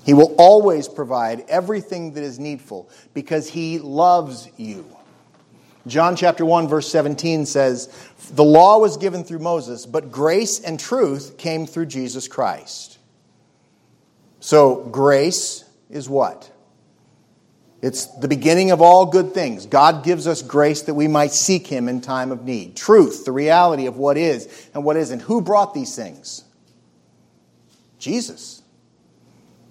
He 0.04 0.12
will 0.12 0.34
always 0.36 0.86
provide 0.86 1.46
everything 1.48 2.12
that 2.12 2.22
is 2.22 2.38
needful 2.38 2.90
because 3.14 3.48
He 3.48 3.78
loves 3.78 4.50
you. 4.58 4.84
John 5.86 6.14
chapter 6.16 6.44
1 6.44 6.68
verse 6.68 6.90
17 6.90 7.46
says, 7.46 7.88
"The 8.32 8.44
law 8.44 8.78
was 8.78 8.96
given 8.96 9.24
through 9.24 9.38
Moses, 9.38 9.86
but 9.86 10.12
grace 10.12 10.60
and 10.60 10.78
truth 10.78 11.36
came 11.38 11.66
through 11.66 11.86
Jesus 11.86 12.28
Christ." 12.28 12.98
So, 14.40 14.76
grace 14.90 15.64
is 15.90 16.08
what? 16.08 16.50
It's 17.82 18.06
the 18.06 18.28
beginning 18.28 18.70
of 18.70 18.82
all 18.82 19.06
good 19.06 19.32
things. 19.32 19.64
God 19.64 20.04
gives 20.04 20.26
us 20.26 20.42
grace 20.42 20.82
that 20.82 20.94
we 20.94 21.08
might 21.08 21.32
seek 21.32 21.66
Him 21.66 21.88
in 21.88 22.00
time 22.00 22.30
of 22.30 22.44
need. 22.44 22.76
Truth, 22.76 23.24
the 23.24 23.32
reality 23.32 23.86
of 23.86 23.96
what 23.96 24.18
is 24.18 24.48
and 24.74 24.84
what 24.84 24.96
isn't. 24.96 25.20
Who 25.20 25.40
brought 25.40 25.72
these 25.72 25.94
things? 25.94 26.44
Jesus. 27.98 28.59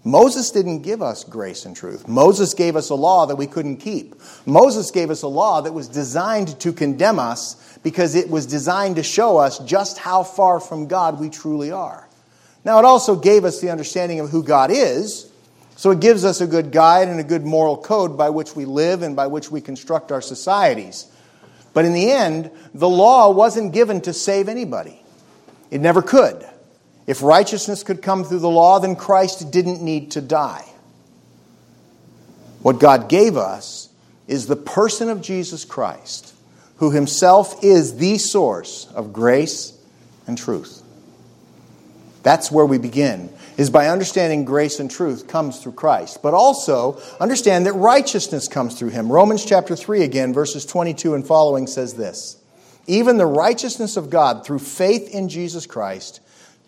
Moses 0.04 0.52
didn't 0.52 0.82
give 0.82 1.02
us 1.02 1.24
grace 1.24 1.66
and 1.66 1.76
truth. 1.76 2.08
Moses 2.08 2.54
gave 2.54 2.76
us 2.76 2.90
a 2.90 2.96
law 2.96 3.26
that 3.26 3.36
we 3.36 3.48
couldn't 3.48 3.78
keep. 3.78 4.16
Moses 4.46 4.92
gave 4.92 5.10
us 5.10 5.24
a 5.24 5.28
law 5.28 5.62
that 5.62 5.74
was 5.74 5.90
designed 5.90 6.60
to 6.62 6.72
condemn 6.72 7.20
us 7.20 7.78
because 7.84 8.16
it 8.16 8.30
was 8.30 8.46
designed 8.46 8.96
to 8.96 9.04
show 9.04 9.38
us 9.38 9.60
just 9.60 9.98
how 9.98 10.24
far 10.24 10.60
from 10.60 10.88
God 10.88 11.20
we 11.20 11.30
truly 11.30 11.72
are. 11.72 12.08
Now, 12.64 12.80
it 12.80 12.86
also 12.86 13.16
gave 13.16 13.46
us 13.46 13.62
the 13.62 13.72
understanding 13.72 14.20
of 14.20 14.30
who 14.30 14.44
God 14.44 14.72
is, 14.72 15.32
so 15.76 15.92
it 15.92 16.00
gives 16.00 16.26
us 16.26 16.42
a 16.42 16.48
good 16.48 16.72
guide 16.72 17.08
and 17.08 17.20
a 17.20 17.24
good 17.24 17.46
moral 17.46 17.78
code 17.78 18.18
by 18.18 18.30
which 18.30 18.56
we 18.56 18.66
live 18.66 19.02
and 19.02 19.16
by 19.16 19.28
which 19.28 19.50
we 19.50 19.62
construct 19.62 20.12
our 20.12 20.22
societies. 20.22 21.08
But 21.74 21.86
in 21.86 21.94
the 21.94 22.12
end, 22.12 22.52
the 22.74 22.90
law 22.90 23.32
wasn't 23.32 23.74
given 23.74 24.02
to 24.02 24.14
save 24.14 24.50
anybody, 24.50 25.02
it 25.72 25.82
never 25.82 26.02
could. 26.02 26.46
If 27.10 27.24
righteousness 27.24 27.82
could 27.82 28.04
come 28.04 28.24
through 28.24 28.38
the 28.38 28.52
law, 28.52 28.78
then 28.78 28.96
Christ 28.96 29.50
didn't 29.50 29.82
need 29.82 30.12
to 30.12 30.22
die. 30.22 30.64
What 32.62 32.80
God 32.80 33.10
gave 33.10 33.36
us 33.36 33.90
is 34.28 34.46
the 34.46 34.56
person 34.56 35.10
of 35.10 35.20
Jesus 35.20 35.66
Christ, 35.66 36.36
who 36.76 36.92
himself 36.92 37.64
is 37.64 37.98
the 37.98 38.20
source 38.20 38.88
of 38.94 39.12
grace 39.12 39.76
and 40.28 40.38
truth. 40.38 40.84
That's 42.22 42.52
where 42.52 42.68
we 42.68 42.78
begin, 42.78 43.34
is 43.58 43.72
by 43.72 43.88
understanding 43.88 44.46
grace 44.46 44.80
and 44.80 44.92
truth 44.92 45.28
comes 45.28 45.64
through 45.64 45.72
Christ. 45.72 46.22
But 46.22 46.36
also 46.36 47.02
understand 47.20 47.66
that 47.66 47.74
righteousness 47.74 48.48
comes 48.48 48.78
through 48.78 48.90
him. 48.90 49.12
Romans 49.12 49.44
chapter 49.44 49.76
3 49.76 50.04
again, 50.04 50.32
verses 50.32 50.64
22 50.64 51.16
and 51.16 51.26
following 51.26 51.66
says 51.66 51.96
this 51.96 52.38
Even 52.86 53.18
the 53.18 53.26
righteousness 53.26 53.98
of 53.98 54.12
God 54.12 54.46
through 54.46 54.60
faith 54.60 55.10
in 55.10 55.28
Jesus 55.28 55.66
Christ 55.66 56.20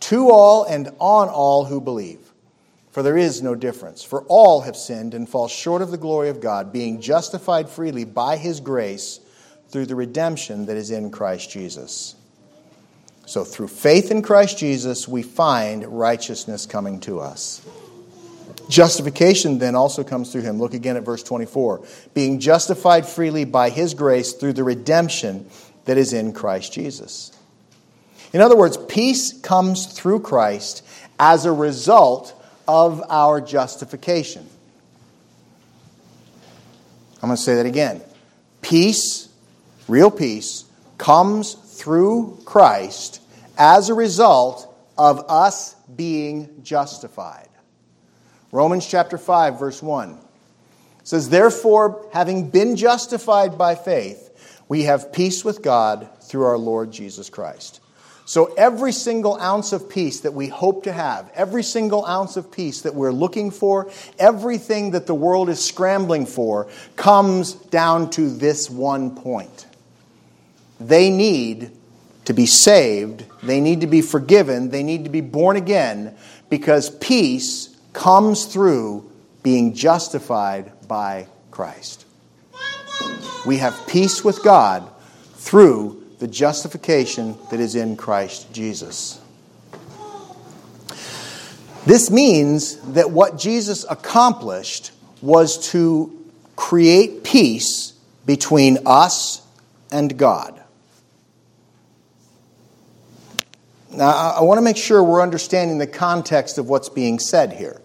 to 0.01 0.29
all 0.29 0.63
and 0.63 0.89
on 0.99 1.29
all 1.29 1.65
who 1.65 1.81
believe. 1.81 2.19
For 2.91 3.03
there 3.03 3.17
is 3.17 3.41
no 3.41 3.55
difference. 3.55 4.03
For 4.03 4.23
all 4.23 4.61
have 4.61 4.75
sinned 4.75 5.13
and 5.13 5.27
fall 5.27 5.47
short 5.47 5.81
of 5.81 5.91
the 5.91 5.97
glory 5.97 6.29
of 6.29 6.41
God, 6.41 6.73
being 6.73 6.99
justified 6.99 7.69
freely 7.69 8.03
by 8.03 8.35
his 8.35 8.59
grace 8.59 9.21
through 9.69 9.85
the 9.85 9.95
redemption 9.95 10.65
that 10.65 10.75
is 10.75 10.91
in 10.91 11.09
Christ 11.09 11.49
Jesus. 11.49 12.15
So, 13.25 13.45
through 13.45 13.69
faith 13.69 14.11
in 14.11 14.21
Christ 14.21 14.57
Jesus, 14.57 15.07
we 15.07 15.23
find 15.23 15.85
righteousness 15.85 16.65
coming 16.65 16.99
to 17.01 17.21
us. 17.21 17.65
Justification 18.67 19.57
then 19.57 19.75
also 19.75 20.03
comes 20.03 20.31
through 20.31 20.41
him. 20.41 20.59
Look 20.59 20.73
again 20.73 20.97
at 20.97 21.03
verse 21.03 21.23
24. 21.23 21.85
Being 22.13 22.39
justified 22.39 23.05
freely 23.05 23.45
by 23.45 23.69
his 23.69 23.93
grace 23.93 24.33
through 24.33 24.53
the 24.53 24.63
redemption 24.63 25.49
that 25.85 25.97
is 25.97 26.11
in 26.11 26.33
Christ 26.33 26.73
Jesus. 26.73 27.31
In 28.33 28.41
other 28.41 28.55
words, 28.55 28.77
peace 28.77 29.39
comes 29.41 29.87
through 29.87 30.21
Christ 30.21 30.85
as 31.19 31.45
a 31.45 31.51
result 31.51 32.33
of 32.67 33.03
our 33.09 33.41
justification. 33.41 34.47
I'm 37.21 37.27
going 37.27 37.37
to 37.37 37.41
say 37.41 37.55
that 37.55 37.65
again. 37.65 38.01
Peace, 38.61 39.29
real 39.87 40.09
peace, 40.09 40.65
comes 40.97 41.53
through 41.53 42.39
Christ 42.45 43.21
as 43.57 43.89
a 43.89 43.93
result 43.93 44.67
of 44.97 45.25
us 45.29 45.75
being 45.95 46.63
justified. 46.63 47.49
Romans 48.51 48.87
chapter 48.87 49.17
5, 49.17 49.59
verse 49.59 49.81
1 49.81 50.17
says, 51.03 51.29
Therefore, 51.29 52.05
having 52.13 52.49
been 52.49 52.75
justified 52.75 53.57
by 53.57 53.75
faith, 53.75 54.63
we 54.67 54.83
have 54.83 55.11
peace 55.11 55.43
with 55.43 55.61
God 55.61 56.09
through 56.23 56.45
our 56.45 56.57
Lord 56.57 56.91
Jesus 56.91 57.29
Christ. 57.29 57.81
So, 58.25 58.53
every 58.53 58.91
single 58.91 59.39
ounce 59.39 59.73
of 59.73 59.89
peace 59.89 60.21
that 60.21 60.33
we 60.33 60.47
hope 60.47 60.83
to 60.83 60.93
have, 60.93 61.29
every 61.33 61.63
single 61.63 62.05
ounce 62.05 62.37
of 62.37 62.51
peace 62.51 62.81
that 62.81 62.93
we're 62.93 63.11
looking 63.11 63.51
for, 63.51 63.91
everything 64.19 64.91
that 64.91 65.07
the 65.07 65.15
world 65.15 65.49
is 65.49 65.63
scrambling 65.63 66.25
for, 66.25 66.69
comes 66.95 67.53
down 67.53 68.09
to 68.11 68.29
this 68.29 68.69
one 68.69 69.15
point. 69.15 69.65
They 70.79 71.09
need 71.09 71.71
to 72.25 72.33
be 72.33 72.45
saved, 72.45 73.25
they 73.43 73.59
need 73.59 73.81
to 73.81 73.87
be 73.87 74.01
forgiven, 74.01 74.69
they 74.69 74.83
need 74.83 75.03
to 75.03 75.09
be 75.09 75.21
born 75.21 75.57
again, 75.57 76.15
because 76.49 76.89
peace 76.89 77.75
comes 77.93 78.45
through 78.45 79.11
being 79.43 79.73
justified 79.73 80.71
by 80.87 81.27
Christ. 81.49 82.05
We 83.45 83.57
have 83.57 83.87
peace 83.87 84.23
with 84.23 84.43
God 84.43 84.89
through 85.35 86.00
the 86.21 86.27
justification 86.27 87.35
that 87.49 87.59
is 87.59 87.73
in 87.73 87.97
Christ 87.97 88.53
Jesus. 88.53 89.19
This 91.83 92.11
means 92.11 92.75
that 92.93 93.09
what 93.09 93.39
Jesus 93.39 93.87
accomplished 93.89 94.91
was 95.23 95.71
to 95.71 96.15
create 96.55 97.23
peace 97.23 97.93
between 98.27 98.77
us 98.85 99.41
and 99.91 100.15
God. 100.15 100.61
Now, 103.91 104.11
I 104.11 104.43
want 104.43 104.59
to 104.59 104.63
make 104.63 104.77
sure 104.77 105.03
we're 105.03 105.23
understanding 105.23 105.79
the 105.79 105.87
context 105.87 106.59
of 106.59 106.69
what's 106.69 106.87
being 106.87 107.17
said 107.17 107.51
here. 107.51 107.81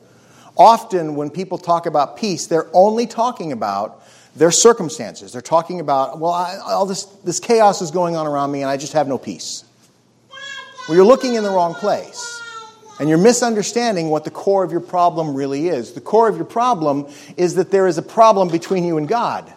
Often, 0.58 1.14
when 1.16 1.30
people 1.30 1.56
talk 1.56 1.86
about 1.86 2.18
peace, 2.18 2.46
they're 2.46 2.68
only 2.74 3.06
talking 3.06 3.50
about 3.50 4.05
their 4.36 4.50
circumstances. 4.50 5.32
They're 5.32 5.42
talking 5.42 5.80
about, 5.80 6.18
well, 6.18 6.32
I, 6.32 6.58
all 6.58 6.86
this, 6.86 7.04
this 7.24 7.40
chaos 7.40 7.80
is 7.82 7.90
going 7.90 8.16
on 8.16 8.26
around 8.26 8.52
me 8.52 8.62
and 8.62 8.70
I 8.70 8.76
just 8.76 8.92
have 8.92 9.08
no 9.08 9.18
peace. 9.18 9.64
Well, 10.88 10.96
you're 10.96 11.06
looking 11.06 11.34
in 11.34 11.42
the 11.42 11.50
wrong 11.50 11.74
place. 11.74 12.34
And 12.98 13.10
you're 13.10 13.18
misunderstanding 13.18 14.08
what 14.08 14.24
the 14.24 14.30
core 14.30 14.64
of 14.64 14.72
your 14.72 14.80
problem 14.80 15.34
really 15.34 15.68
is. 15.68 15.92
The 15.92 16.00
core 16.00 16.28
of 16.28 16.36
your 16.36 16.46
problem 16.46 17.08
is 17.36 17.56
that 17.56 17.70
there 17.70 17.86
is 17.86 17.98
a 17.98 18.02
problem 18.02 18.48
between 18.48 18.84
you 18.84 18.96
and 18.96 19.06
God. 19.06 19.52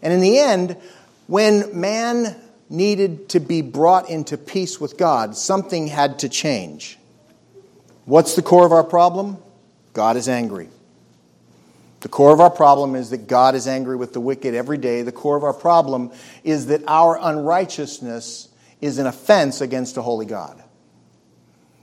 And 0.00 0.12
in 0.12 0.20
the 0.20 0.38
end, 0.38 0.76
when 1.26 1.78
man 1.78 2.36
needed 2.70 3.28
to 3.30 3.40
be 3.40 3.60
brought 3.60 4.08
into 4.08 4.38
peace 4.38 4.80
with 4.80 4.96
God, 4.96 5.36
something 5.36 5.88
had 5.88 6.20
to 6.20 6.28
change. 6.30 6.98
What's 8.06 8.34
the 8.34 8.42
core 8.42 8.64
of 8.64 8.72
our 8.72 8.84
problem? 8.84 9.36
God 9.92 10.16
is 10.16 10.28
angry. 10.28 10.68
The 12.00 12.08
core 12.08 12.32
of 12.32 12.40
our 12.40 12.50
problem 12.50 12.94
is 12.94 13.10
that 13.10 13.26
God 13.28 13.54
is 13.54 13.68
angry 13.68 13.96
with 13.96 14.12
the 14.14 14.20
wicked 14.20 14.54
every 14.54 14.78
day. 14.78 15.02
The 15.02 15.12
core 15.12 15.36
of 15.36 15.44
our 15.44 15.52
problem 15.52 16.12
is 16.42 16.66
that 16.66 16.82
our 16.86 17.18
unrighteousness 17.20 18.48
is 18.80 18.98
an 18.98 19.06
offense 19.06 19.60
against 19.60 19.98
a 19.98 20.02
holy 20.02 20.26
God. 20.26 20.62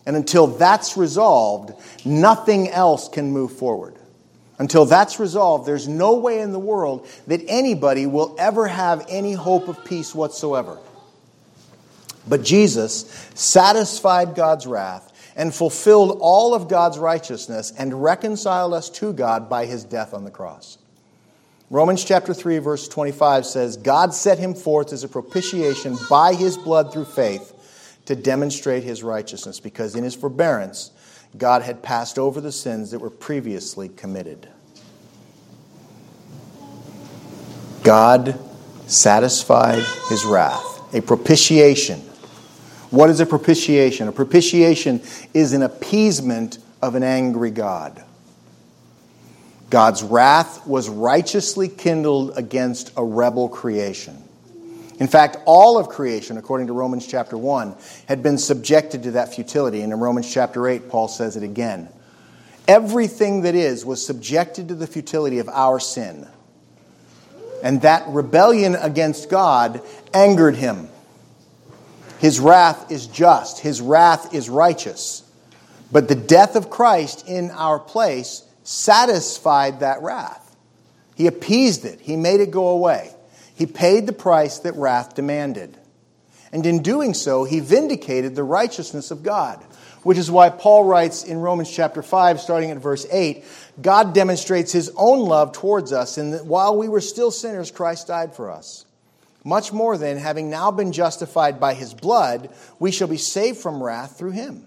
And 0.07 0.15
until 0.15 0.47
that's 0.47 0.97
resolved, 0.97 1.73
nothing 2.05 2.69
else 2.69 3.09
can 3.09 3.31
move 3.31 3.57
forward. 3.57 3.95
Until 4.57 4.85
that's 4.85 5.19
resolved, 5.19 5.67
there's 5.67 5.87
no 5.87 6.15
way 6.15 6.39
in 6.39 6.51
the 6.51 6.59
world 6.59 7.07
that 7.27 7.41
anybody 7.47 8.07
will 8.07 8.35
ever 8.39 8.67
have 8.67 9.05
any 9.09 9.33
hope 9.33 9.67
of 9.67 9.85
peace 9.85 10.15
whatsoever. 10.15 10.79
But 12.27 12.43
Jesus 12.43 13.01
satisfied 13.35 14.33
God's 14.33 14.65
wrath 14.65 15.06
and 15.37 15.53
fulfilled 15.53 16.17
all 16.19 16.55
of 16.55 16.67
God's 16.67 16.97
righteousness 16.97 17.71
and 17.77 18.03
reconciled 18.03 18.73
us 18.73 18.89
to 18.89 19.13
God 19.13 19.47
by 19.47 19.67
his 19.67 19.83
death 19.83 20.15
on 20.15 20.25
the 20.25 20.31
cross. 20.31 20.79
Romans 21.69 22.03
chapter 22.03 22.33
3 22.33 22.57
verse 22.57 22.87
25 22.87 23.45
says, 23.45 23.77
God 23.77 24.13
set 24.13 24.39
him 24.39 24.55
forth 24.55 24.91
as 24.91 25.03
a 25.03 25.07
propitiation 25.07 25.95
by 26.09 26.33
his 26.33 26.57
blood 26.57 26.91
through 26.91 27.05
faith 27.05 27.53
to 28.05 28.15
demonstrate 28.15 28.83
his 28.83 29.03
righteousness 29.03 29.59
because 29.59 29.95
in 29.95 30.03
his 30.03 30.15
forbearance 30.15 30.91
God 31.37 31.61
had 31.61 31.83
passed 31.83 32.17
over 32.17 32.41
the 32.41 32.51
sins 32.51 32.89
that 32.91 32.99
were 32.99 33.11
previously 33.11 33.89
committed. 33.89 34.49
God 37.83 38.39
satisfied 38.87 39.83
his 40.09 40.25
wrath, 40.25 40.95
a 40.95 41.01
propitiation 41.01 42.06
what 42.89 43.09
is 43.09 43.19
a 43.19 43.25
propitiation? 43.25 44.07
A 44.07 44.11
propitiation 44.11 45.01
is 45.33 45.53
an 45.53 45.61
appeasement 45.61 46.59
of 46.81 46.95
an 46.95 47.03
angry 47.03 47.51
God. 47.51 48.03
God's 49.69 50.03
wrath 50.03 50.65
was 50.65 50.87
righteously 50.87 51.67
kindled 51.67 52.37
against 52.37 52.93
a 52.95 53.03
rebel 53.03 53.49
creation. 53.49 54.23
In 54.99 55.07
fact, 55.07 55.37
all 55.45 55.77
of 55.77 55.89
creation, 55.89 56.37
according 56.37 56.67
to 56.67 56.73
Romans 56.73 57.05
chapter 57.05 57.37
1, 57.37 57.75
had 58.07 58.23
been 58.23 58.37
subjected 58.37 59.03
to 59.03 59.11
that 59.11 59.33
futility. 59.33 59.81
And 59.81 59.93
in 59.93 59.99
Romans 59.99 60.31
chapter 60.31 60.67
8, 60.67 60.89
Paul 60.89 61.07
says 61.07 61.35
it 61.35 61.43
again. 61.43 61.89
Everything 62.67 63.41
that 63.41 63.55
is 63.55 63.85
was 63.85 64.03
subjected 64.03 64.69
to 64.69 64.75
the 64.75 64.87
futility 64.87 65.39
of 65.39 65.49
our 65.49 65.79
sin. 65.79 66.27
And 67.63 67.81
that 67.81 68.07
rebellion 68.07 68.75
against 68.75 69.29
God 69.29 69.81
angered 70.13 70.55
him. 70.55 70.89
His 72.19 72.39
wrath 72.39 72.91
is 72.91 73.07
just, 73.07 73.59
His 73.59 73.81
wrath 73.81 74.33
is 74.33 74.49
righteous. 74.49 75.23
But 75.91 76.07
the 76.07 76.15
death 76.15 76.55
of 76.55 76.69
Christ 76.69 77.27
in 77.27 77.51
our 77.51 77.79
place 77.79 78.43
satisfied 78.63 79.79
that 79.79 80.01
wrath. 80.01 80.55
He 81.15 81.27
appeased 81.27 81.85
it, 81.85 81.99
He 82.01 82.15
made 82.15 82.41
it 82.41 82.51
go 82.51 82.69
away. 82.69 83.11
He 83.55 83.65
paid 83.65 84.05
the 84.05 84.13
price 84.13 84.59
that 84.59 84.75
wrath 84.75 85.15
demanded. 85.15 85.77
And 86.51 86.65
in 86.65 86.81
doing 86.81 87.13
so, 87.13 87.43
He 87.43 87.59
vindicated 87.59 88.35
the 88.35 88.43
righteousness 88.43 89.11
of 89.11 89.23
God, 89.23 89.63
which 90.03 90.17
is 90.17 90.31
why 90.31 90.49
Paul 90.49 90.85
writes 90.85 91.23
in 91.23 91.39
Romans 91.39 91.71
chapter 91.71 92.01
5, 92.01 92.39
starting 92.39 92.71
at 92.71 92.77
verse 92.77 93.05
8 93.11 93.43
God 93.79 94.13
demonstrates 94.13 94.71
His 94.71 94.91
own 94.95 95.19
love 95.19 95.51
towards 95.51 95.93
us, 95.93 96.17
and 96.17 96.33
that 96.33 96.45
while 96.45 96.75
we 96.75 96.87
were 96.87 97.01
still 97.01 97.31
sinners, 97.31 97.69
Christ 97.69 98.07
died 98.07 98.35
for 98.35 98.49
us. 98.49 98.86
Much 99.43 99.71
more 99.71 99.97
than, 99.97 100.17
having 100.17 100.49
now 100.49 100.71
been 100.71 100.91
justified 100.91 101.59
by 101.59 101.73
his 101.73 101.93
blood, 101.93 102.49
we 102.79 102.91
shall 102.91 103.07
be 103.07 103.17
saved 103.17 103.57
from 103.57 103.81
wrath 103.81 104.17
through 104.17 104.31
him. 104.31 104.65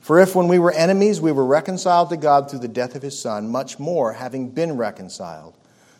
For 0.00 0.18
if 0.20 0.34
when 0.34 0.48
we 0.48 0.58
were 0.58 0.72
enemies 0.72 1.20
we 1.20 1.32
were 1.32 1.44
reconciled 1.44 2.08
to 2.08 2.16
God 2.16 2.50
through 2.50 2.60
the 2.60 2.68
death 2.68 2.94
of 2.94 3.02
his 3.02 3.20
Son, 3.20 3.50
much 3.50 3.78
more, 3.78 4.14
having 4.14 4.48
been 4.48 4.76
reconciled, 4.76 5.54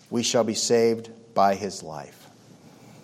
we 0.09 0.23
shall 0.23 0.45
be 0.45 0.55
saved 0.55 1.11
by 1.35 1.55
his 1.55 1.83
life. 1.83 2.27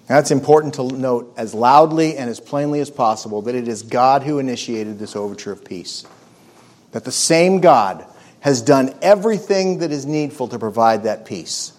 Now, 0.09 0.19
important 0.31 0.75
to 0.75 0.85
note 0.85 1.35
as 1.37 1.53
loudly 1.55 2.17
and 2.17 2.31
as 2.31 2.41
plainly 2.41 2.81
as 2.81 2.91
possible 2.91 3.43
that 3.43 3.55
it 3.55 3.69
is 3.69 3.83
God 3.83 4.23
who 4.23 4.39
initiated 4.39 4.99
this 4.99 5.15
overture 5.15 5.53
of 5.53 5.65
peace. 5.65 6.05
That 6.93 7.05
the 7.05 7.13
same 7.13 7.61
God 7.61 8.07
has 8.41 8.63
done 8.63 8.95
everything 9.03 9.79
that 9.79 9.93
is 9.93 10.07
needful 10.07 10.49
to 10.49 10.59
provide 10.59 11.03
that 11.03 11.27
peace. 11.27 11.74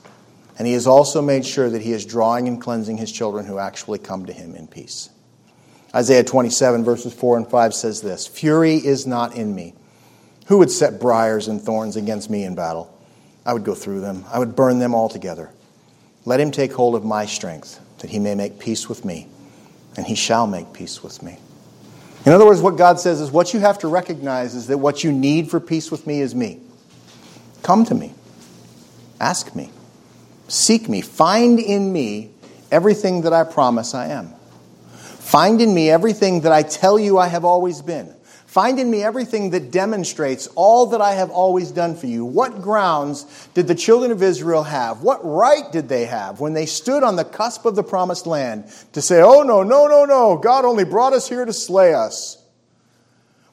And 0.58 0.68
he 0.68 0.74
has 0.74 0.88
also 0.88 1.22
made 1.22 1.46
sure 1.46 1.70
that 1.70 1.82
he 1.82 1.92
is 1.92 2.06
drawing 2.06 2.48
and 2.48 2.62
cleansing 2.62 2.98
his 2.98 3.12
children 3.12 3.46
who 3.46 3.60
actually 3.60 4.00
come 4.00 4.26
to 4.26 4.34
him 4.34 4.56
in 4.56 4.68
peace. 4.68 5.10
Isaiah 5.94 6.24
27, 6.24 6.84
verses 6.84 7.14
4 7.14 7.38
and 7.38 7.48
5 7.48 7.74
says 7.74 8.02
this 8.02 8.28
Fury 8.28 8.76
is 8.76 9.06
not 9.06 9.36
in 9.36 9.54
me. 9.54 9.74
Who 10.48 10.60
would 10.60 10.72
set 10.72 11.00
briars 11.00 11.48
and 11.48 11.62
thorns 11.62 11.96
against 11.96 12.30
me 12.30 12.44
in 12.44 12.56
battle? 12.56 12.92
I 13.46 13.54
would 13.54 13.64
go 13.64 13.76
through 13.76 14.02
them, 14.02 14.26
I 14.32 14.40
would 14.40 14.56
burn 14.56 14.80
them 14.80 14.94
all 14.96 15.10
together. 15.10 15.52
Let 16.26 16.40
him 16.40 16.52
take 16.52 16.74
hold 16.74 16.96
of 16.96 17.06
my 17.06 17.26
strength, 17.28 17.80
that 18.00 18.10
he 18.10 18.20
may 18.20 18.34
make 18.34 18.60
peace 18.60 18.90
with 18.90 19.06
me, 19.06 19.28
and 19.96 20.06
he 20.06 20.16
shall 20.16 20.48
make 20.48 20.74
peace 20.74 21.04
with 21.04 21.22
me. 21.22 21.38
In 22.26 22.34
other 22.34 22.46
words, 22.46 22.60
what 22.60 22.76
God 22.76 23.00
says 23.00 23.22
is 23.22 23.30
what 23.30 23.54
you 23.54 23.60
have 23.60 23.78
to 23.80 23.88
recognize 23.88 24.56
is 24.56 24.68
that 24.68 24.80
what 24.80 25.04
you 25.04 25.12
need 25.12 25.52
for 25.52 25.60
peace 25.60 25.92
with 25.92 26.08
me 26.08 26.22
is 26.22 26.34
me. 26.34 26.60
Come 27.62 27.86
to 27.86 27.94
me, 27.94 28.14
ask 29.20 29.56
me. 29.56 29.70
Seek 30.48 30.88
me. 30.88 31.02
Find 31.02 31.60
in 31.60 31.92
me 31.92 32.32
everything 32.72 33.22
that 33.22 33.34
I 33.34 33.44
promise 33.44 33.94
I 33.94 34.08
am. 34.08 34.34
Find 34.94 35.60
in 35.60 35.74
me 35.74 35.90
everything 35.90 36.42
that 36.42 36.52
I 36.52 36.62
tell 36.62 37.00
you 37.00 37.18
I 37.18 37.28
have 37.28 37.46
always 37.46 37.82
been. 37.82 38.14
Find 38.46 38.80
in 38.80 38.90
me 38.90 39.04
everything 39.04 39.50
that 39.50 39.72
demonstrates 39.72 40.48
all 40.56 40.86
that 40.88 41.02
I 41.02 41.16
have 41.16 41.30
always 41.30 41.72
done 41.72 41.96
for 41.96 42.08
you. 42.08 42.24
What 42.24 42.62
grounds 42.62 43.50
did 43.54 43.68
the 43.68 43.76
children 43.76 44.12
of 44.12 44.24
Israel 44.24 44.64
have? 44.64 45.02
What 45.02 45.20
right 45.26 45.70
did 45.74 45.90
they 45.90 46.06
have 46.06 46.40
when 46.40 46.54
they 46.54 46.66
stood 46.66 47.04
on 47.04 47.18
the 47.18 47.26
cusp 47.26 47.66
of 47.66 47.76
the 47.76 47.84
promised 47.84 48.26
land 48.26 48.72
to 48.94 49.02
say, 49.02 49.22
oh, 49.22 49.42
no, 49.42 49.64
no, 49.64 49.88
no, 49.88 50.06
no, 50.06 50.38
God 50.38 50.64
only 50.64 50.86
brought 50.86 51.12
us 51.12 51.28
here 51.28 51.44
to 51.44 51.52
slay 51.52 51.94
us? 51.94 52.42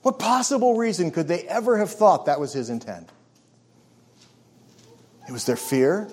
What 0.02 0.20
possible 0.20 0.76
reason 0.76 1.10
could 1.10 1.26
they 1.26 1.42
ever 1.48 1.78
have 1.78 1.90
thought 1.90 2.26
that 2.26 2.38
was 2.38 2.52
his 2.52 2.70
intent? 2.70 3.08
It 5.28 5.32
was 5.32 5.46
their 5.46 5.56
fear, 5.56 6.08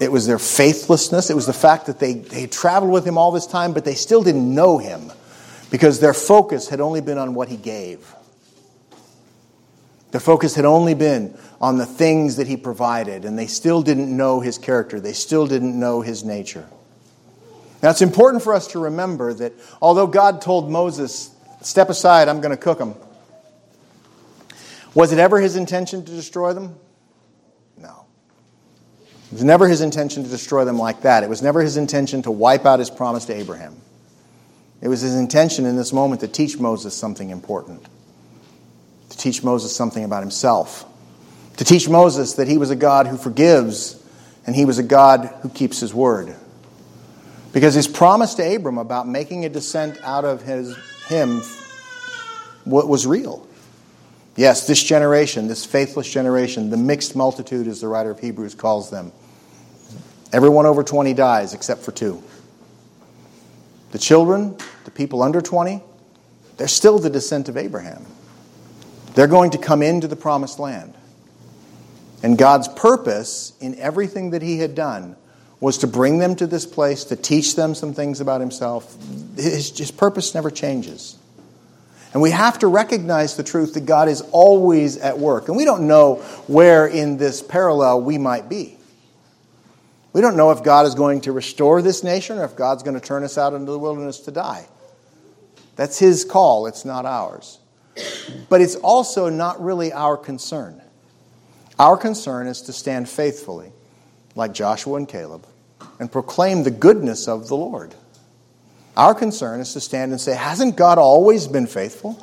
It 0.00 0.10
was 0.10 0.26
their 0.26 0.38
faithlessness. 0.38 1.30
It 1.30 1.36
was 1.36 1.46
the 1.46 1.52
fact 1.52 1.86
that 1.86 1.98
they, 1.98 2.14
they 2.14 2.46
traveled 2.46 2.92
with 2.92 3.06
him 3.06 3.16
all 3.16 3.30
this 3.30 3.46
time, 3.46 3.72
but 3.72 3.84
they 3.84 3.94
still 3.94 4.22
didn't 4.22 4.52
know 4.52 4.78
him 4.78 5.12
because 5.70 6.00
their 6.00 6.14
focus 6.14 6.68
had 6.68 6.80
only 6.80 7.00
been 7.00 7.18
on 7.18 7.34
what 7.34 7.48
he 7.48 7.56
gave. 7.56 8.14
Their 10.10 10.20
focus 10.20 10.54
had 10.54 10.64
only 10.64 10.94
been 10.94 11.36
on 11.60 11.78
the 11.78 11.86
things 11.86 12.36
that 12.36 12.46
he 12.46 12.56
provided, 12.56 13.24
and 13.24 13.38
they 13.38 13.46
still 13.46 13.82
didn't 13.82 14.14
know 14.14 14.40
his 14.40 14.58
character. 14.58 15.00
They 15.00 15.12
still 15.12 15.46
didn't 15.46 15.78
know 15.78 16.02
his 16.02 16.24
nature. 16.24 16.68
Now, 17.82 17.90
it's 17.90 18.02
important 18.02 18.42
for 18.42 18.54
us 18.54 18.68
to 18.68 18.78
remember 18.78 19.34
that 19.34 19.52
although 19.82 20.06
God 20.06 20.40
told 20.40 20.70
Moses, 20.70 21.30
Step 21.62 21.88
aside, 21.88 22.28
I'm 22.28 22.40
going 22.40 22.50
to 22.50 22.62
cook 22.62 22.78
them, 22.78 22.94
was 24.94 25.12
it 25.12 25.18
ever 25.18 25.40
his 25.40 25.56
intention 25.56 26.04
to 26.04 26.12
destroy 26.12 26.52
them? 26.52 26.76
It 29.34 29.38
was 29.38 29.44
never 29.44 29.66
his 29.66 29.80
intention 29.80 30.22
to 30.22 30.30
destroy 30.30 30.64
them 30.64 30.78
like 30.78 31.00
that. 31.00 31.24
It 31.24 31.28
was 31.28 31.42
never 31.42 31.60
his 31.60 31.76
intention 31.76 32.22
to 32.22 32.30
wipe 32.30 32.64
out 32.64 32.78
his 32.78 32.88
promise 32.88 33.24
to 33.24 33.34
Abraham. 33.34 33.74
It 34.80 34.86
was 34.86 35.00
his 35.00 35.16
intention 35.16 35.66
in 35.66 35.74
this 35.74 35.92
moment 35.92 36.20
to 36.20 36.28
teach 36.28 36.60
Moses 36.60 36.94
something 36.94 37.30
important, 37.30 37.84
to 39.10 39.18
teach 39.18 39.42
Moses 39.42 39.74
something 39.74 40.04
about 40.04 40.22
himself, 40.22 40.84
to 41.56 41.64
teach 41.64 41.88
Moses 41.88 42.34
that 42.34 42.46
he 42.46 42.58
was 42.58 42.70
a 42.70 42.76
God 42.76 43.08
who 43.08 43.16
forgives 43.16 44.00
and 44.46 44.54
he 44.54 44.64
was 44.64 44.78
a 44.78 44.84
God 44.84 45.26
who 45.42 45.48
keeps 45.48 45.80
his 45.80 45.92
word. 45.92 46.32
Because 47.52 47.74
his 47.74 47.88
promise 47.88 48.34
to 48.34 48.54
Abram 48.54 48.78
about 48.78 49.08
making 49.08 49.44
a 49.44 49.48
descent 49.48 49.98
out 50.04 50.24
of 50.24 50.42
his, 50.42 50.76
him 51.08 51.42
what 52.62 52.86
was 52.86 53.04
real. 53.04 53.44
Yes, 54.36 54.68
this 54.68 54.80
generation, 54.80 55.48
this 55.48 55.66
faithless 55.66 56.08
generation, 56.08 56.70
the 56.70 56.76
mixed 56.76 57.16
multitude, 57.16 57.66
as 57.66 57.80
the 57.80 57.88
writer 57.88 58.12
of 58.12 58.20
Hebrews 58.20 58.54
calls 58.54 58.90
them, 58.90 59.10
everyone 60.34 60.66
over 60.66 60.82
20 60.82 61.14
dies 61.14 61.54
except 61.54 61.82
for 61.82 61.92
two. 61.92 62.20
The 63.92 63.98
children, 63.98 64.58
the 64.84 64.90
people 64.90 65.22
under 65.22 65.40
20, 65.40 65.80
they're 66.56 66.66
still 66.66 66.98
the 66.98 67.08
descent 67.08 67.48
of 67.48 67.56
Abraham. 67.56 68.04
They're 69.14 69.28
going 69.28 69.52
to 69.52 69.58
come 69.58 69.80
into 69.80 70.08
the 70.08 70.16
promised 70.16 70.58
land. 70.58 70.92
And 72.24 72.36
God's 72.36 72.66
purpose 72.66 73.52
in 73.60 73.78
everything 73.78 74.30
that 74.30 74.42
He 74.42 74.58
had 74.58 74.74
done 74.74 75.14
was 75.60 75.78
to 75.78 75.86
bring 75.86 76.18
them 76.18 76.34
to 76.36 76.48
this 76.48 76.66
place, 76.66 77.04
to 77.04 77.16
teach 77.16 77.54
them 77.54 77.76
some 77.76 77.94
things 77.94 78.20
about 78.20 78.40
Himself. 78.40 78.96
His, 79.36 79.76
his 79.78 79.92
purpose 79.92 80.34
never 80.34 80.50
changes. 80.50 81.16
And 82.12 82.20
we 82.20 82.30
have 82.30 82.58
to 82.60 82.66
recognize 82.66 83.36
the 83.36 83.44
truth 83.44 83.74
that 83.74 83.86
God 83.86 84.08
is 84.08 84.20
always 84.32 84.96
at 84.96 85.18
work. 85.18 85.48
And 85.48 85.56
we 85.56 85.64
don't 85.64 85.86
know 85.86 86.16
where 86.48 86.86
in 86.86 87.18
this 87.18 87.42
parallel 87.42 88.00
we 88.00 88.18
might 88.18 88.48
be. 88.48 88.78
We 90.14 90.20
don't 90.20 90.36
know 90.36 90.52
if 90.52 90.62
God 90.62 90.86
is 90.86 90.94
going 90.94 91.22
to 91.22 91.32
restore 91.32 91.82
this 91.82 92.04
nation 92.04 92.38
or 92.38 92.44
if 92.44 92.54
God's 92.54 92.84
going 92.84 92.98
to 92.98 93.04
turn 93.04 93.24
us 93.24 93.36
out 93.36 93.52
into 93.52 93.72
the 93.72 93.78
wilderness 93.78 94.20
to 94.20 94.30
die. 94.30 94.64
That's 95.74 95.98
His 95.98 96.24
call, 96.24 96.66
it's 96.66 96.84
not 96.84 97.04
ours. 97.04 97.58
But 98.48 98.60
it's 98.60 98.76
also 98.76 99.28
not 99.28 99.62
really 99.62 99.92
our 99.92 100.16
concern. 100.16 100.80
Our 101.80 101.96
concern 101.96 102.46
is 102.46 102.62
to 102.62 102.72
stand 102.72 103.08
faithfully, 103.08 103.72
like 104.36 104.54
Joshua 104.54 104.96
and 104.96 105.08
Caleb, 105.08 105.46
and 105.98 106.10
proclaim 106.10 106.62
the 106.62 106.70
goodness 106.70 107.26
of 107.26 107.48
the 107.48 107.56
Lord. 107.56 107.92
Our 108.96 109.16
concern 109.16 109.60
is 109.60 109.72
to 109.72 109.80
stand 109.80 110.12
and 110.12 110.20
say, 110.20 110.36
Hasn't 110.36 110.76
God 110.76 110.98
always 110.98 111.48
been 111.48 111.66
faithful? 111.66 112.16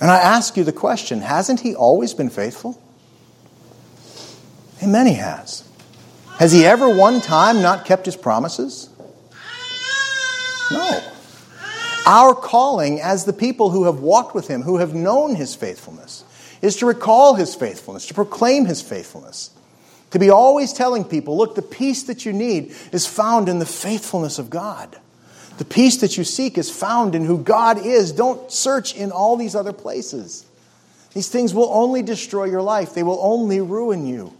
And 0.00 0.08
I 0.10 0.18
ask 0.18 0.56
you 0.56 0.62
the 0.62 0.72
question 0.72 1.22
Hasn't 1.22 1.58
He 1.58 1.74
always 1.74 2.14
been 2.14 2.30
faithful? 2.30 2.80
Amen, 4.80 5.08
He 5.08 5.14
has. 5.14 5.68
Has 6.38 6.52
He 6.52 6.64
ever 6.64 6.88
one 6.88 7.20
time 7.20 7.62
not 7.62 7.84
kept 7.84 8.06
His 8.06 8.16
promises? 8.16 8.88
No. 10.70 11.00
Our 12.06 12.34
calling 12.34 13.00
as 13.00 13.24
the 13.24 13.32
people 13.32 13.70
who 13.70 13.84
have 13.84 14.00
walked 14.00 14.34
with 14.34 14.48
Him, 14.48 14.62
who 14.62 14.78
have 14.78 14.94
known 14.94 15.36
His 15.36 15.54
faithfulness, 15.54 16.24
is 16.60 16.76
to 16.76 16.86
recall 16.86 17.34
His 17.34 17.54
faithfulness, 17.54 18.06
to 18.06 18.14
proclaim 18.14 18.66
His 18.66 18.82
faithfulness. 18.82 19.50
To 20.10 20.18
be 20.18 20.30
always 20.30 20.72
telling 20.72 21.04
people, 21.04 21.38
look, 21.38 21.54
the 21.54 21.62
peace 21.62 22.02
that 22.04 22.26
you 22.26 22.32
need 22.32 22.74
is 22.92 23.06
found 23.06 23.48
in 23.48 23.58
the 23.58 23.66
faithfulness 23.66 24.38
of 24.38 24.50
God. 24.50 24.98
The 25.58 25.64
peace 25.64 25.98
that 25.98 26.18
you 26.18 26.24
seek 26.24 26.58
is 26.58 26.70
found 26.70 27.14
in 27.14 27.24
who 27.24 27.38
God 27.38 27.78
is. 27.78 28.12
Don't 28.12 28.50
search 28.50 28.94
in 28.94 29.10
all 29.10 29.36
these 29.36 29.54
other 29.54 29.72
places. 29.72 30.44
These 31.14 31.28
things 31.28 31.54
will 31.54 31.70
only 31.72 32.02
destroy 32.02 32.44
your 32.44 32.62
life, 32.62 32.94
they 32.94 33.02
will 33.02 33.20
only 33.22 33.60
ruin 33.60 34.06
you. 34.06 34.32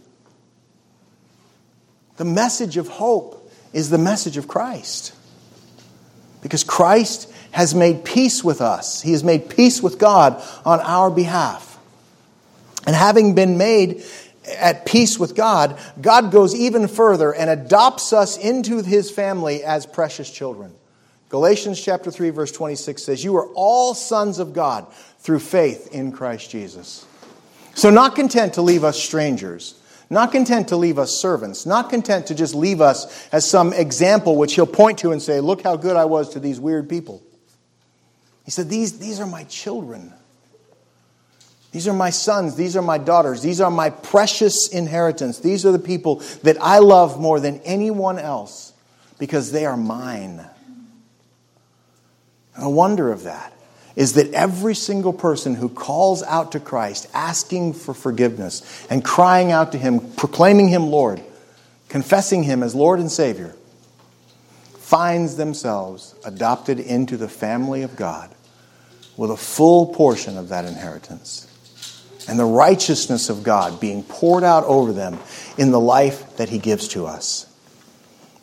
The 2.17 2.25
message 2.25 2.77
of 2.77 2.87
hope 2.87 3.51
is 3.73 3.89
the 3.89 3.97
message 3.97 4.37
of 4.37 4.47
Christ. 4.47 5.13
Because 6.41 6.63
Christ 6.63 7.31
has 7.51 7.73
made 7.73 8.03
peace 8.03 8.43
with 8.43 8.61
us, 8.61 9.01
He 9.01 9.11
has 9.11 9.23
made 9.23 9.49
peace 9.49 9.81
with 9.81 9.97
God 9.97 10.41
on 10.65 10.79
our 10.81 11.09
behalf. 11.09 11.77
And 12.85 12.95
having 12.95 13.33
been 13.33 13.57
made 13.57 14.03
at 14.57 14.85
peace 14.85 15.17
with 15.17 15.35
God, 15.35 15.79
God 16.01 16.31
goes 16.31 16.53
even 16.53 16.87
further 16.87 17.33
and 17.33 17.49
adopts 17.49 18.11
us 18.11 18.37
into 18.37 18.83
His 18.83 19.09
family 19.09 19.63
as 19.63 19.85
precious 19.85 20.29
children. 20.29 20.73
Galatians 21.29 21.81
chapter 21.81 22.11
3 22.11 22.29
verse 22.29 22.51
26 22.51 23.01
says, 23.01 23.23
"You 23.23 23.35
are 23.37 23.47
all 23.55 23.95
sons 23.95 24.37
of 24.37 24.53
God 24.53 24.85
through 25.19 25.39
faith 25.39 25.87
in 25.91 26.11
Christ 26.11 26.49
Jesus." 26.49 27.05
So 27.73 27.89
not 27.89 28.15
content 28.15 28.53
to 28.53 28.61
leave 28.61 28.83
us 28.83 28.99
strangers, 28.99 29.75
not 30.13 30.31
content 30.31 30.69
to 30.69 30.77
leave 30.77 30.97
us 30.97 31.11
servants, 31.11 31.65
not 31.65 31.89
content 31.89 32.27
to 32.27 32.35
just 32.35 32.55
leave 32.55 32.79
us 32.79 33.27
as 33.31 33.49
some 33.49 33.73
example 33.73 34.37
which 34.37 34.55
he'll 34.55 34.65
point 34.65 34.99
to 34.99 35.11
and 35.11 35.21
say, 35.21 35.39
"Look 35.39 35.63
how 35.63 35.75
good 35.75 35.95
I 35.95 36.05
was 36.05 36.29
to 36.29 36.39
these 36.39 36.59
weird 36.59 36.87
people." 36.87 37.21
He 38.45 38.51
said, 38.51 38.69
"These 38.69 38.99
these 38.99 39.19
are 39.19 39.27
my 39.27 39.43
children." 39.45 40.13
These 41.71 41.87
are 41.87 41.93
my 41.93 42.11
sons. 42.11 42.53
These 42.53 42.75
are 42.75 42.83
my 42.83 42.99
daughters. 42.99 43.41
These 43.41 43.59
are 43.59 43.71
my 43.71 43.89
precious 43.89 44.67
inheritance. 44.67 45.39
These 45.39 45.65
are 45.65 45.71
the 45.71 45.79
people 45.79 46.21
that 46.43 46.55
I 46.61 46.77
love 46.77 47.19
more 47.19 47.39
than 47.39 47.59
anyone 47.65 48.19
else 48.19 48.73
because 49.17 49.51
they 49.51 49.65
are 49.65 49.75
mine. 49.75 50.45
The 52.59 52.69
wonder 52.69 53.11
of 53.11 53.23
that 53.23 53.53
is 53.95 54.13
that 54.13 54.33
every 54.33 54.75
single 54.75 55.13
person 55.13 55.55
who 55.55 55.69
calls 55.69 56.23
out 56.23 56.53
to 56.53 56.59
Christ, 56.59 57.07
asking 57.13 57.73
for 57.73 57.93
forgiveness 57.93 58.87
and 58.89 59.03
crying 59.03 59.51
out 59.51 59.71
to 59.73 59.77
Him, 59.77 59.99
proclaiming 60.13 60.69
Him 60.69 60.87
Lord, 60.87 61.21
confessing 61.89 62.43
Him 62.43 62.63
as 62.63 62.73
Lord 62.73 62.99
and 62.99 63.11
Savior, 63.11 63.55
finds 64.79 65.35
themselves 65.35 66.15
adopted 66.25 66.79
into 66.79 67.17
the 67.17 67.29
family 67.29 67.83
of 67.83 67.95
God 67.95 68.33
with 69.15 69.31
a 69.31 69.37
full 69.37 69.87
portion 69.87 70.37
of 70.37 70.49
that 70.49 70.65
inheritance 70.65 71.47
and 72.27 72.39
the 72.39 72.45
righteousness 72.45 73.29
of 73.29 73.43
God 73.43 73.79
being 73.79 74.03
poured 74.03 74.43
out 74.43 74.63
over 74.63 74.93
them 74.93 75.19
in 75.57 75.71
the 75.71 75.79
life 75.79 76.37
that 76.37 76.49
He 76.49 76.57
gives 76.57 76.87
to 76.89 77.05
us. 77.05 77.45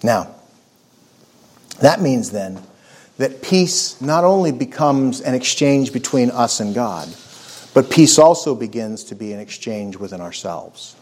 Now, 0.03 0.35
that 1.81 2.01
means 2.01 2.31
then 2.31 2.63
that 3.21 3.43
peace 3.43 4.01
not 4.01 4.25
only 4.25 4.51
becomes 4.51 5.21
an 5.21 5.35
exchange 5.35 5.93
between 5.93 6.31
us 6.31 6.59
and 6.59 6.75
God, 6.75 7.07
but 7.75 7.91
peace 7.91 8.19
also 8.19 8.55
begins 8.55 9.05
to 9.05 9.15
be 9.15 9.35
an 9.35 9.39
exchange 9.39 9.99
within 9.99 10.23
ourselves. 10.23 10.97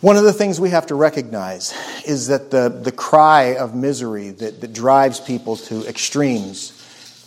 One 0.00 0.16
of 0.16 0.24
the 0.24 0.32
things 0.32 0.58
we 0.58 0.70
have 0.70 0.86
to 0.86 0.94
recognize 0.94 1.74
is 2.06 2.28
that 2.28 2.50
the, 2.50 2.70
the 2.70 2.90
cry 2.90 3.56
of 3.56 3.74
misery 3.74 4.30
that, 4.30 4.62
that 4.62 4.72
drives 4.72 5.20
people 5.20 5.56
to 5.56 5.86
extremes 5.86 6.72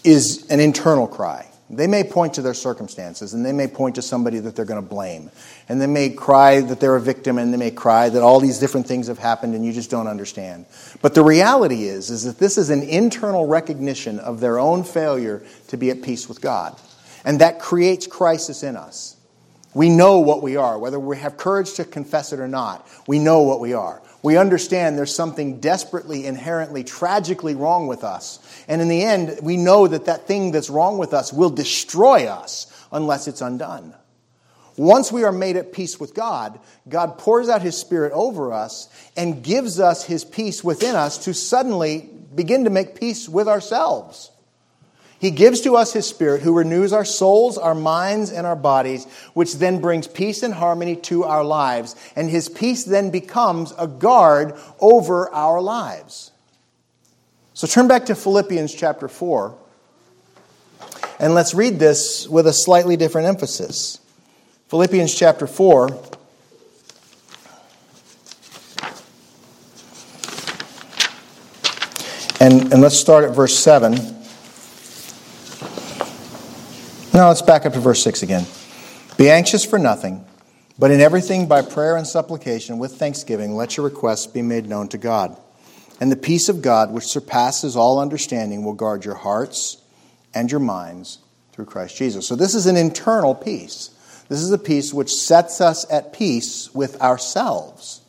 is 0.04 0.48
an 0.50 0.60
internal 0.60 1.08
cry. 1.08 1.51
They 1.74 1.88
may 1.88 2.04
point 2.04 2.34
to 2.34 2.42
their 2.42 2.54
circumstances 2.54 3.34
and 3.34 3.46
they 3.46 3.54
may 3.54 3.68
point 3.68 3.96
to 3.96 4.02
somebody 4.02 4.40
that 4.40 4.56
they're 4.58 4.66
going 4.66 4.84
to 4.84 4.88
blame. 4.88 5.32
And 5.70 5.80
they 5.80 5.88
may 5.88 6.10
cry 6.10 6.60
that 6.60 6.82
they're 6.82 6.98
a 6.98 7.02
victim 7.02 7.38
and 7.38 7.54
they 7.54 7.58
may 7.58 7.72
cry 7.72 8.10
that 8.10 8.22
all 8.22 8.42
these 8.42 8.60
different 8.60 8.88
things 8.88 9.08
have 9.08 9.18
happened 9.18 9.56
and 9.56 9.66
you 9.66 9.72
just 9.72 9.90
don't 9.90 10.08
understand. 10.08 10.66
But 11.02 11.16
the 11.16 11.24
reality 11.24 11.86
is 11.86 12.10
is 12.10 12.26
that 12.26 12.40
this 12.40 12.58
is 12.58 12.70
an 12.70 12.84
internal 12.84 13.48
recognition 13.48 14.20
of 14.20 14.42
their 14.42 14.60
own 14.60 14.84
failure 14.84 15.44
to 15.70 15.78
be 15.78 15.90
at 15.90 16.02
peace 16.02 16.28
with 16.28 16.42
God. 16.42 16.78
And 17.24 17.40
that 17.40 17.60
creates 17.60 18.06
crisis 18.06 18.64
in 18.64 18.76
us. 18.76 19.16
We 19.74 19.90
know 19.90 20.20
what 20.20 20.44
we 20.44 20.58
are, 20.58 20.78
whether 20.78 21.00
we 21.00 21.18
have 21.18 21.38
courage 21.38 21.74
to 21.76 21.86
confess 21.86 22.34
it 22.34 22.42
or 22.42 22.48
not. 22.48 22.86
We 23.08 23.20
know 23.20 23.44
what 23.44 23.62
we 23.62 23.74
are. 23.74 24.02
We 24.24 24.38
understand 24.38 24.98
there's 24.98 25.16
something 25.16 25.60
desperately, 25.60 26.26
inherently, 26.26 26.84
tragically 26.84 27.56
wrong 27.56 27.88
with 27.88 28.04
us. 28.04 28.40
And 28.68 28.82
in 28.82 28.88
the 28.88 29.04
end, 29.04 29.40
we 29.42 29.58
know 29.58 29.88
that 29.88 30.06
that 30.06 30.28
thing 30.28 30.52
that's 30.52 30.70
wrong 30.70 30.98
with 30.98 31.14
us 31.14 31.34
will 31.34 31.50
destroy 31.50 32.28
us 32.28 32.68
unless 32.92 33.28
it's 33.28 33.42
undone. 33.42 33.96
Once 34.78 35.12
we 35.12 35.24
are 35.24 35.32
made 35.32 35.58
at 35.58 35.74
peace 35.74 36.00
with 36.00 36.14
God, 36.14 36.60
God 36.88 37.18
pours 37.18 37.50
out 37.50 37.62
His 37.62 37.78
Spirit 37.78 38.14
over 38.14 38.54
us 38.54 38.90
and 39.18 39.44
gives 39.44 39.80
us 39.80 40.04
His 40.04 40.24
peace 40.24 40.64
within 40.64 40.96
us 40.96 41.26
to 41.26 41.34
suddenly 41.34 42.10
begin 42.34 42.64
to 42.64 42.70
make 42.70 43.00
peace 43.00 43.28
with 43.28 43.48
ourselves. 43.48 44.31
He 45.22 45.30
gives 45.30 45.62
to 45.62 45.76
us 45.76 45.94
His 45.94 46.08
Spirit 46.08 46.42
who 46.42 46.58
renews 46.58 46.92
our 46.92 47.06
souls, 47.06 47.60
our 47.60 47.76
minds, 47.76 48.32
and 48.32 48.48
our 48.48 48.56
bodies, 48.56 49.06
which 49.36 49.54
then 49.54 49.80
brings 49.80 50.08
peace 50.08 50.42
and 50.42 50.52
harmony 50.52 50.96
to 50.96 51.26
our 51.26 51.44
lives. 51.44 51.96
And 52.16 52.28
His 52.28 52.50
peace 52.50 52.86
then 52.86 53.12
becomes 53.12 53.72
a 53.78 53.86
guard 53.86 54.58
over 54.80 55.30
our 55.30 55.62
lives. 55.62 56.32
So 57.54 57.68
turn 57.68 57.88
back 57.88 58.08
to 58.08 58.16
Philippians 58.16 58.74
chapter 58.74 59.08
4, 59.08 59.56
and 61.20 61.36
let's 61.36 61.54
read 61.54 61.78
this 61.78 62.28
with 62.28 62.48
a 62.48 62.54
slightly 62.54 62.98
different 62.98 63.28
emphasis. 63.28 64.00
Philippians 64.70 65.14
chapter 65.14 65.46
4. 65.46 65.90
And, 72.40 72.74
and 72.74 72.82
let's 72.82 72.98
start 72.98 73.24
at 73.24 73.36
verse 73.36 73.56
7. 73.56 74.21
Now 77.14 77.28
let's 77.28 77.42
back 77.42 77.66
up 77.66 77.74
to 77.74 77.80
verse 77.82 78.02
6 78.04 78.24
again. 78.24 78.46
Be 79.18 79.30
anxious 79.30 79.66
for 79.66 79.78
nothing, 79.78 80.26
but 80.80 80.92
in 80.92 81.02
everything 81.02 81.46
by 81.46 81.62
prayer 81.62 81.98
and 81.98 82.08
supplication 82.08 82.80
with 82.80 82.94
thanksgiving, 82.94 83.54
let 83.54 83.76
your 83.76 83.86
requests 83.86 84.28
be 84.28 84.42
made 84.42 84.70
known 84.70 84.88
to 84.90 84.98
God. 84.98 85.36
And 86.00 86.10
the 86.10 86.16
peace 86.16 86.48
of 86.48 86.62
God, 86.62 86.92
which 86.94 87.04
surpasses 87.04 87.76
all 87.76 88.00
understanding, 88.00 88.64
will 88.64 88.76
guard 88.76 89.04
your 89.04 89.16
hearts 89.16 89.82
and 90.34 90.50
your 90.50 90.62
minds 90.62 91.20
through 91.52 91.66
Christ 91.66 91.98
Jesus. 91.98 92.26
So 92.26 92.38
this 92.38 92.56
is 92.56 92.66
an 92.66 92.78
internal 92.78 93.36
peace. 93.36 93.90
This 94.30 94.40
is 94.40 94.52
a 94.54 94.58
peace 94.58 94.94
which 94.94 95.12
sets 95.12 95.60
us 95.60 95.86
at 95.92 96.14
peace 96.14 96.74
with 96.74 97.02
ourselves. 97.02 98.00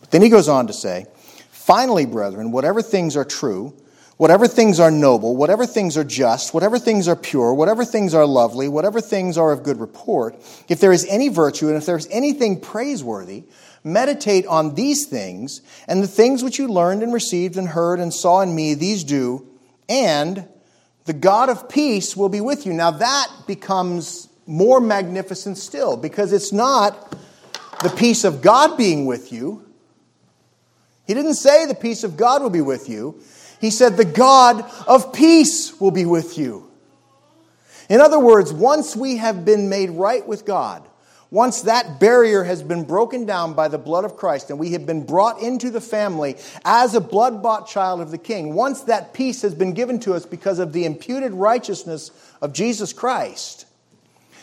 But 0.00 0.10
then 0.10 0.22
he 0.22 0.28
goes 0.28 0.48
on 0.48 0.66
to 0.66 0.72
say, 0.72 1.06
Finally, 1.52 2.06
brethren, 2.06 2.50
whatever 2.50 2.82
things 2.82 3.16
are 3.16 3.24
true, 3.24 3.74
whatever 4.18 4.46
things 4.46 4.78
are 4.78 4.90
noble, 4.90 5.36
whatever 5.36 5.64
things 5.64 5.96
are 5.96 6.04
just, 6.04 6.52
whatever 6.52 6.78
things 6.78 7.08
are 7.08 7.16
pure, 7.16 7.54
whatever 7.54 7.84
things 7.84 8.12
are 8.12 8.26
lovely, 8.26 8.68
whatever 8.68 9.00
things 9.00 9.38
are 9.38 9.52
of 9.52 9.62
good 9.62 9.80
report, 9.80 10.36
if 10.68 10.80
there 10.80 10.92
is 10.92 11.06
any 11.08 11.28
virtue 11.28 11.68
and 11.68 11.76
if 11.76 11.86
there 11.86 11.96
is 11.96 12.06
anything 12.10 12.60
praiseworthy, 12.60 13.44
meditate 13.82 14.44
on 14.46 14.74
these 14.74 15.06
things, 15.06 15.62
and 15.86 16.02
the 16.02 16.08
things 16.08 16.44
which 16.44 16.58
you 16.58 16.68
learned 16.68 17.02
and 17.02 17.14
received 17.14 17.56
and 17.56 17.68
heard 17.68 18.00
and 18.00 18.12
saw 18.12 18.40
in 18.42 18.54
me, 18.54 18.74
these 18.74 19.04
do, 19.04 19.46
and 19.88 20.46
the 21.06 21.12
God 21.14 21.48
of 21.48 21.68
peace 21.68 22.16
will 22.16 22.28
be 22.28 22.40
with 22.40 22.66
you. 22.66 22.72
Now 22.74 22.90
that 22.90 23.32
becomes 23.46 24.28
more 24.46 24.80
magnificent 24.80 25.56
still 25.56 25.96
because 25.96 26.32
it's 26.32 26.52
not 26.52 27.16
the 27.82 27.90
peace 27.90 28.24
of 28.24 28.42
God 28.42 28.76
being 28.76 29.06
with 29.06 29.32
you 29.32 29.64
he 31.08 31.14
didn't 31.14 31.34
say 31.34 31.64
the 31.64 31.74
peace 31.74 32.04
of 32.04 32.18
God 32.18 32.42
will 32.42 32.50
be 32.50 32.60
with 32.60 32.86
you. 32.86 33.18
He 33.60 33.70
said 33.70 33.96
the 33.96 34.04
God 34.04 34.64
of 34.86 35.12
peace 35.12 35.80
will 35.80 35.90
be 35.90 36.04
with 36.04 36.38
you. 36.38 36.70
In 37.88 38.00
other 38.00 38.18
words, 38.18 38.52
once 38.52 38.94
we 38.94 39.16
have 39.16 39.44
been 39.44 39.68
made 39.68 39.90
right 39.90 40.26
with 40.26 40.44
God, 40.44 40.86
once 41.30 41.62
that 41.62 42.00
barrier 42.00 42.42
has 42.44 42.62
been 42.62 42.84
broken 42.84 43.26
down 43.26 43.52
by 43.52 43.68
the 43.68 43.76
blood 43.76 44.04
of 44.04 44.16
Christ 44.16 44.48
and 44.48 44.58
we 44.58 44.72
have 44.72 44.86
been 44.86 45.04
brought 45.04 45.42
into 45.42 45.70
the 45.70 45.80
family 45.80 46.36
as 46.64 46.94
a 46.94 47.00
blood 47.00 47.42
bought 47.42 47.68
child 47.68 48.00
of 48.00 48.10
the 48.10 48.18
King, 48.18 48.54
once 48.54 48.82
that 48.82 49.12
peace 49.12 49.42
has 49.42 49.54
been 49.54 49.74
given 49.74 50.00
to 50.00 50.14
us 50.14 50.24
because 50.24 50.58
of 50.58 50.72
the 50.72 50.86
imputed 50.86 51.32
righteousness 51.32 52.10
of 52.40 52.54
Jesus 52.54 52.94
Christ, 52.94 53.66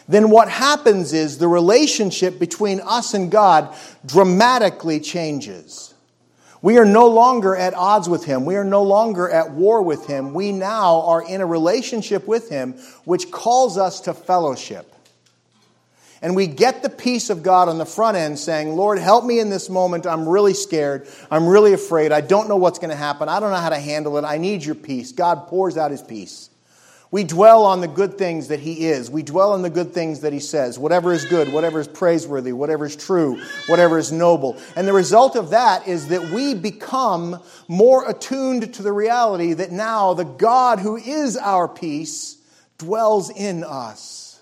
then 0.08 0.30
what 0.30 0.48
happens 0.48 1.12
is 1.14 1.40
the 1.40 1.48
relationship 1.48 2.38
between 2.38 2.80
us 2.82 3.16
and 3.16 3.32
God 3.32 3.76
dramatically 4.06 5.00
changes. 5.00 5.95
We 6.66 6.80
are 6.80 6.86
no 6.86 7.06
longer 7.06 7.56
at 7.56 7.76
odds 7.76 8.10
with 8.10 8.26
Him. 8.26 8.44
We 8.44 8.56
are 8.56 8.64
no 8.64 8.82
longer 8.82 9.30
at 9.30 9.52
war 9.52 9.84
with 9.84 10.08
Him. 10.08 10.34
We 10.34 10.52
now 10.52 11.02
are 11.02 11.22
in 11.22 11.42
a 11.42 11.46
relationship 11.46 12.28
with 12.28 12.50
Him 12.50 12.74
which 13.04 13.30
calls 13.30 13.78
us 13.78 14.02
to 14.02 14.16
fellowship. 14.16 14.92
And 16.24 16.36
we 16.36 16.48
get 16.48 16.82
the 16.82 16.90
peace 16.90 17.30
of 17.30 17.44
God 17.44 17.70
on 17.70 17.78
the 17.78 17.86
front 17.86 18.18
end 18.18 18.40
saying, 18.40 18.76
Lord, 18.76 18.98
help 18.98 19.24
me 19.24 19.40
in 19.40 19.52
this 19.52 19.70
moment. 19.70 20.08
I'm 20.08 20.28
really 20.28 20.56
scared. 20.56 21.08
I'm 21.30 21.48
really 21.48 21.74
afraid. 21.74 22.12
I 22.12 22.22
don't 22.22 22.50
know 22.50 22.58
what's 22.58 22.80
going 22.80 22.90
to 22.90 22.96
happen. 22.96 23.30
I 23.30 23.40
don't 23.40 23.52
know 23.52 23.58
how 23.58 23.70
to 23.70 23.80
handle 23.80 24.18
it. 24.18 24.24
I 24.24 24.40
need 24.40 24.64
your 24.64 24.74
peace. 24.74 25.12
God 25.12 25.46
pours 25.46 25.78
out 25.78 25.92
His 25.92 26.02
peace. 26.02 26.50
We 27.12 27.24
dwell 27.24 27.66
on 27.66 27.82
the 27.82 27.88
good 27.88 28.18
things 28.18 28.48
that 28.48 28.60
He 28.60 28.88
is. 28.88 29.10
We 29.10 29.24
dwell 29.24 29.54
on 29.54 29.62
the 29.62 29.70
good 29.70 29.94
things 29.94 30.22
that 30.22 30.34
He 30.34 30.40
says. 30.40 30.80
Whatever 30.80 31.14
is 31.14 31.26
good, 31.26 31.52
whatever 31.52 31.80
is 31.80 31.88
praiseworthy, 31.88 32.52
whatever 32.52 32.86
is 32.86 32.96
true, 32.96 33.42
whatever 33.68 33.98
is 33.98 34.12
noble. 34.12 34.58
And 34.76 34.88
the 34.88 34.94
result 34.94 35.36
of 35.36 35.52
that 35.52 35.88
is 35.88 36.08
that 36.08 36.32
we 36.32 36.56
become 36.56 37.42
more 37.68 38.10
attuned 38.10 38.74
to 38.74 38.84
the 38.84 38.92
reality 38.92 39.54
that 39.54 39.72
now 39.72 40.14
the 40.14 40.26
God 40.26 40.80
who 40.80 40.98
is 40.98 41.38
our 41.38 41.68
peace 41.68 42.38
dwells 42.78 43.30
in 43.30 43.64
us. 43.64 44.42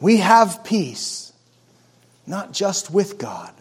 We 0.00 0.18
have 0.18 0.64
peace, 0.64 1.32
not 2.26 2.52
just 2.52 2.90
with 2.90 3.18
God, 3.18 3.52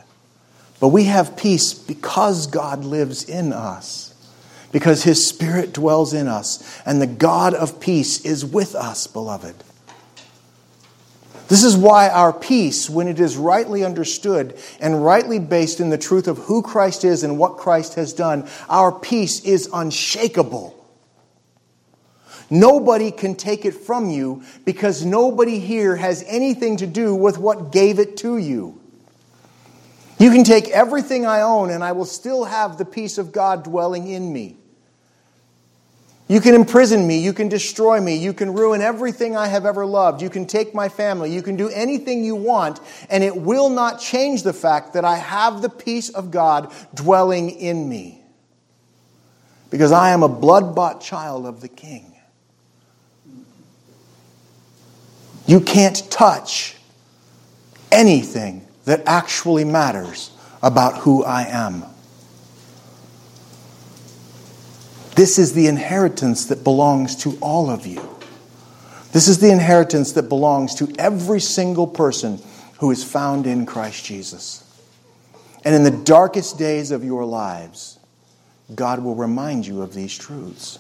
but 0.80 0.90
we 0.90 1.06
have 1.06 1.38
peace 1.38 1.74
because 1.74 2.48
God 2.48 2.84
lives 2.84 3.24
in 3.24 3.54
us 3.54 4.03
because 4.74 5.04
his 5.04 5.26
spirit 5.26 5.72
dwells 5.72 6.14
in 6.14 6.28
us, 6.28 6.82
and 6.86 7.02
the 7.02 7.08
God 7.08 7.54
of 7.54 7.80
peace 7.80 8.26
is 8.26 8.44
with 8.44 8.76
us, 8.76 9.08
beloved. 9.08 9.56
This 11.48 11.64
is 11.64 11.78
why 11.78 12.10
our 12.10 12.34
peace, 12.34 12.90
when 12.90 13.08
it 13.08 13.20
is 13.20 13.38
rightly 13.38 13.86
understood 13.86 14.58
and 14.80 15.06
rightly 15.06 15.38
based 15.38 15.80
in 15.80 15.90
the 15.90 15.98
truth 16.00 16.28
of 16.28 16.40
who 16.40 16.64
Christ 16.64 17.06
is 17.06 17.24
and 17.24 17.38
what 17.38 17.58
Christ 17.58 17.94
has 17.94 18.14
done, 18.14 18.50
our 18.68 18.92
peace 18.92 19.46
is 19.46 19.70
unshakable. 19.72 20.80
Nobody 22.50 23.12
can 23.12 23.36
take 23.36 23.66
it 23.66 23.76
from 23.76 24.10
you 24.10 24.44
because 24.66 25.06
nobody 25.06 25.60
here 25.60 25.96
has 25.96 26.24
anything 26.28 26.78
to 26.78 26.88
do 26.88 27.14
with 27.14 27.38
what 27.38 27.72
gave 27.72 28.00
it 28.00 28.18
to 28.18 28.38
you. 28.38 28.82
You 30.18 30.32
can 30.32 30.44
take 30.44 30.70
everything 30.70 31.26
I 31.26 31.42
own 31.42 31.70
and 31.70 31.84
I 31.84 31.92
will 31.92 32.06
still 32.06 32.46
have 32.46 32.78
the 32.78 32.86
peace 32.86 33.20
of 33.20 33.32
God 33.32 33.64
dwelling 33.64 34.08
in 34.08 34.32
me. 34.34 34.58
You 36.28 36.40
can 36.40 36.56
imprison 36.56 37.06
me. 37.06 37.20
You 37.20 37.34
can 37.34 37.50
destroy 37.50 38.00
me. 38.00 38.16
You 38.16 38.34
can 38.34 38.54
ruin 38.54 38.82
everything 38.82 39.36
I 39.36 39.48
have 39.48 39.66
ever 39.66 39.86
loved. 39.86 40.22
You 40.22 40.30
can 40.30 40.46
take 40.46 40.74
my 40.74 40.88
family. 40.88 41.34
You 41.34 41.42
can 41.42 41.56
do 41.56 41.70
anything 41.70 42.24
you 42.24 42.36
want, 42.36 42.80
and 43.10 43.24
it 43.24 43.36
will 43.36 43.70
not 43.70 44.00
change 44.00 44.44
the 44.44 44.54
fact 44.54 44.94
that 44.94 45.04
I 45.04 45.18
have 45.18 45.62
the 45.62 45.70
peace 45.70 46.10
of 46.10 46.32
God 46.32 46.74
dwelling 46.94 47.50
in 47.50 47.90
me. 47.90 48.22
Because 49.70 49.92
I 49.92 50.12
am 50.12 50.24
a 50.24 50.30
blood 50.30 50.76
bought 50.76 51.02
child 51.02 51.46
of 51.46 51.60
the 51.60 51.68
King. 51.68 52.16
You 55.46 55.60
can't 55.60 56.10
touch 56.10 56.78
anything 57.92 58.66
that 58.86 59.04
actually 59.06 59.66
matters 59.66 60.32
about 60.62 61.00
who 61.00 61.24
I 61.24 61.44
am. 61.44 61.84
This 65.16 65.38
is 65.38 65.54
the 65.54 65.68
inheritance 65.68 66.46
that 66.46 66.64
belongs 66.64 67.16
to 67.18 67.38
all 67.40 67.70
of 67.70 67.86
you. 67.86 68.10
This 69.12 69.28
is 69.28 69.38
the 69.38 69.52
inheritance 69.52 70.14
that 70.14 70.24
belongs 70.24 70.74
to 70.76 70.92
every 70.98 71.40
single 71.40 71.86
person 71.86 72.42
who 72.80 72.90
is 72.90 73.04
found 73.04 73.46
in 73.46 73.68
Christ 73.68 74.04
Jesus. 74.04 74.60
And 75.64 75.76
in 75.76 75.84
the 75.84 75.92
darkest 75.92 76.58
days 76.58 76.90
of 76.90 77.04
your 77.04 77.26
lives, 77.26 78.00
God 78.74 79.04
will 79.04 79.16
remind 79.16 79.68
you 79.68 79.84
of 79.84 79.94
these 79.94 80.18
truths. 80.18 80.80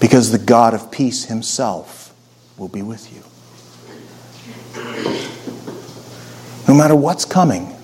Because 0.00 0.32
the 0.32 0.38
God 0.38 0.72
of 0.72 0.90
peace 0.90 1.26
himself 1.26 2.14
will 2.56 2.68
be 2.68 2.82
with 2.82 3.12
you. 3.12 3.22
No 6.66 6.74
matter 6.74 6.96
what's 6.96 7.26
coming, 7.26 7.76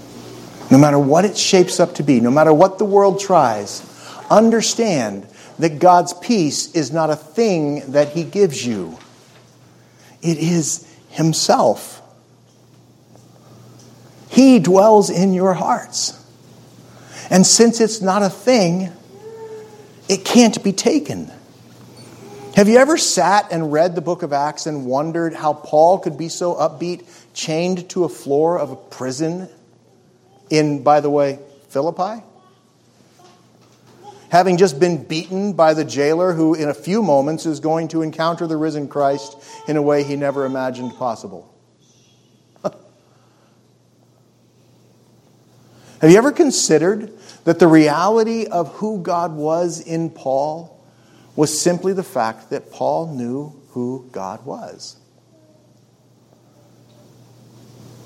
no 0.70 0.78
matter 0.78 0.98
what 0.98 1.24
it 1.24 1.36
shapes 1.36 1.78
up 1.78 1.94
to 1.96 2.02
be, 2.02 2.20
no 2.20 2.30
matter 2.30 2.54
what 2.54 2.78
the 2.78 2.84
world 2.84 3.20
tries, 3.20 3.82
Understand 4.30 5.26
that 5.58 5.80
God's 5.80 6.14
peace 6.14 6.72
is 6.72 6.92
not 6.92 7.10
a 7.10 7.16
thing 7.16 7.92
that 7.92 8.10
He 8.10 8.24
gives 8.24 8.64
you, 8.64 8.96
it 10.22 10.38
is 10.38 10.86
Himself. 11.10 12.00
He 14.28 14.60
dwells 14.60 15.10
in 15.10 15.34
your 15.34 15.54
hearts. 15.54 16.16
And 17.30 17.44
since 17.44 17.80
it's 17.80 18.00
not 18.00 18.22
a 18.22 18.30
thing, 18.30 18.92
it 20.08 20.24
can't 20.24 20.62
be 20.62 20.72
taken. 20.72 21.30
Have 22.54 22.68
you 22.68 22.78
ever 22.78 22.96
sat 22.96 23.52
and 23.52 23.72
read 23.72 23.94
the 23.94 24.00
book 24.00 24.22
of 24.22 24.32
Acts 24.32 24.66
and 24.66 24.86
wondered 24.86 25.34
how 25.34 25.52
Paul 25.52 25.98
could 25.98 26.18
be 26.18 26.28
so 26.28 26.54
upbeat, 26.54 27.04
chained 27.32 27.88
to 27.90 28.04
a 28.04 28.08
floor 28.08 28.58
of 28.58 28.70
a 28.70 28.76
prison 28.76 29.48
in, 30.48 30.82
by 30.82 31.00
the 31.00 31.10
way, 31.10 31.38
Philippi? 31.68 32.24
Having 34.30 34.56
just 34.56 34.80
been 34.80 35.04
beaten 35.04 35.52
by 35.52 35.74
the 35.74 35.84
jailer 35.84 36.32
who, 36.32 36.54
in 36.54 36.68
a 36.68 36.74
few 36.74 37.02
moments, 37.02 37.46
is 37.46 37.60
going 37.60 37.88
to 37.88 38.02
encounter 38.02 38.46
the 38.46 38.56
risen 38.56 38.88
Christ 38.88 39.36
in 39.68 39.76
a 39.76 39.82
way 39.82 40.02
he 40.02 40.16
never 40.16 40.44
imagined 40.44 40.94
possible. 40.94 41.52
Have 42.62 42.74
you 46.02 46.16
ever 46.16 46.32
considered 46.32 47.12
that 47.44 47.58
the 47.58 47.68
reality 47.68 48.46
of 48.46 48.72
who 48.74 49.02
God 49.02 49.34
was 49.34 49.80
in 49.80 50.10
Paul 50.10 50.80
was 51.36 51.60
simply 51.60 51.92
the 51.92 52.02
fact 52.02 52.50
that 52.50 52.70
Paul 52.70 53.14
knew 53.14 53.54
who 53.70 54.08
God 54.12 54.44
was. 54.44 54.96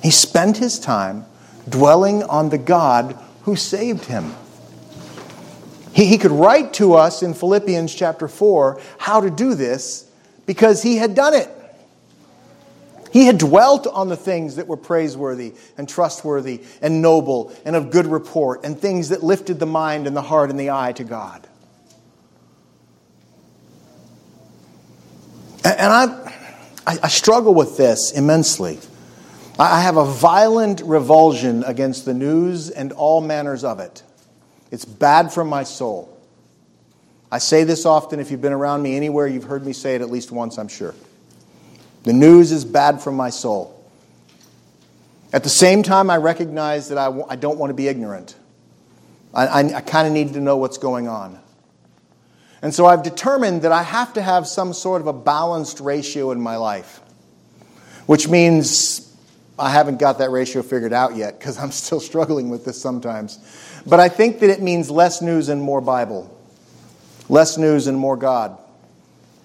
He 0.02 0.10
spent 0.10 0.58
his 0.58 0.78
time 0.78 1.24
dwelling 1.68 2.22
on 2.22 2.50
the 2.50 2.58
God 2.58 3.18
who 3.42 3.56
saved 3.56 4.04
him. 4.04 4.34
He, 5.95 6.07
he 6.07 6.18
could 6.18 6.32
write 6.32 6.74
to 6.74 6.95
us 6.95 7.22
in 7.22 7.34
Philippians 7.34 7.95
chapter 7.95 8.26
4 8.26 8.80
how 8.99 9.20
to 9.20 9.30
do 9.30 9.55
this 9.55 10.11
because 10.45 10.82
he 10.82 10.97
had 10.97 11.14
done 11.14 11.34
it. 11.34 11.49
He 13.12 13.26
had 13.26 13.38
dwelt 13.38 13.86
on 13.86 14.09
the 14.09 14.16
things 14.16 14.57
that 14.57 14.66
were 14.66 14.76
praiseworthy 14.76 15.55
and 15.78 15.88
trustworthy 15.88 16.62
and 16.82 17.01
noble 17.01 17.55
and 17.64 17.76
of 17.76 17.92
good 17.92 18.07
report 18.07 18.64
and 18.64 18.76
things 18.76 19.11
that 19.11 19.22
lifted 19.22 19.61
the 19.61 19.66
mind 19.66 20.09
and 20.09 20.16
the 20.16 20.22
heart 20.22 20.51
and 20.51 20.59
the 20.59 20.72
eye 20.72 20.92
to 20.95 21.05
God. 21.05 21.47
And 25.64 25.92
I, 25.92 26.34
I 27.05 27.09
struggle 27.09 27.55
with 27.55 27.76
this 27.76 28.11
immensely. 28.11 28.80
I 29.61 29.80
have 29.80 29.97
a 29.97 30.05
violent 30.05 30.80
revulsion 30.80 31.62
against 31.62 32.05
the 32.05 32.14
news 32.14 32.68
and 32.68 32.92
all 32.92 33.20
manners 33.20 33.62
of 33.62 33.78
it. 33.78 34.03
It's 34.74 34.84
bad 34.84 35.32
for 35.32 35.44
my 35.44 35.62
soul. 35.62 36.20
I 37.30 37.38
say 37.38 37.62
this 37.62 37.86
often. 37.86 38.18
If 38.18 38.32
you've 38.32 38.40
been 38.42 38.52
around 38.52 38.82
me 38.82 38.96
anywhere, 38.96 39.28
you've 39.28 39.44
heard 39.44 39.64
me 39.64 39.72
say 39.72 39.94
it 39.94 40.00
at 40.00 40.10
least 40.10 40.32
once, 40.32 40.58
I'm 40.58 40.66
sure. 40.66 40.96
The 42.02 42.12
news 42.12 42.50
is 42.50 42.64
bad 42.64 43.00
for 43.00 43.12
my 43.12 43.30
soul. 43.30 43.88
At 45.32 45.44
the 45.44 45.48
same 45.48 45.84
time, 45.84 46.10
I 46.10 46.16
recognize 46.16 46.88
that 46.88 46.98
I 46.98 47.04
w- 47.04 47.24
I 47.28 47.36
don't 47.36 47.56
want 47.56 47.70
to 47.70 47.74
be 47.74 47.86
ignorant. 47.86 48.34
I, 49.32 49.46
I, 49.46 49.60
I 49.76 49.80
kind 49.80 50.08
of 50.08 50.12
need 50.12 50.32
to 50.32 50.40
know 50.40 50.56
what's 50.56 50.78
going 50.78 51.06
on. 51.06 51.38
And 52.60 52.74
so 52.74 52.84
I've 52.84 53.04
determined 53.04 53.62
that 53.62 53.70
I 53.70 53.84
have 53.84 54.14
to 54.14 54.22
have 54.22 54.44
some 54.44 54.72
sort 54.72 55.02
of 55.02 55.06
a 55.06 55.12
balanced 55.12 55.78
ratio 55.78 56.32
in 56.32 56.40
my 56.40 56.56
life, 56.56 57.00
which 58.06 58.26
means 58.26 59.16
I 59.56 59.70
haven't 59.70 60.00
got 60.00 60.18
that 60.18 60.32
ratio 60.32 60.62
figured 60.62 60.92
out 60.92 61.14
yet 61.14 61.38
because 61.38 61.58
I'm 61.58 61.70
still 61.84 62.00
struggling 62.00 62.50
with 62.50 62.64
this 62.64 62.82
sometimes. 62.82 63.38
But 63.87 64.01
I 64.01 64.09
think 64.09 64.41
that 64.41 64.51
it 64.51 64.62
means 64.62 64.91
less 64.91 65.20
news 65.20 65.49
and 65.49 65.61
more 65.61 65.80
Bible, 65.80 66.30
less 67.28 67.59
news 67.59 67.87
and 67.87 67.99
more 67.99 68.16
God, 68.16 68.59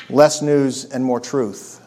less 0.10 0.42
news 0.42 0.86
and 0.86 1.04
more 1.04 1.20
truth. 1.20 1.82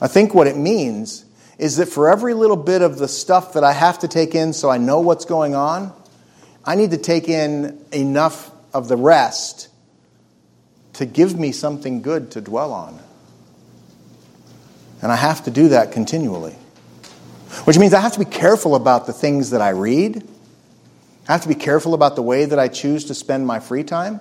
I 0.00 0.08
think 0.08 0.34
what 0.34 0.46
it 0.46 0.56
means 0.56 1.26
is 1.58 1.76
that 1.76 1.86
for 1.86 2.10
every 2.10 2.32
little 2.32 2.56
bit 2.56 2.80
of 2.80 2.98
the 2.98 3.06
stuff 3.06 3.52
that 3.52 3.64
I 3.64 3.72
have 3.72 3.98
to 3.98 4.08
take 4.08 4.34
in 4.34 4.54
so 4.54 4.70
I 4.70 4.78
know 4.78 5.00
what's 5.00 5.26
going 5.26 5.54
on, 5.54 5.92
I 6.64 6.74
need 6.74 6.92
to 6.92 6.98
take 6.98 7.28
in 7.28 7.84
enough 7.92 8.50
of 8.72 8.88
the 8.88 8.96
rest 8.96 9.68
to 10.94 11.06
give 11.06 11.38
me 11.38 11.52
something 11.52 12.00
good 12.00 12.30
to 12.32 12.40
dwell 12.40 12.72
on. 12.72 12.98
And 15.02 15.12
I 15.12 15.16
have 15.16 15.44
to 15.44 15.50
do 15.50 15.68
that 15.68 15.92
continually. 15.92 16.56
Which 17.64 17.78
means 17.78 17.94
I 17.94 18.00
have 18.00 18.12
to 18.12 18.18
be 18.18 18.24
careful 18.24 18.74
about 18.74 19.06
the 19.06 19.12
things 19.12 19.50
that 19.50 19.60
I 19.60 19.70
read. 19.70 20.26
I 21.30 21.32
have 21.34 21.42
to 21.42 21.48
be 21.48 21.54
careful 21.54 21.94
about 21.94 22.16
the 22.16 22.22
way 22.22 22.44
that 22.44 22.58
I 22.58 22.66
choose 22.66 23.04
to 23.04 23.14
spend 23.14 23.46
my 23.46 23.60
free 23.60 23.84
time. 23.84 24.20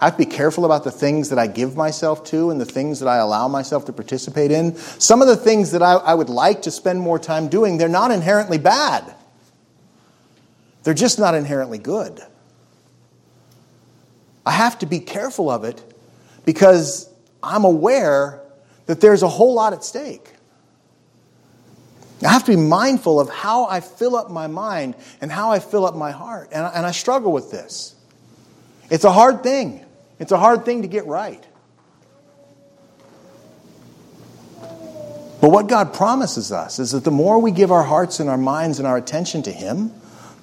I 0.00 0.06
have 0.06 0.14
to 0.16 0.24
be 0.24 0.30
careful 0.30 0.64
about 0.64 0.82
the 0.82 0.90
things 0.90 1.28
that 1.28 1.38
I 1.38 1.46
give 1.46 1.76
myself 1.76 2.24
to 2.30 2.48
and 2.48 2.58
the 2.58 2.64
things 2.64 3.00
that 3.00 3.06
I 3.06 3.18
allow 3.18 3.48
myself 3.48 3.84
to 3.84 3.92
participate 3.92 4.50
in. 4.50 4.74
Some 4.74 5.20
of 5.20 5.28
the 5.28 5.36
things 5.36 5.72
that 5.72 5.82
I, 5.82 5.96
I 5.96 6.14
would 6.14 6.30
like 6.30 6.62
to 6.62 6.70
spend 6.70 7.00
more 7.00 7.18
time 7.18 7.48
doing, 7.48 7.76
they're 7.76 7.86
not 7.86 8.12
inherently 8.12 8.56
bad. 8.56 9.14
They're 10.84 10.94
just 10.94 11.18
not 11.18 11.34
inherently 11.34 11.76
good. 11.76 12.18
I 14.46 14.52
have 14.52 14.78
to 14.78 14.86
be 14.86 15.00
careful 15.00 15.50
of 15.50 15.64
it 15.64 15.84
because 16.46 17.10
I'm 17.42 17.64
aware 17.64 18.40
that 18.86 19.02
there's 19.02 19.22
a 19.22 19.28
whole 19.28 19.52
lot 19.52 19.74
at 19.74 19.84
stake. 19.84 20.32
I 22.22 22.28
have 22.28 22.44
to 22.44 22.52
be 22.52 22.56
mindful 22.56 23.20
of 23.20 23.28
how 23.28 23.66
I 23.66 23.80
fill 23.80 24.16
up 24.16 24.30
my 24.30 24.48
mind 24.48 24.96
and 25.20 25.30
how 25.30 25.52
I 25.52 25.60
fill 25.60 25.86
up 25.86 25.94
my 25.94 26.10
heart. 26.10 26.48
And, 26.52 26.68
and 26.74 26.84
I 26.84 26.90
struggle 26.90 27.32
with 27.32 27.50
this. 27.50 27.94
It's 28.90 29.04
a 29.04 29.12
hard 29.12 29.42
thing. 29.42 29.84
It's 30.18 30.32
a 30.32 30.38
hard 30.38 30.64
thing 30.64 30.82
to 30.82 30.88
get 30.88 31.06
right. 31.06 31.44
But 35.40 35.50
what 35.50 35.68
God 35.68 35.94
promises 35.94 36.50
us 36.50 36.80
is 36.80 36.90
that 36.90 37.04
the 37.04 37.12
more 37.12 37.38
we 37.38 37.52
give 37.52 37.70
our 37.70 37.84
hearts 37.84 38.18
and 38.18 38.28
our 38.28 38.36
minds 38.36 38.78
and 38.80 38.88
our 38.88 38.96
attention 38.96 39.42
to 39.44 39.52
Him, 39.52 39.92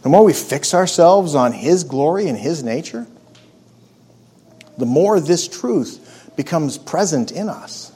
the 0.01 0.09
more 0.09 0.23
we 0.23 0.33
fix 0.33 0.73
ourselves 0.73 1.35
on 1.35 1.51
His 1.51 1.83
glory 1.83 2.27
and 2.27 2.37
His 2.37 2.63
nature, 2.63 3.05
the 4.77 4.85
more 4.85 5.19
this 5.19 5.47
truth 5.47 6.31
becomes 6.37 6.77
present 6.77 7.31
in 7.31 7.49
us. 7.49 7.91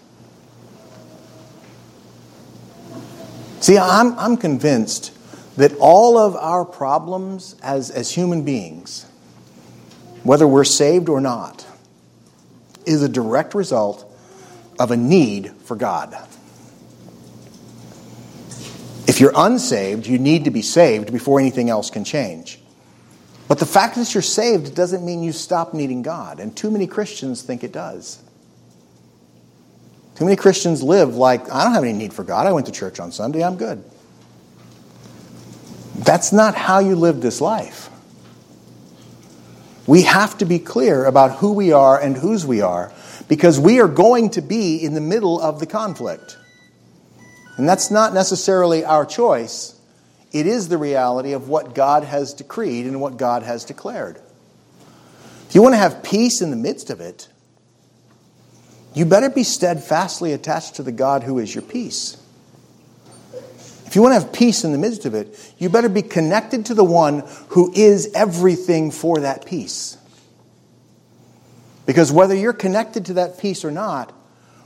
See, 3.61 3.77
I'm, 3.77 4.17
I'm 4.17 4.37
convinced 4.37 5.11
that 5.57 5.73
all 5.79 6.17
of 6.17 6.35
our 6.35 6.63
problems 6.63 7.55
as, 7.61 7.91
as 7.91 8.11
human 8.11 8.43
beings, 8.43 9.05
whether 10.23 10.47
we're 10.47 10.63
saved 10.63 11.09
or 11.09 11.19
not, 11.19 11.65
is 12.85 13.03
a 13.03 13.09
direct 13.09 13.53
result 13.53 14.09
of 14.79 14.91
a 14.91 14.97
need 14.97 15.51
for 15.65 15.75
God. 15.75 16.15
If 19.05 19.19
you're 19.19 19.33
unsaved, 19.35 20.07
you 20.07 20.17
need 20.17 20.45
to 20.45 20.51
be 20.51 20.61
saved 20.61 21.11
before 21.11 21.39
anything 21.39 21.69
else 21.69 21.89
can 21.89 22.05
change. 22.05 22.59
But 23.49 23.59
the 23.59 23.65
fact 23.65 23.95
that 23.95 24.13
you're 24.13 24.21
saved 24.21 24.75
doesn't 24.75 25.03
mean 25.03 25.23
you 25.23 25.33
stop 25.33 25.73
needing 25.73 26.01
God, 26.01 26.39
and 26.39 26.55
too 26.55 26.71
many 26.71 26.87
Christians 26.87 27.41
think 27.41 27.63
it 27.63 27.73
does. 27.73 28.19
Too 30.19 30.25
many 30.25 30.35
Christians 30.35 30.83
live 30.83 31.15
like, 31.15 31.49
I 31.49 31.63
don't 31.63 31.73
have 31.73 31.85
any 31.85 31.93
need 31.93 32.13
for 32.13 32.25
God. 32.25 32.45
I 32.45 32.51
went 32.51 32.65
to 32.65 32.73
church 32.73 32.99
on 32.99 33.13
Sunday. 33.13 33.41
I'm 33.41 33.55
good. 33.55 33.81
That's 35.95 36.33
not 36.33 36.55
how 36.55 36.79
you 36.79 36.97
live 36.97 37.21
this 37.21 37.39
life. 37.39 37.89
We 39.87 40.01
have 40.01 40.37
to 40.39 40.45
be 40.45 40.59
clear 40.59 41.05
about 41.05 41.37
who 41.37 41.53
we 41.53 41.71
are 41.71 41.97
and 41.97 42.17
whose 42.17 42.45
we 42.45 42.59
are 42.59 42.91
because 43.29 43.61
we 43.61 43.79
are 43.79 43.87
going 43.87 44.31
to 44.31 44.41
be 44.41 44.83
in 44.83 44.93
the 44.93 44.99
middle 44.99 45.39
of 45.39 45.61
the 45.61 45.65
conflict. 45.65 46.37
And 47.55 47.67
that's 47.67 47.89
not 47.89 48.13
necessarily 48.13 48.83
our 48.83 49.05
choice, 49.05 49.79
it 50.33 50.45
is 50.47 50.67
the 50.67 50.77
reality 50.77 51.31
of 51.31 51.47
what 51.47 51.73
God 51.73 52.03
has 52.03 52.33
decreed 52.33 52.87
and 52.87 52.99
what 52.99 53.15
God 53.15 53.43
has 53.43 53.63
declared. 53.63 54.19
If 55.47 55.55
you 55.55 55.61
want 55.61 55.75
to 55.75 55.79
have 55.79 56.03
peace 56.03 56.41
in 56.41 56.49
the 56.49 56.57
midst 56.57 56.89
of 56.89 56.99
it, 56.99 57.29
you 58.93 59.05
better 59.05 59.29
be 59.29 59.43
steadfastly 59.43 60.33
attached 60.33 60.75
to 60.75 60.83
the 60.83 60.91
God 60.91 61.23
who 61.23 61.39
is 61.39 61.53
your 61.53 61.61
peace. 61.61 62.17
If 63.85 63.95
you 63.95 64.03
want 64.03 64.13
to 64.13 64.19
have 64.21 64.33
peace 64.33 64.63
in 64.63 64.71
the 64.71 64.77
midst 64.77 65.05
of 65.05 65.15
it, 65.15 65.53
you 65.57 65.69
better 65.69 65.89
be 65.89 66.03
connected 66.03 66.67
to 66.67 66.75
the 66.75 66.83
one 66.83 67.23
who 67.49 67.73
is 67.73 68.11
everything 68.13 68.91
for 68.91 69.21
that 69.21 69.45
peace. 69.45 69.97
Because 71.87 72.11
whether 72.11 72.35
you're 72.35 72.53
connected 72.53 73.07
to 73.07 73.13
that 73.13 73.39
peace 73.39 73.65
or 73.65 73.71
not, 73.71 74.11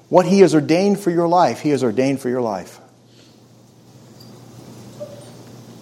what 0.10 0.26
he 0.26 0.42
has 0.42 0.54
ordained 0.54 1.00
for 1.00 1.10
your 1.10 1.28
life, 1.28 1.62
he 1.62 1.70
has 1.70 1.84
ordained 1.84 2.20
for 2.20 2.28
your 2.28 2.42
life. 2.42 2.80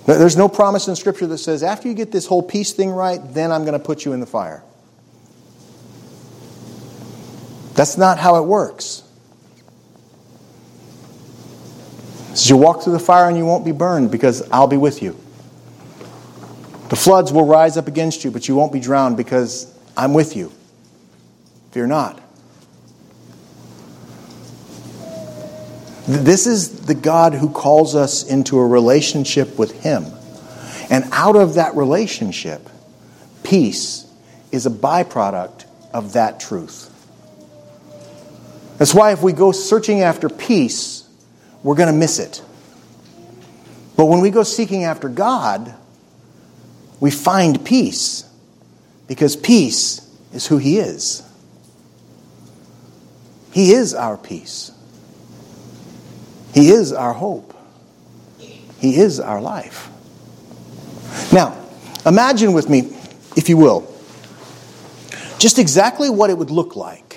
There's 0.05 0.37
no 0.37 0.47
promise 0.49 0.87
in 0.87 0.95
Scripture 0.95 1.27
that 1.27 1.37
says, 1.39 1.63
after 1.63 1.87
you 1.87 1.93
get 1.93 2.11
this 2.11 2.25
whole 2.25 2.43
peace 2.43 2.73
thing 2.73 2.91
right, 2.91 3.19
then 3.33 3.51
I'm 3.51 3.65
going 3.65 3.79
to 3.79 3.83
put 3.83 4.05
you 4.05 4.13
in 4.13 4.19
the 4.19 4.25
fire. 4.25 4.63
That's 7.74 7.97
not 7.97 8.17
how 8.17 8.36
it 8.36 8.45
works. 8.47 9.03
says 12.41 12.49
you 12.49 12.57
walk 12.57 12.84
through 12.84 12.93
the 12.93 12.99
fire 12.99 13.28
and 13.28 13.38
you 13.38 13.45
won't 13.45 13.65
be 13.65 13.72
burned 13.72 14.11
because 14.11 14.49
I'll 14.51 14.67
be 14.67 14.78
with 14.78 15.01
you. 15.01 15.17
The 16.89 16.95
floods 16.95 17.32
will 17.32 17.45
rise 17.45 17.78
up 17.78 17.88
against 17.88 18.24
you, 18.24 18.32
but 18.32 18.47
you 18.47 18.55
won't 18.55 18.74
be 18.74 18.80
drowned 18.80 19.15
because 19.17 19.74
I'm 19.95 20.13
with 20.13 20.36
you. 20.36 20.51
Fear 21.72 21.88
not. 21.88 22.19
This 26.07 26.47
is 26.47 26.82
the 26.88 26.95
God 26.95 27.34
who 27.34 27.49
calls 27.49 27.95
us 27.95 28.24
into 28.24 28.59
a 28.59 28.67
relationship 28.67 29.57
with 29.57 29.82
Him. 29.84 30.05
And 30.89 31.05
out 31.13 31.38
of 31.38 31.53
that 31.53 31.76
relationship, 31.76 32.67
peace 33.43 34.05
is 34.51 34.65
a 34.65 34.69
byproduct 34.69 35.65
of 35.93 36.13
that 36.13 36.41
truth. 36.41 36.90
That's 38.82 38.95
why 38.95 39.11
if 39.11 39.21
we 39.21 39.32
go 39.32 39.51
searching 39.51 40.01
after 40.01 40.27
peace, 40.27 41.07
we're 41.61 41.75
going 41.75 41.93
to 41.93 41.95
miss 41.95 42.17
it. 42.17 42.41
But 43.95 44.05
when 44.05 44.21
we 44.21 44.32
go 44.32 44.41
seeking 44.41 44.86
after 44.86 45.07
God, 45.07 45.75
we 46.99 47.11
find 47.11 47.63
peace 47.63 48.27
because 49.07 49.36
peace 49.36 50.11
is 50.34 50.47
who 50.47 50.57
He 50.57 50.79
is. 50.79 51.21
He 53.51 53.71
is 53.71 53.93
our 53.93 54.17
peace. 54.17 54.71
He 56.51 56.71
is 56.71 56.91
our 56.91 57.13
hope. 57.13 57.55
He 58.39 58.95
is 58.97 59.19
our 59.19 59.41
life. 59.41 59.91
Now, 61.32 61.55
imagine 62.03 62.53
with 62.53 62.67
me, 62.67 62.97
if 63.38 63.47
you 63.47 63.57
will, 63.57 63.88
just 65.38 65.59
exactly 65.59 66.09
what 66.09 66.32
it 66.32 66.38
would 66.39 66.49
look 66.49 66.75
like 66.75 67.11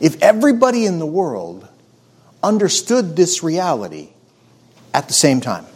if 0.00 0.22
everybody 0.22 0.86
in 0.86 0.98
the 0.98 1.06
world 1.06 1.66
understood 2.42 3.16
this 3.16 3.42
reality 3.42 4.10
at 4.94 5.08
the 5.08 5.14
same 5.14 5.40
time. 5.40 5.66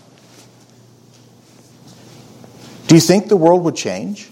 Do 2.87 2.95
you 2.95 3.01
think 3.01 3.29
the 3.29 3.37
world 3.37 3.65
would 3.65 3.77
change? 3.77 4.29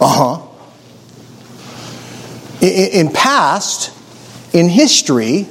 Uh 0.00 0.40
huh. 0.40 0.48
In 2.60 3.10
past, 3.10 3.92
in 4.52 4.68
history, 4.68 5.48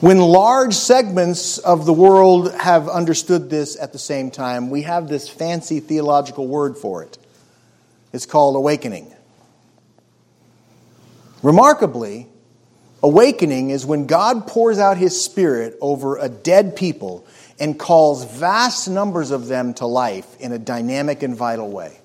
when 0.00 0.18
large 0.18 0.74
segments 0.74 1.58
of 1.58 1.86
the 1.86 1.92
world 1.92 2.52
have 2.54 2.88
understood 2.88 3.50
this 3.50 3.78
at 3.78 3.92
the 3.92 3.98
same 3.98 4.30
time, 4.30 4.68
we 4.70 4.82
have 4.82 5.08
this 5.08 5.28
fancy 5.28 5.80
theological 5.80 6.46
word 6.46 6.76
for 6.76 7.02
it. 7.02 7.18
It's 8.12 8.26
called 8.26 8.56
awakening. 8.56 9.12
Remarkably, 11.42 12.28
awakening 13.02 13.70
is 13.70 13.84
when 13.84 14.06
God 14.06 14.46
pours 14.46 14.78
out 14.78 14.96
his 14.96 15.24
spirit 15.24 15.76
over 15.80 16.16
a 16.16 16.28
dead 16.28 16.76
people 16.76 17.26
and 17.58 17.78
calls 17.78 18.24
vast 18.24 18.88
numbers 18.88 19.30
of 19.30 19.48
them 19.48 19.74
to 19.74 19.86
life 19.86 20.40
in 20.40 20.52
a 20.52 20.58
dynamic 20.58 21.22
and 21.22 21.36
vital 21.36 21.70
way. 21.70 21.98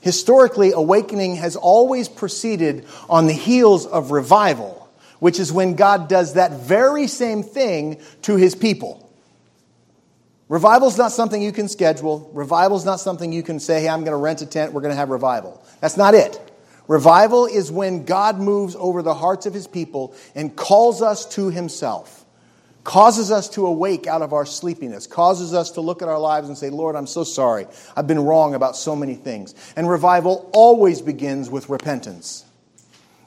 Historically, 0.00 0.72
awakening 0.72 1.36
has 1.36 1.56
always 1.56 2.08
proceeded 2.08 2.84
on 3.08 3.26
the 3.26 3.32
heels 3.32 3.86
of 3.86 4.10
revival, 4.10 4.88
which 5.18 5.40
is 5.40 5.52
when 5.52 5.74
God 5.74 6.08
does 6.08 6.34
that 6.34 6.52
very 6.52 7.06
same 7.06 7.42
thing 7.42 8.00
to 8.22 8.36
his 8.36 8.54
people. 8.54 9.02
Revival 10.48 10.86
is 10.86 10.96
not 10.96 11.10
something 11.10 11.42
you 11.42 11.50
can 11.50 11.68
schedule. 11.68 12.30
Revival 12.32 12.76
is 12.76 12.84
not 12.84 13.00
something 13.00 13.32
you 13.32 13.42
can 13.42 13.58
say, 13.58 13.80
hey, 13.80 13.88
I'm 13.88 14.00
going 14.00 14.12
to 14.12 14.16
rent 14.16 14.42
a 14.42 14.46
tent, 14.46 14.72
we're 14.72 14.82
going 14.82 14.92
to 14.92 14.96
have 14.96 15.08
revival. 15.08 15.64
That's 15.80 15.96
not 15.96 16.14
it. 16.14 16.38
Revival 16.88 17.46
is 17.46 17.70
when 17.70 18.04
God 18.04 18.38
moves 18.38 18.76
over 18.76 19.02
the 19.02 19.14
hearts 19.14 19.46
of 19.46 19.54
his 19.54 19.66
people 19.66 20.14
and 20.34 20.54
calls 20.54 21.02
us 21.02 21.26
to 21.34 21.50
himself, 21.50 22.24
causes 22.84 23.32
us 23.32 23.48
to 23.50 23.66
awake 23.66 24.06
out 24.06 24.22
of 24.22 24.32
our 24.32 24.46
sleepiness, 24.46 25.06
causes 25.06 25.52
us 25.52 25.72
to 25.72 25.80
look 25.80 26.00
at 26.02 26.08
our 26.08 26.18
lives 26.18 26.48
and 26.48 26.56
say, 26.56 26.70
Lord, 26.70 26.94
I'm 26.94 27.08
so 27.08 27.24
sorry. 27.24 27.66
I've 27.96 28.06
been 28.06 28.20
wrong 28.20 28.54
about 28.54 28.76
so 28.76 28.94
many 28.94 29.14
things. 29.14 29.54
And 29.74 29.88
revival 29.88 30.48
always 30.52 31.02
begins 31.02 31.50
with 31.50 31.68
repentance. 31.68 32.44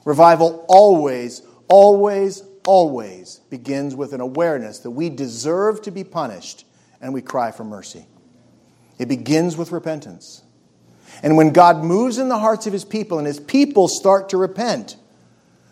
Revival 0.06 0.66
always, 0.70 1.42
always, 1.68 2.44
always 2.66 3.42
begins 3.50 3.96
with 3.96 4.14
an 4.14 4.22
awareness 4.22 4.80
that 4.80 4.92
we 4.92 5.10
deserve 5.10 5.82
to 5.82 5.92
be 5.92 6.06
punished 6.06 6.66
and 7.02 7.14
we 7.14 7.22
cry 7.22 7.52
for 7.52 7.66
mercy. 7.66 8.06
It 8.98 9.08
begins 9.08 9.58
with 9.58 9.72
repentance. 9.72 10.44
And 11.22 11.36
when 11.36 11.52
God 11.52 11.84
moves 11.84 12.18
in 12.18 12.30
the 12.30 12.40
hearts 12.40 12.66
of 12.68 12.74
his 12.74 12.86
people 12.86 13.18
and 13.18 13.28
his 13.28 13.40
people 13.40 13.88
start 13.88 14.30
to 14.30 14.38
repent, 14.38 14.96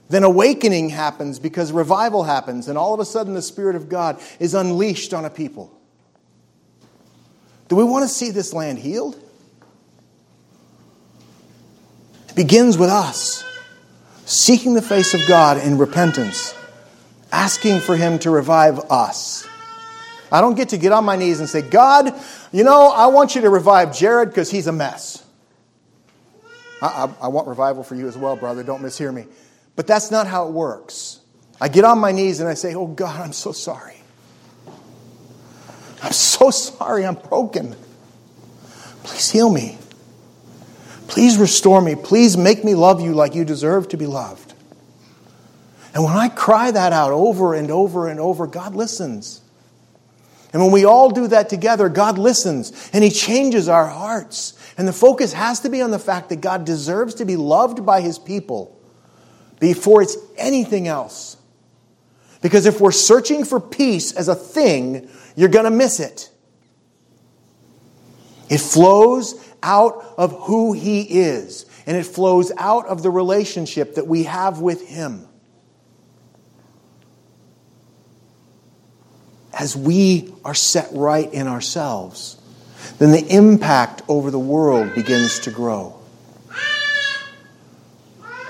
then 0.10 0.24
awakening 0.24 0.90
happens 0.90 1.40
because 1.40 1.72
revival 1.72 2.24
happens, 2.24 2.68
and 2.68 2.78
all 2.78 2.94
of 2.94 3.00
a 3.00 3.06
sudden 3.06 3.34
the 3.34 3.42
Spirit 3.42 3.76
of 3.76 3.90
God 3.90 4.20
is 4.40 4.54
unleashed 4.54 5.14
on 5.14 5.26
a 5.26 5.30
people. 5.30 5.74
Do 7.68 7.76
we 7.76 7.84
want 7.84 8.04
to 8.04 8.10
see 8.10 8.32
this 8.32 8.54
land 8.54 8.80
healed? 8.80 9.22
It 12.30 12.36
begins 12.36 12.78
with 12.78 12.90
us 12.90 13.44
seeking 14.26 14.74
the 14.74 14.82
face 14.82 15.14
of 15.14 15.22
God 15.28 15.58
in 15.58 15.78
repentance, 15.78 16.54
asking 17.32 17.80
for 17.80 17.96
Him 17.96 18.20
to 18.20 18.30
revive 18.30 18.80
us. 18.92 19.48
I 20.32 20.42
don't 20.42 20.56
get 20.56 20.70
to 20.70 20.78
get 20.78 20.92
on 20.92 21.06
my 21.06 21.16
knees 21.16 21.40
and 21.40 21.50
say, 21.50 21.62
God, 21.62 22.14
you 22.52 22.64
know, 22.64 22.90
I 22.90 23.08
want 23.08 23.36
you 23.36 23.42
to 23.42 23.50
revive 23.50 23.96
Jared 23.96 24.30
because 24.30 24.52
he's 24.52 24.68
a 24.68 24.74
mess. 24.74 25.24
I, 26.82 26.86
I, 26.88 27.26
I 27.26 27.28
want 27.28 27.48
revival 27.48 27.84
for 27.84 27.96
you 27.96 28.08
as 28.08 28.18
well, 28.18 28.36
brother. 28.36 28.64
Don't 28.64 28.82
mishear 28.82 29.14
me. 29.14 29.26
But 29.76 29.88
that's 29.88 30.12
not 30.12 30.28
how 30.28 30.48
it 30.48 30.52
works. 30.52 31.20
I 31.60 31.70
get 31.70 31.84
on 31.86 32.00
my 32.00 32.12
knees 32.12 32.40
and 32.40 32.50
I 32.50 32.54
say, 32.54 32.76
Oh 32.76 32.88
God, 32.88 33.20
I'm 33.20 33.34
so 33.34 33.52
sorry. 33.52 33.98
I'm 36.04 36.12
so 36.12 36.52
sorry. 36.52 37.06
I'm 37.06 37.16
broken. 37.16 37.76
Please 39.04 39.32
heal 39.32 39.52
me. 39.52 39.78
Please 41.08 41.38
restore 41.38 41.82
me. 41.82 41.96
Please 41.96 42.38
make 42.38 42.64
me 42.64 42.76
love 42.76 43.02
you 43.02 43.14
like 43.14 43.34
you 43.34 43.46
deserve 43.46 43.90
to 43.90 43.98
be 43.98 44.06
loved. 44.06 44.54
And 45.94 46.04
when 46.04 46.16
I 46.16 46.30
cry 46.30 46.70
that 46.70 46.94
out 46.94 47.12
over 47.12 47.56
and 47.56 47.72
over 47.72 48.08
and 48.08 48.20
over, 48.20 48.46
God 48.46 48.76
listens. 48.76 49.42
And 50.54 50.62
when 50.62 50.72
we 50.72 50.86
all 50.86 51.10
do 51.10 51.28
that 51.28 51.50
together, 51.50 51.90
God 51.90 52.18
listens 52.18 52.90
and 52.94 53.04
He 53.04 53.10
changes 53.10 53.68
our 53.68 53.88
hearts. 53.88 54.57
And 54.78 54.88
the 54.88 54.94
focus 54.94 55.34
has 55.34 55.62
to 55.62 55.70
be 55.70 55.82
on 55.82 55.90
the 55.90 56.00
fact 56.00 56.30
that 56.30 56.40
God 56.40 56.64
deserves 56.64 57.16
to 57.16 57.26
be 57.26 57.36
loved 57.36 57.86
by 57.86 58.02
his 58.02 58.20
people 58.20 58.80
before 59.60 60.04
it's 60.04 60.16
anything 60.38 60.88
else. 60.88 61.36
Because 62.42 62.68
if 62.68 62.80
we're 62.80 62.92
searching 62.92 63.44
for 63.44 63.60
peace 63.60 64.12
as 64.12 64.28
a 64.28 64.36
thing, 64.36 65.10
you're 65.36 65.50
going 65.50 65.66
to 65.66 65.72
miss 65.72 66.00
it. 66.00 66.30
It 68.50 68.60
flows 68.60 69.44
out 69.64 70.14
of 70.18 70.32
who 70.44 70.74
he 70.74 71.02
is, 71.02 71.66
and 71.88 71.98
it 71.98 72.06
flows 72.06 72.52
out 72.58 72.86
of 72.86 73.02
the 73.02 73.10
relationship 73.10 73.96
that 73.96 74.08
we 74.08 74.24
have 74.24 74.62
with 74.62 74.88
him. 74.88 75.28
As 79.52 79.76
we 79.76 80.34
are 80.46 80.54
set 80.54 80.90
right 80.94 81.34
in 81.34 81.48
ourselves, 81.48 82.38
then 83.00 83.12
the 83.12 83.26
impact 83.28 84.02
over 84.08 84.32
the 84.32 84.40
world 84.40 84.94
begins 84.96 85.40
to 85.40 85.52
grow. 85.52 85.96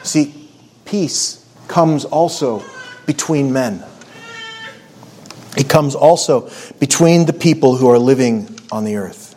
See, 0.03 0.49
peace 0.86 1.45
comes 1.67 2.05
also 2.05 2.63
between 3.05 3.51
men. 3.51 3.84
It 5.57 5.67
comes 5.67 5.95
also 5.95 6.49
between 6.80 7.25
the 7.25 7.34
people 7.34 7.75
who 7.75 7.89
are 7.89 7.99
living 7.99 8.57
on 8.71 8.86
the 8.86 8.95
earth. 8.95 9.36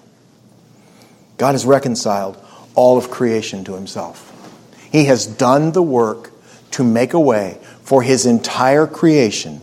God 1.38 1.52
has 1.52 1.64
reconciled 1.64 2.36
all 2.74 2.98
of 2.98 3.10
creation 3.10 3.64
to 3.64 3.74
himself. 3.74 4.26
He 4.92 5.06
has 5.06 5.26
done 5.26 5.72
the 5.72 5.82
work 5.82 6.30
to 6.72 6.84
make 6.84 7.14
a 7.14 7.20
way 7.20 7.58
for 7.82 8.02
his 8.02 8.26
entire 8.26 8.86
creation 8.86 9.60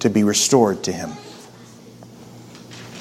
to 0.00 0.10
be 0.10 0.24
restored 0.24 0.82
to 0.84 0.92
him. 0.92 1.10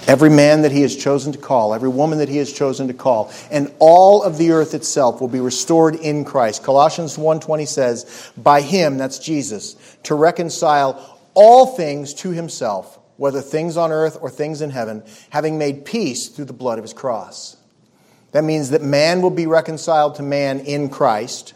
Every 0.09 0.31
man 0.31 0.63
that 0.63 0.71
he 0.71 0.81
has 0.81 0.95
chosen 0.95 1.33
to 1.33 1.37
call, 1.37 1.71
every 1.71 1.87
woman 1.87 2.17
that 2.17 2.29
he 2.29 2.37
has 2.37 2.51
chosen 2.51 2.87
to 2.87 2.95
call, 2.95 3.29
and 3.51 3.71
all 3.77 4.23
of 4.23 4.39
the 4.39 4.49
earth 4.49 4.73
itself 4.73 5.21
will 5.21 5.27
be 5.27 5.39
restored 5.39 5.93
in 5.93 6.25
Christ. 6.25 6.63
Colossians 6.63 7.15
1:20 7.15 7.67
says, 7.67 8.07
"By 8.35 8.61
him, 8.61 8.97
that's 8.97 9.19
Jesus, 9.19 9.75
to 10.05 10.15
reconcile 10.15 10.99
all 11.35 11.67
things 11.67 12.15
to 12.15 12.31
himself, 12.31 12.97
whether 13.17 13.39
things 13.39 13.77
on 13.77 13.91
earth 13.91 14.17
or 14.19 14.31
things 14.31 14.63
in 14.63 14.71
heaven, 14.71 15.03
having 15.29 15.59
made 15.59 15.85
peace 15.85 16.27
through 16.27 16.45
the 16.45 16.53
blood 16.53 16.79
of 16.79 16.83
his 16.83 16.93
cross." 16.93 17.57
That 18.31 18.43
means 18.43 18.71
that 18.71 18.81
man 18.81 19.21
will 19.21 19.29
be 19.29 19.45
reconciled 19.45 20.15
to 20.15 20.23
man 20.23 20.61
in 20.61 20.89
Christ. 20.89 21.53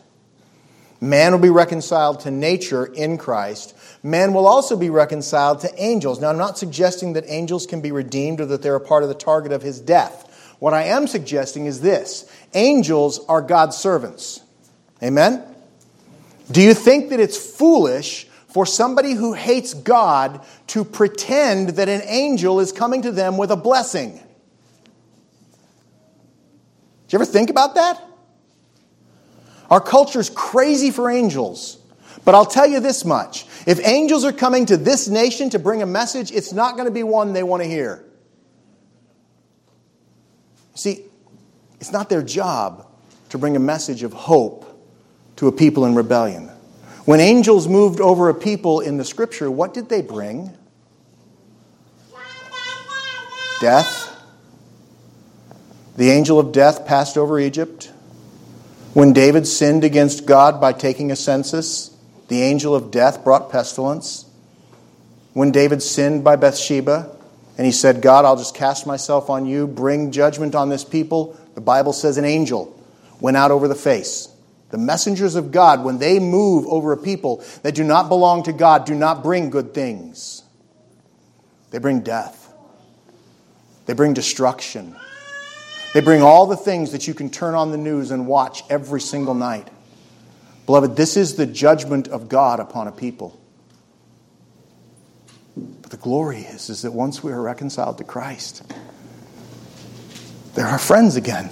Man 1.01 1.31
will 1.31 1.39
be 1.39 1.49
reconciled 1.49 2.19
to 2.19 2.29
nature 2.29 2.85
in 2.85 3.17
Christ. 3.17 3.73
Man 4.05 4.33
will 4.33 4.45
also 4.45 4.75
be 4.75 4.89
reconciled 4.89 5.61
to 5.61 5.81
angels. 5.81 6.19
Now, 6.19 6.29
I'm 6.29 6.37
not 6.37 6.57
suggesting 6.57 7.13
that 7.13 7.23
angels 7.27 7.65
can 7.65 7.79
be 7.79 7.93
redeemed 7.93 8.41
or 8.41 8.45
that 8.47 8.61
they're 8.61 8.75
a 8.75 8.81
part 8.81 9.03
of 9.03 9.09
the 9.09 9.15
target 9.15 9.53
of 9.53 9.61
his 9.61 9.79
death. 9.79 10.55
What 10.59 10.73
I 10.73 10.83
am 10.83 11.07
suggesting 11.07 11.65
is 11.65 11.79
this 11.79 12.29
angels 12.53 13.25
are 13.27 13.41
God's 13.41 13.77
servants. 13.77 14.41
Amen? 15.01 15.41
Do 16.51 16.61
you 16.61 16.73
think 16.73 17.09
that 17.09 17.21
it's 17.21 17.37
foolish 17.37 18.25
for 18.49 18.65
somebody 18.65 19.13
who 19.13 19.33
hates 19.33 19.73
God 19.73 20.45
to 20.67 20.83
pretend 20.83 21.69
that 21.69 21.87
an 21.87 22.01
angel 22.05 22.59
is 22.59 22.73
coming 22.73 23.01
to 23.03 23.11
them 23.11 23.37
with 23.37 23.51
a 23.51 23.55
blessing? 23.55 24.15
Did 27.07 27.13
you 27.13 27.17
ever 27.17 27.25
think 27.25 27.49
about 27.49 27.75
that? 27.75 28.01
Our 29.69 29.81
culture's 29.81 30.29
crazy 30.29 30.91
for 30.91 31.09
angels. 31.09 31.77
But 32.25 32.35
I'll 32.35 32.45
tell 32.45 32.67
you 32.67 32.79
this 32.79 33.03
much 33.03 33.45
if 33.65 33.79
angels 33.85 34.25
are 34.25 34.33
coming 34.33 34.65
to 34.67 34.77
this 34.77 35.07
nation 35.07 35.49
to 35.51 35.59
bring 35.59 35.81
a 35.81 35.85
message, 35.85 36.31
it's 36.31 36.53
not 36.53 36.75
going 36.75 36.85
to 36.85 36.91
be 36.91 37.03
one 37.03 37.33
they 37.33 37.43
want 37.43 37.63
to 37.63 37.69
hear. 37.69 38.03
See, 40.75 41.05
it's 41.79 41.91
not 41.91 42.09
their 42.09 42.23
job 42.23 42.87
to 43.29 43.37
bring 43.37 43.55
a 43.55 43.59
message 43.59 44.03
of 44.03 44.13
hope 44.13 44.65
to 45.37 45.47
a 45.47 45.51
people 45.51 45.85
in 45.85 45.95
rebellion. 45.95 46.49
When 47.05 47.19
angels 47.19 47.67
moved 47.67 47.99
over 47.99 48.29
a 48.29 48.33
people 48.33 48.79
in 48.79 48.97
the 48.97 49.05
scripture, 49.05 49.51
what 49.51 49.73
did 49.73 49.89
they 49.89 50.01
bring? 50.01 50.51
Death. 53.59 54.09
The 55.95 56.09
angel 56.09 56.39
of 56.39 56.51
death 56.51 56.85
passed 56.85 57.17
over 57.17 57.39
Egypt. 57.39 57.91
When 58.93 59.13
David 59.13 59.47
sinned 59.47 59.83
against 59.83 60.25
God 60.25 60.61
by 60.61 60.73
taking 60.73 61.11
a 61.11 61.15
census, 61.15 61.92
the 62.27 62.41
angel 62.41 62.75
of 62.75 62.91
death 62.91 63.23
brought 63.23 63.51
pestilence. 63.51 64.25
When 65.33 65.51
David 65.51 65.81
sinned 65.81 66.23
by 66.23 66.35
Bathsheba, 66.35 67.15
and 67.57 67.65
he 67.65 67.71
said, 67.71 68.01
God, 68.01 68.25
I'll 68.25 68.37
just 68.37 68.55
cast 68.55 68.87
myself 68.87 69.29
on 69.29 69.45
you, 69.45 69.67
bring 69.67 70.11
judgment 70.11 70.55
on 70.55 70.69
this 70.69 70.83
people, 70.83 71.39
the 71.55 71.61
Bible 71.61 71.93
says 71.93 72.17
an 72.17 72.25
angel 72.25 72.79
went 73.19 73.37
out 73.37 73.51
over 73.51 73.67
the 73.67 73.75
face 73.75 74.27
The 74.71 74.77
messengers 74.77 75.35
of 75.35 75.51
God, 75.51 75.83
when 75.83 75.99
they 75.99 76.19
move 76.19 76.65
over 76.67 76.91
a 76.91 76.97
people 76.97 77.43
that 77.61 77.75
do 77.75 77.83
not 77.83 78.09
belong 78.09 78.43
to 78.43 78.53
God, 78.53 78.85
do 78.85 78.95
not 78.95 79.23
bring 79.23 79.51
good 79.51 79.73
things. 79.73 80.43
They 81.69 81.77
bring 81.77 82.01
death, 82.01 82.51
they 83.85 83.93
bring 83.93 84.13
destruction. 84.13 84.95
They 85.93 86.01
bring 86.01 86.23
all 86.23 86.47
the 86.47 86.57
things 86.57 86.91
that 86.93 87.07
you 87.07 87.13
can 87.13 87.29
turn 87.29 87.53
on 87.53 87.69
the 87.69 87.77
news 87.77 88.09
and 88.09 88.25
watch 88.25 88.63
every 88.67 88.99
single 88.99 89.35
night. 89.35 89.67
Beloved, 90.65 90.95
this 90.95 91.17
is 91.17 91.35
the 91.35 91.45
judgment 91.45 92.07
of 92.07 92.29
God 92.29 92.59
upon 92.59 92.87
a 92.87 92.91
people. 92.91 93.39
But 95.55 95.91
the 95.91 95.97
glory 95.97 96.41
is, 96.41 96.69
is 96.69 96.83
that 96.83 96.91
once 96.91 97.21
we 97.21 97.31
are 97.31 97.41
reconciled 97.41 97.97
to 97.97 98.03
Christ, 98.03 98.63
they're 100.55 100.67
our 100.67 100.79
friends 100.79 101.15
again. 101.15 101.51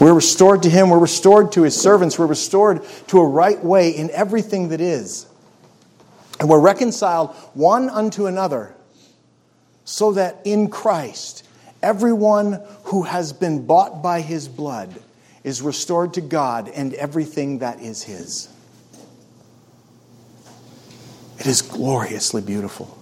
We're 0.00 0.14
restored 0.14 0.62
to 0.62 0.70
Him, 0.70 0.88
we're 0.88 0.98
restored 0.98 1.52
to 1.52 1.62
His 1.62 1.78
servants, 1.78 2.18
we're 2.18 2.26
restored 2.26 2.82
to 3.08 3.20
a 3.20 3.26
right 3.26 3.62
way 3.62 3.90
in 3.90 4.10
everything 4.10 4.68
that 4.68 4.80
is. 4.80 5.26
And 6.38 6.48
we're 6.48 6.60
reconciled 6.60 7.34
one 7.52 7.90
unto 7.90 8.26
another 8.26 8.74
so 9.84 10.12
that 10.12 10.40
in 10.44 10.70
Christ, 10.70 11.46
everyone 11.82 12.62
who 12.84 13.02
has 13.02 13.34
been 13.34 13.66
bought 13.66 14.02
by 14.02 14.22
His 14.22 14.48
blood 14.48 14.94
is 15.42 15.62
restored 15.62 16.14
to 16.14 16.20
God 16.20 16.68
and 16.68 16.94
everything 16.94 17.58
that 17.58 17.80
is 17.80 18.02
His. 18.02 18.48
It 21.38 21.46
is 21.46 21.62
gloriously 21.62 22.42
beautiful. 22.42 22.98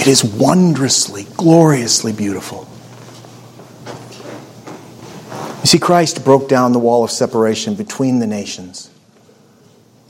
It 0.00 0.08
is 0.08 0.24
wondrously, 0.24 1.26
gloriously 1.36 2.12
beautiful. 2.12 2.68
You 5.60 5.66
see, 5.66 5.78
Christ 5.78 6.24
broke 6.24 6.48
down 6.48 6.72
the 6.72 6.78
wall 6.78 7.04
of 7.04 7.10
separation 7.10 7.74
between 7.74 8.18
the 8.18 8.26
nations, 8.26 8.90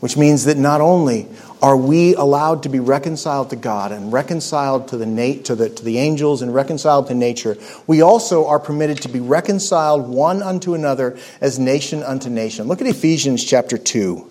which 0.01 0.17
means 0.17 0.47
that 0.47 0.57
not 0.57 0.81
only 0.81 1.29
are 1.65 1.79
we 1.79 2.15
allowed 2.15 2.65
to 2.65 2.69
be 2.69 2.79
reconciled 2.79 3.49
to 3.49 3.57
God 3.57 3.91
and 3.91 4.13
reconciled 4.13 4.89
to 4.89 4.99
the, 4.99 5.07
nat- 5.07 5.47
to, 5.47 5.55
the, 5.55 5.71
to 5.71 5.83
the 5.83 5.97
angels 5.97 6.43
and 6.43 6.55
reconciled 6.55 7.07
to 7.07 7.15
nature, 7.15 7.57
we 7.87 8.03
also 8.03 8.47
are 8.47 8.61
permitted 8.61 9.01
to 9.01 9.09
be 9.09 9.19
reconciled 9.19 10.07
one 10.07 10.43
unto 10.43 10.75
another 10.75 11.17
as 11.41 11.59
nation 11.59 12.03
unto 12.03 12.29
nation. 12.29 12.69
Look 12.69 12.83
at 12.83 12.87
Ephesians 12.87 13.43
chapter 13.43 13.79
2. 13.79 14.31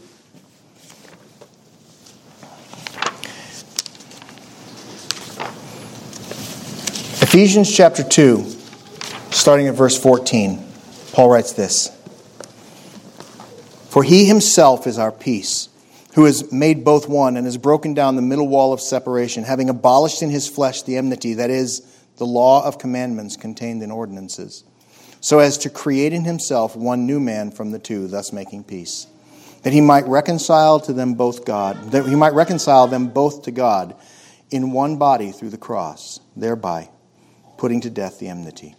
Ephesians 7.24 7.76
chapter 7.76 8.04
2, 8.04 8.46
starting 9.32 9.68
at 9.68 9.74
verse 9.74 10.00
14, 10.00 10.64
Paul 11.14 11.32
writes 11.32 11.54
this 11.54 11.90
For 13.90 14.04
he 14.04 14.26
himself 14.26 14.86
is 14.86 15.00
our 15.00 15.12
peace 15.12 15.70
who 16.14 16.26
has 16.26 16.52
made 16.52 16.86
both 16.86 17.10
one 17.10 17.38
and 17.38 17.46
has 17.46 17.58
broken 17.58 17.94
down 17.94 18.16
the 18.16 18.22
middle 18.22 18.48
wall 18.48 18.72
of 18.72 18.80
separation, 18.80 19.44
having 19.44 19.70
abolished 19.70 20.22
in 20.22 20.30
his 20.30 20.48
flesh 20.48 20.84
the 20.84 20.98
enmity, 20.98 21.36
that 21.36 21.50
is, 21.50 21.82
the 22.18 22.26
law 22.26 22.64
of 22.66 22.78
commandments 22.78 23.36
contained 23.36 23.82
in 23.82 23.90
ordinances, 23.90 24.64
so 25.20 25.40
as 25.40 25.58
to 25.58 25.70
create 25.70 26.14
in 26.14 26.24
himself 26.24 26.76
one 26.76 27.08
new 27.08 27.20
man 27.20 27.50
from 27.50 27.72
the 27.72 27.80
two, 27.80 28.08
thus 28.08 28.32
making 28.32 28.64
peace, 28.64 29.08
that 29.64 29.74
he 29.74 29.82
might 29.82 30.06
reconcile 30.06 30.80
to 30.80 30.94
them 30.94 31.16
both 31.16 31.46
God, 31.46 31.92
that 31.92 32.06
he 32.06 32.16
might 32.16 32.34
reconcile 32.34 32.88
them 32.88 33.08
both 33.08 33.44
to 33.44 33.52
God 33.52 33.96
in 34.52 34.72
one 34.72 34.98
body 34.98 35.32
through 35.32 35.50
the 35.50 35.58
cross, 35.58 36.20
thereby 36.36 36.90
putting 37.58 37.82
to 37.82 37.90
death 37.90 38.20
the 38.20 38.28
enmity. 38.28 38.76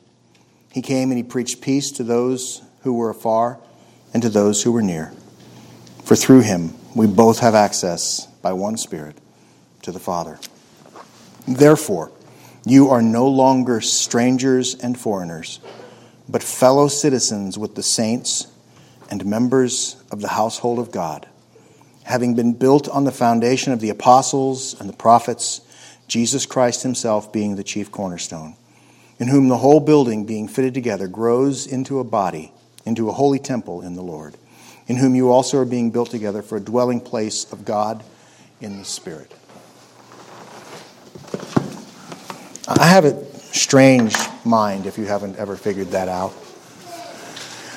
He 0.71 0.83
came 0.83 1.11
and 1.11 1.19
he 1.19 1.25
preached 1.25 1.61
peace 1.61 1.91
to 1.93 2.05
those 2.05 2.63
who 2.83 2.93
were 2.93 3.11
afar 3.11 3.59
and 4.13 4.23
to 4.23 4.29
those 4.29 4.63
who 4.63 4.71
were 4.71 4.83
near. 4.83 5.13
For 6.05 6.15
through 6.15 6.43
him 6.43 6.75
we 6.95 7.07
both 7.09 7.41
have 7.41 7.55
access 7.55 8.27
by 8.41 8.53
one 8.53 8.77
Spirit 8.77 9.17
to 9.83 9.91
the 9.91 9.99
Father. 9.99 10.39
Therefore, 11.47 12.13
you 12.65 12.91
are 12.91 13.03
no 13.03 13.27
longer 13.27 13.81
strangers 13.81 14.75
and 14.75 14.99
foreigners, 14.99 15.61
but 16.29 16.43
fellow 16.43 16.89
citizens 16.89 17.59
with 17.59 17.75
the 17.75 17.83
saints 17.83 18.47
and 19.11 19.27
members 19.27 19.97
of 20.11 20.21
the 20.21 20.29
household 20.29 20.79
of 20.79 20.93
God, 20.93 21.29
having 22.05 22.35
been 22.35 22.55
built 22.55 22.89
on 22.89 23.05
the 23.05 23.13
foundation 23.13 23.73
of 23.73 23.81
the 23.81 23.91
apostles 23.91 24.79
and 24.79 24.89
the 24.89 24.97
prophets, 24.97 25.61
Jesus 26.07 26.47
Christ 26.47 26.83
himself 26.83 27.33
being 27.33 27.57
the 27.57 27.65
chief 27.65 27.91
cornerstone, 27.91 28.57
in 29.19 29.29
whom 29.29 29.49
the 29.49 29.59
whole 29.59 29.81
building, 29.81 30.25
being 30.25 30.49
fitted 30.49 30.75
together, 30.75 31.09
grows 31.09 31.67
into 31.67 31.99
a 31.99 32.05
body, 32.05 32.53
into 32.87 33.09
a 33.09 33.13
holy 33.13 33.39
temple 33.39 33.83
in 33.83 33.95
the 33.95 34.03
Lord 34.03 34.37
in 34.87 34.97
whom 34.97 35.15
you 35.15 35.31
also 35.31 35.59
are 35.59 35.65
being 35.65 35.91
built 35.91 36.11
together 36.11 36.43
for 36.43 36.57
a 36.57 36.61
dwelling 36.61 37.01
place 37.01 37.51
of 37.53 37.65
God 37.65 38.03
in 38.61 38.79
the 38.79 38.85
Spirit. 38.85 39.33
I 42.67 42.87
have 42.87 43.05
a 43.05 43.25
strange 43.53 44.15
mind 44.45 44.87
if 44.87 44.99
you 44.99 45.05
haven't 45.05 45.37
ever 45.37 45.57
figured 45.57 45.89
that 45.89 46.09
out. 46.09 46.33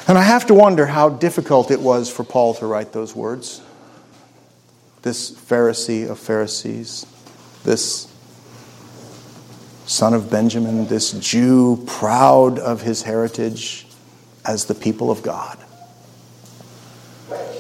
And 0.08 0.18
I 0.18 0.22
have 0.22 0.46
to 0.48 0.54
wonder 0.54 0.86
how 0.86 1.10
difficult 1.10 1.72
it 1.72 1.82
was 1.82 2.10
for 2.10 2.24
Paul 2.24 2.54
to 2.56 2.66
write 2.66 2.94
those 2.94 3.14
words. 3.14 3.62
This 5.02 5.32
Pharisee 5.32 6.10
of 6.10 6.18
Pharisees, 6.20 7.06
this 7.64 8.12
son 9.86 10.14
of 10.14 10.30
Benjamin, 10.30 10.88
this 10.88 11.12
Jew 11.12 11.84
proud 11.86 12.60
of 12.60 12.82
his 12.82 13.04
heritage 13.04 13.86
as 14.46 14.66
the 14.66 14.76
people 14.76 15.12
of 15.12 15.24
God 15.24 15.58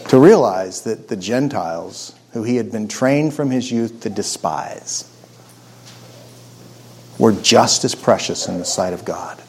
to 0.09 0.19
realize 0.19 0.81
that 0.81 1.07
the 1.07 1.15
Gentiles, 1.15 2.15
who 2.31 2.43
he 2.43 2.55
had 2.55 2.71
been 2.71 2.87
trained 2.87 3.33
from 3.33 3.51
his 3.51 3.71
youth 3.71 4.01
to 4.01 4.09
despise, 4.09 5.09
were 7.17 7.33
just 7.33 7.83
as 7.83 7.95
precious 7.95 8.47
in 8.47 8.59
the 8.59 8.65
sight 8.65 8.93
of 8.93 9.03
God 9.03 9.41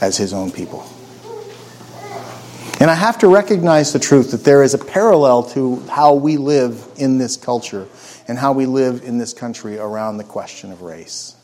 as 0.00 0.16
his 0.16 0.32
own 0.32 0.50
people. 0.50 0.88
And 2.80 2.90
I 2.90 2.94
have 2.94 3.18
to 3.18 3.28
recognize 3.28 3.92
the 3.92 3.98
truth 3.98 4.32
that 4.32 4.44
there 4.44 4.62
is 4.62 4.74
a 4.74 4.78
parallel 4.78 5.44
to 5.50 5.80
how 5.88 6.14
we 6.14 6.36
live 6.36 6.86
in 6.96 7.18
this 7.18 7.36
culture 7.36 7.88
and 8.28 8.38
how 8.38 8.52
we 8.52 8.66
live 8.66 9.02
in 9.04 9.18
this 9.18 9.32
country 9.32 9.78
around 9.78 10.16
the 10.16 10.24
question 10.24 10.72
of 10.72 10.82
race. 10.82 11.36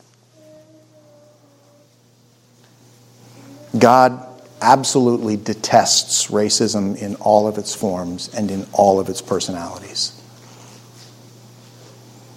God 3.77 4.27
absolutely 4.61 5.35
detests 5.35 6.27
racism 6.27 6.95
in 6.95 7.15
all 7.15 7.47
of 7.47 7.57
its 7.57 7.75
forms 7.75 8.29
and 8.33 8.51
in 8.51 8.67
all 8.71 8.99
of 8.99 9.09
its 9.09 9.21
personalities. 9.21 10.17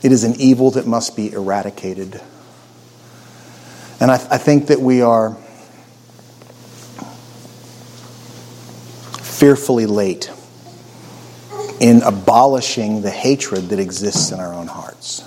It 0.03 0.13
is 0.13 0.25
an 0.25 0.35
evil 0.39 0.71
that 0.73 0.87
must 0.87 1.17
be 1.17 1.33
eradicated. 1.33 2.21
And 4.01 4.11
I, 4.11 4.15
I 4.15 4.39
think 4.39 4.67
that 4.67 4.81
we 4.81 5.01
are 5.01 5.37
fearfully 9.23 9.87
late 9.87 10.31
in 11.81 12.03
abolishing 12.03 13.03
the 13.03 13.11
hatred 13.11 13.71
that 13.71 13.79
exists 13.79 14.31
in 14.31 14.41
our 14.41 14.55
own 14.55 14.67
hearts. 14.67 15.23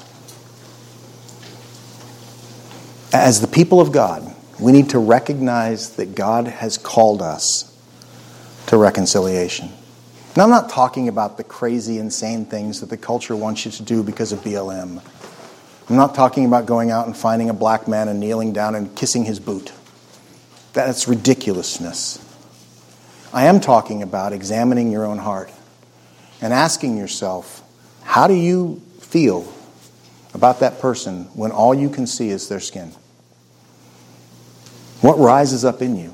As 3.13 3.41
the 3.41 3.47
people 3.47 3.81
of 3.81 3.91
God, 3.91 4.33
we 4.59 4.71
need 4.71 4.89
to 4.89 4.99
recognize 4.99 5.95
that 5.97 6.15
God 6.15 6.47
has 6.47 6.77
called 6.77 7.21
us 7.21 7.75
to 8.67 8.77
reconciliation. 8.77 9.69
Now, 10.35 10.43
I'm 10.43 10.49
not 10.49 10.69
talking 10.69 11.07
about 11.07 11.37
the 11.37 11.43
crazy, 11.43 11.99
insane 11.99 12.45
things 12.45 12.81
that 12.81 12.89
the 12.89 12.97
culture 12.97 13.35
wants 13.35 13.65
you 13.65 13.71
to 13.71 13.83
do 13.83 14.03
because 14.03 14.31
of 14.31 14.39
BLM. 14.39 15.01
I'm 15.89 15.95
not 15.95 16.15
talking 16.15 16.45
about 16.45 16.65
going 16.65 16.91
out 16.91 17.07
and 17.07 17.15
finding 17.15 17.49
a 17.49 17.53
black 17.53 17.87
man 17.87 18.07
and 18.07 18.19
kneeling 18.19 18.53
down 18.53 18.75
and 18.75 18.95
kissing 18.95 19.25
his 19.25 19.39
boot. 19.39 19.71
That's 20.73 21.07
ridiculousness. 21.07 22.23
I 23.33 23.45
am 23.45 23.59
talking 23.59 24.03
about 24.03 24.33
examining 24.33 24.91
your 24.91 25.05
own 25.05 25.17
heart 25.17 25.51
and 26.41 26.53
asking 26.53 26.97
yourself, 26.97 27.63
how 28.03 28.27
do 28.27 28.33
you 28.33 28.81
feel 28.99 29.51
about 30.33 30.59
that 30.59 30.79
person 30.79 31.25
when 31.33 31.51
all 31.51 31.73
you 31.73 31.89
can 31.89 32.05
see 32.05 32.29
is 32.29 32.47
their 32.47 32.59
skin? 32.59 32.91
What 35.01 35.19
rises 35.19 35.63
up 35.63 35.81
in 35.81 35.95
you? 35.95 36.13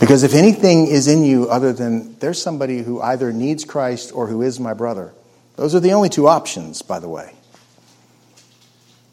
Because 0.00 0.22
if 0.22 0.34
anything 0.34 0.86
is 0.86 1.08
in 1.08 1.24
you 1.24 1.48
other 1.48 1.72
than 1.72 2.18
there's 2.18 2.40
somebody 2.40 2.82
who 2.82 3.00
either 3.00 3.32
needs 3.32 3.64
Christ 3.64 4.12
or 4.14 4.26
who 4.26 4.42
is 4.42 4.60
my 4.60 4.74
brother, 4.74 5.12
those 5.56 5.74
are 5.74 5.80
the 5.80 5.92
only 5.92 6.08
two 6.08 6.28
options, 6.28 6.82
by 6.82 6.98
the 6.98 7.08
way. 7.08 7.32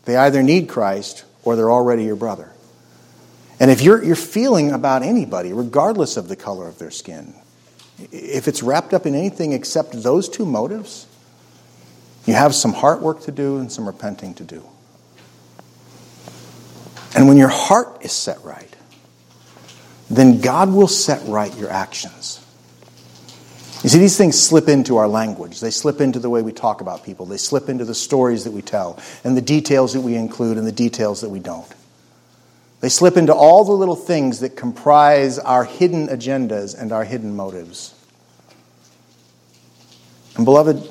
They 0.05 0.17
either 0.17 0.43
need 0.43 0.67
Christ 0.67 1.23
or 1.43 1.55
they're 1.55 1.71
already 1.71 2.03
your 2.03 2.15
brother. 2.15 2.51
And 3.59 3.71
if 3.71 3.81
you're, 3.81 4.15
feeling 4.15 4.71
about 4.71 5.03
anybody, 5.03 5.53
regardless 5.53 6.17
of 6.17 6.27
the 6.27 6.35
color 6.35 6.67
of 6.67 6.79
their 6.79 6.91
skin, 6.91 7.33
if 8.11 8.47
it's 8.47 8.61
wrapped 8.61 8.93
up 8.93 9.05
in 9.05 9.15
anything 9.15 9.53
except 9.53 10.03
those 10.03 10.27
two 10.27 10.45
motives, 10.45 11.07
you 12.25 12.33
have 12.33 12.53
some 12.53 12.73
heart 12.73 13.01
work 13.01 13.21
to 13.21 13.31
do 13.31 13.59
and 13.59 13.71
some 13.71 13.85
repenting 13.85 14.33
to 14.35 14.43
do. 14.43 14.67
And 17.15 17.27
when 17.27 17.37
your 17.37 17.49
heart 17.49 18.03
is 18.03 18.11
set 18.11 18.43
right, 18.43 18.75
then 20.09 20.41
God 20.41 20.73
will 20.73 20.87
set 20.87 21.27
right 21.27 21.55
your 21.57 21.69
actions. 21.69 22.39
You 23.83 23.89
see, 23.89 23.99
these 23.99 24.17
things 24.17 24.41
slip 24.41 24.69
into 24.69 24.97
our 24.97 25.07
language. 25.07 25.59
They 25.59 25.69
slip 25.69 25.99
into 25.99 26.17
the 26.17 26.29
way 26.29 26.41
we 26.41 26.53
talk 26.53 26.79
about 26.79 27.03
people. 27.03 27.25
They 27.25 27.37
slip 27.37 27.67
into 27.67 27.83
the 27.83 27.93
stories 27.93 28.45
that 28.45 28.51
we 28.51 28.61
tell, 28.61 28.97
and 29.23 29.35
the 29.35 29.41
details 29.41 29.93
that 29.93 30.01
we 30.01 30.15
include, 30.15 30.57
and 30.57 30.65
the 30.65 30.71
details 30.71 31.21
that 31.21 31.29
we 31.29 31.39
don't. 31.39 31.67
They 32.79 32.89
slip 32.89 33.17
into 33.17 33.33
all 33.33 33.65
the 33.65 33.73
little 33.73 33.95
things 33.95 34.39
that 34.39 34.55
comprise 34.55 35.37
our 35.37 35.65
hidden 35.65 36.07
agendas 36.07 36.79
and 36.79 36.91
our 36.91 37.03
hidden 37.03 37.35
motives. 37.35 37.93
And, 40.35 40.45
beloved, 40.45 40.89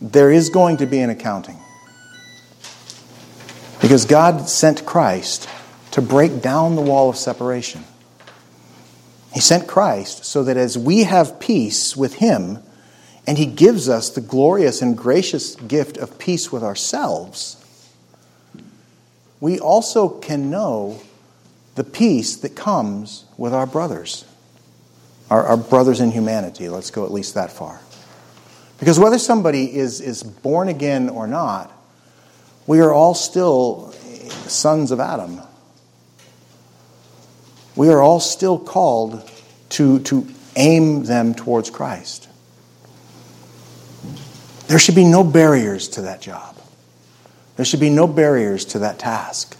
there 0.00 0.30
is 0.30 0.48
going 0.48 0.78
to 0.78 0.86
be 0.86 1.00
an 1.00 1.10
accounting. 1.10 1.59
Because 3.90 4.04
God 4.04 4.48
sent 4.48 4.86
Christ 4.86 5.48
to 5.90 6.00
break 6.00 6.40
down 6.40 6.76
the 6.76 6.80
wall 6.80 7.10
of 7.10 7.16
separation. 7.16 7.82
He 9.34 9.40
sent 9.40 9.66
Christ 9.66 10.24
so 10.24 10.44
that 10.44 10.56
as 10.56 10.78
we 10.78 11.02
have 11.02 11.40
peace 11.40 11.96
with 11.96 12.14
Him, 12.14 12.60
and 13.26 13.36
He 13.36 13.46
gives 13.46 13.88
us 13.88 14.08
the 14.08 14.20
glorious 14.20 14.80
and 14.80 14.96
gracious 14.96 15.56
gift 15.56 15.96
of 15.96 16.20
peace 16.20 16.52
with 16.52 16.62
ourselves, 16.62 17.56
we 19.40 19.58
also 19.58 20.08
can 20.08 20.50
know 20.50 21.02
the 21.74 21.82
peace 21.82 22.36
that 22.36 22.54
comes 22.54 23.24
with 23.36 23.52
our 23.52 23.66
brothers, 23.66 24.24
our, 25.30 25.44
our 25.44 25.56
brothers 25.56 25.98
in 25.98 26.12
humanity. 26.12 26.68
Let's 26.68 26.92
go 26.92 27.04
at 27.04 27.10
least 27.10 27.34
that 27.34 27.50
far. 27.50 27.80
Because 28.78 29.00
whether 29.00 29.18
somebody 29.18 29.76
is, 29.76 30.00
is 30.00 30.22
born 30.22 30.68
again 30.68 31.08
or 31.08 31.26
not, 31.26 31.76
we 32.70 32.78
are 32.78 32.92
all 32.92 33.14
still 33.14 33.90
sons 34.46 34.92
of 34.92 35.00
Adam. 35.00 35.40
We 37.74 37.88
are 37.88 38.00
all 38.00 38.20
still 38.20 38.60
called 38.60 39.28
to, 39.70 39.98
to 39.98 40.28
aim 40.54 41.02
them 41.02 41.34
towards 41.34 41.68
Christ. 41.68 42.28
There 44.68 44.78
should 44.78 44.94
be 44.94 45.04
no 45.04 45.24
barriers 45.24 45.88
to 45.88 46.02
that 46.02 46.20
job. 46.20 46.56
There 47.56 47.64
should 47.64 47.80
be 47.80 47.90
no 47.90 48.06
barriers 48.06 48.64
to 48.66 48.78
that 48.78 49.00
task. 49.00 49.56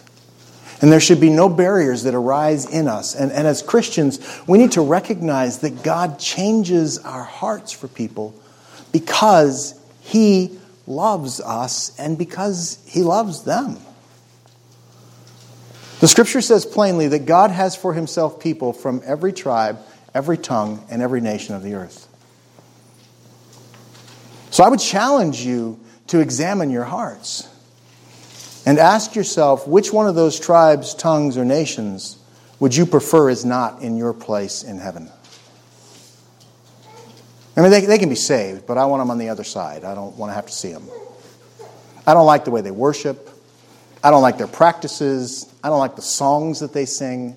And 0.81 0.89
there 0.89 1.01
should 1.01 1.19
be 1.19 1.29
no 1.29 1.49
barriers 1.49 2.03
that 2.03 2.15
arise 2.15 2.65
in 2.65 2.87
us. 2.87 3.13
And, 3.13 3.29
and 3.33 3.45
as 3.45 3.61
Christians, 3.61 4.25
we 4.47 4.57
need 4.57 4.71
to 4.71 4.81
recognize 4.81 5.59
that 5.59 5.83
God 5.83 6.17
changes 6.17 6.97
our 6.97 7.25
hearts 7.25 7.73
for 7.73 7.89
people 7.89 8.33
because 8.93 9.77
He 9.99 10.60
loves 10.87 11.39
us 11.39 11.97
and 11.99 12.17
because 12.17 12.83
He 12.87 13.03
loves 13.03 13.43
them. 13.43 13.77
The 15.99 16.07
scripture 16.07 16.41
says 16.41 16.65
plainly 16.65 17.07
that 17.09 17.25
God 17.25 17.51
has 17.51 17.75
for 17.75 17.93
Himself 17.93 18.39
people 18.39 18.73
from 18.73 19.01
every 19.05 19.31
tribe, 19.31 19.79
every 20.13 20.37
tongue, 20.37 20.83
and 20.89 21.01
every 21.01 21.21
nation 21.21 21.55
of 21.55 21.63
the 21.63 21.75
earth. 21.75 22.07
So 24.49 24.63
I 24.63 24.69
would 24.69 24.79
challenge 24.79 25.41
you 25.41 25.79
to 26.07 26.19
examine 26.19 26.71
your 26.71 26.83
hearts 26.83 27.47
and 28.65 28.79
ask 28.79 29.15
yourself 29.15 29.67
which 29.67 29.93
one 29.93 30.07
of 30.07 30.15
those 30.15 30.39
tribes, 30.39 30.93
tongues, 30.93 31.37
or 31.37 31.45
nations 31.45 32.17
would 32.59 32.75
you 32.75 32.85
prefer 32.85 33.29
is 33.29 33.45
not 33.45 33.81
in 33.81 33.97
your 33.97 34.13
place 34.13 34.63
in 34.63 34.77
heaven? 34.77 35.09
I 37.55 37.61
mean, 37.61 37.71
they, 37.71 37.81
they 37.81 37.97
can 37.97 38.09
be 38.09 38.15
saved, 38.15 38.65
but 38.65 38.77
I 38.77 38.85
want 38.85 39.01
them 39.01 39.11
on 39.11 39.17
the 39.17 39.29
other 39.29 39.43
side. 39.43 39.83
I 39.83 39.93
don't 39.93 40.15
want 40.17 40.29
to 40.29 40.35
have 40.35 40.45
to 40.45 40.53
see 40.53 40.71
them. 40.71 40.87
I 42.07 42.13
don't 42.13 42.25
like 42.25 42.45
the 42.45 42.51
way 42.51 42.61
they 42.61 42.71
worship. 42.71 43.29
I 44.03 44.09
don't 44.09 44.21
like 44.21 44.37
their 44.37 44.47
practices. 44.47 45.51
I 45.63 45.69
don't 45.69 45.79
like 45.79 45.95
the 45.95 46.01
songs 46.01 46.61
that 46.61 46.73
they 46.73 46.85
sing. 46.85 47.35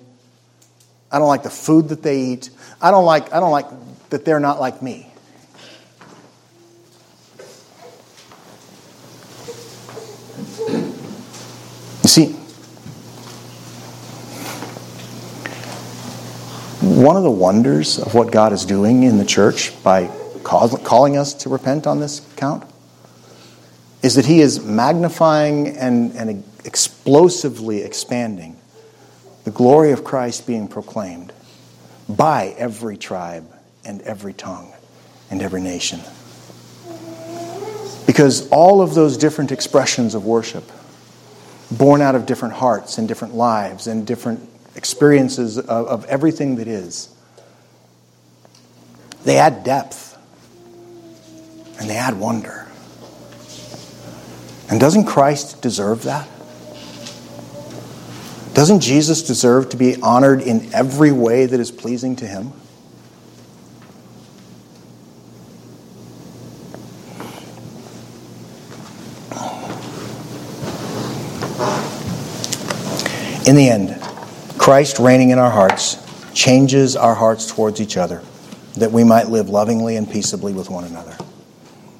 I 1.11 1.19
don't 1.19 1.27
like 1.27 1.43
the 1.43 1.49
food 1.49 1.89
that 1.89 2.01
they 2.01 2.19
eat. 2.19 2.49
I 2.81 2.91
don't 2.91 3.05
like, 3.05 3.33
I 3.33 3.39
don't 3.39 3.51
like 3.51 3.67
that 4.09 4.25
they're 4.25 4.39
not 4.39 4.59
like 4.59 4.81
me. 4.81 5.11
You 12.03 12.09
see, 12.09 12.35
one 16.95 17.17
of 17.17 17.23
the 17.23 17.31
wonders 17.31 17.99
of 17.99 18.13
what 18.13 18.31
God 18.31 18.53
is 18.53 18.65
doing 18.65 19.03
in 19.03 19.17
the 19.17 19.25
church 19.25 19.71
by 19.83 20.09
calling 20.43 21.17
us 21.17 21.33
to 21.33 21.49
repent 21.49 21.87
on 21.87 21.99
this 21.99 22.21
count 22.37 22.63
is 24.01 24.15
that 24.15 24.25
He 24.25 24.39
is 24.39 24.63
magnifying 24.63 25.75
and, 25.75 26.13
and 26.13 26.43
explosively 26.63 27.81
expanding 27.81 28.55
the 29.43 29.51
glory 29.51 29.91
of 29.91 30.05
Christ 30.05 30.47
being 30.47 30.69
proclaimed 30.69 31.33
by 32.07 32.55
every 32.57 32.95
tribe 32.95 33.51
and 33.83 34.01
every 34.03 34.33
tongue 34.33 34.71
and 35.29 35.41
every 35.41 35.61
nation. 35.61 35.99
Because 38.05 38.47
all 38.49 38.81
of 38.81 38.93
those 38.93 39.17
different 39.17 39.51
expressions 39.51 40.15
of 40.15 40.25
worship 40.25 40.71
born 41.71 42.01
out 42.01 42.15
of 42.15 42.25
different 42.25 42.53
hearts 42.53 42.97
and 42.97 43.07
different 43.07 43.33
lives 43.35 43.87
and 43.87 44.07
different 44.07 44.49
experiences 44.75 45.57
of, 45.57 45.67
of 45.67 46.05
everything 46.05 46.57
that 46.57 46.67
is. 46.67 47.09
They 49.23 49.37
add 49.37 49.63
depth 49.63 50.17
and 51.79 51.89
they 51.89 51.97
add 51.97 52.19
wonder. 52.19 52.67
And 54.69 54.79
doesn't 54.79 55.05
Christ 55.05 55.61
deserve 55.61 56.03
that? 56.03 56.27
Doesn't 58.53 58.79
Jesus 58.79 59.21
deserve 59.21 59.69
to 59.69 59.77
be 59.77 60.01
honored 60.01 60.41
in 60.41 60.73
every 60.73 61.11
way 61.11 61.45
that 61.45 61.59
is 61.59 61.71
pleasing 61.71 62.15
to 62.17 62.25
him? 62.25 62.53
In 73.45 73.55
the 73.55 73.69
end, 73.69 74.04
Christ 74.65 74.97
reigning 74.97 75.29
in 75.29 75.37
our 75.37 75.51
hearts 75.51 75.95
changes 76.33 76.95
our 76.95 77.13
hearts 77.13 77.45
towards 77.45 77.79
each 77.79 77.97
other 77.97 78.23
that 78.77 78.91
we 78.91 79.03
might 79.03 79.29
live 79.29 79.47
lovingly 79.47 79.95
and 79.95 80.09
peaceably 80.09 80.53
with 80.53 80.71
one 80.71 80.83
another. 80.83 81.15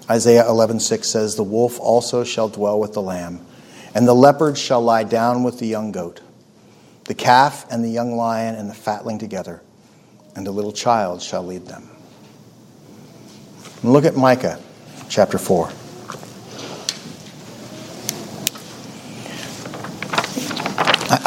Isaiah 0.09 0.49
11:6 0.49 1.07
says, 1.07 1.35
"The 1.35 1.43
wolf 1.43 1.79
also 1.79 2.23
shall 2.23 2.49
dwell 2.49 2.79
with 2.79 2.93
the 2.93 3.03
lamb, 3.03 3.41
and 3.93 4.07
the 4.07 4.15
leopard 4.15 4.57
shall 4.57 4.81
lie 4.81 5.03
down 5.03 5.43
with 5.43 5.59
the 5.59 5.67
young 5.67 5.91
goat, 5.91 6.21
the 7.03 7.13
calf 7.13 7.67
and 7.69 7.85
the 7.85 7.89
young 7.89 8.17
lion 8.17 8.55
and 8.55 8.67
the 8.67 8.73
fatling 8.73 9.19
together, 9.19 9.61
and 10.35 10.47
a 10.47 10.51
little 10.51 10.71
child 10.71 11.21
shall 11.21 11.43
lead 11.43 11.67
them." 11.67 11.91
Look 13.83 14.05
at 14.05 14.17
Micah 14.17 14.57
chapter 15.07 15.37
4. 15.37 15.69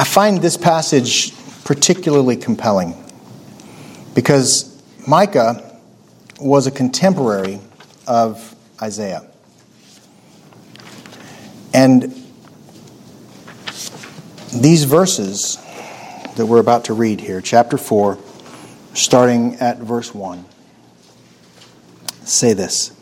Find 0.09 0.40
this 0.40 0.56
passage 0.56 1.34
particularly 1.64 2.34
compelling 2.34 2.94
because 4.14 4.82
Micah 5.06 5.78
was 6.40 6.66
a 6.66 6.70
contemporary 6.70 7.61
of 8.06 8.56
Isaiah. 8.80 9.26
And 11.74 12.04
these 14.54 14.84
verses 14.84 15.59
that 16.36 16.46
we're 16.46 16.61
about 16.61 16.86
to 16.86 16.94
read 16.94 17.20
here, 17.20 17.42
chapter 17.42 17.76
4, 17.76 18.18
starting 18.94 19.56
at 19.56 19.76
verse 19.78 20.14
1, 20.14 20.42
say 22.24 22.54
this 22.54 22.92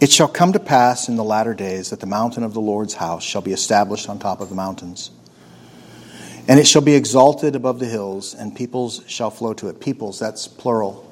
It 0.00 0.12
shall 0.12 0.28
come 0.28 0.52
to 0.52 0.60
pass 0.60 1.08
in 1.08 1.16
the 1.16 1.24
latter 1.24 1.54
days 1.54 1.88
that 1.90 2.00
the 2.00 2.06
mountain 2.06 2.42
of 2.42 2.52
the 2.52 2.60
Lord's 2.60 2.94
house 2.94 3.24
shall 3.24 3.42
be 3.42 3.52
established 3.52 4.08
on 4.08 4.18
top 4.18 4.42
of 4.42 4.50
the 4.50 4.54
mountains 4.54 5.10
and 6.48 6.58
it 6.58 6.66
shall 6.66 6.82
be 6.82 6.94
exalted 6.94 7.54
above 7.54 7.78
the 7.78 7.86
hills, 7.86 8.34
and 8.34 8.54
peoples 8.54 9.02
shall 9.06 9.30
flow 9.30 9.54
to 9.54 9.68
it. 9.68 9.80
Peoples, 9.80 10.18
that's 10.18 10.48
plural. 10.48 11.06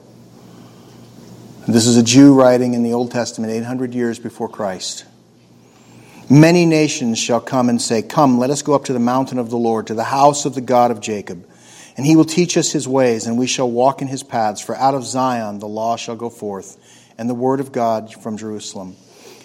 This 1.66 1.86
is 1.86 1.96
a 1.96 2.02
Jew 2.02 2.34
writing 2.34 2.74
in 2.74 2.82
the 2.82 2.94
Old 2.94 3.10
Testament 3.10 3.52
800 3.52 3.94
years 3.94 4.18
before 4.18 4.48
Christ. 4.48 5.04
Many 6.30 6.64
nations 6.64 7.18
shall 7.18 7.40
come 7.40 7.68
and 7.68 7.80
say, 7.80 8.02
Come, 8.02 8.38
let 8.38 8.50
us 8.50 8.62
go 8.62 8.74
up 8.74 8.84
to 8.86 8.92
the 8.92 8.98
mountain 8.98 9.38
of 9.38 9.50
the 9.50 9.58
Lord, 9.58 9.86
to 9.88 9.94
the 9.94 10.04
house 10.04 10.44
of 10.44 10.54
the 10.54 10.60
God 10.60 10.90
of 10.90 11.00
Jacob. 11.00 11.46
And 11.96 12.06
he 12.06 12.16
will 12.16 12.24
teach 12.24 12.56
us 12.56 12.70
his 12.70 12.86
ways, 12.86 13.26
and 13.26 13.38
we 13.38 13.46
shall 13.46 13.70
walk 13.70 14.00
in 14.00 14.08
his 14.08 14.22
paths. 14.22 14.60
For 14.60 14.76
out 14.76 14.94
of 14.94 15.04
Zion 15.04 15.58
the 15.58 15.68
law 15.68 15.96
shall 15.96 16.16
go 16.16 16.30
forth, 16.30 16.78
and 17.18 17.28
the 17.28 17.34
word 17.34 17.60
of 17.60 17.72
God 17.72 18.14
from 18.14 18.36
Jerusalem. 18.36 18.96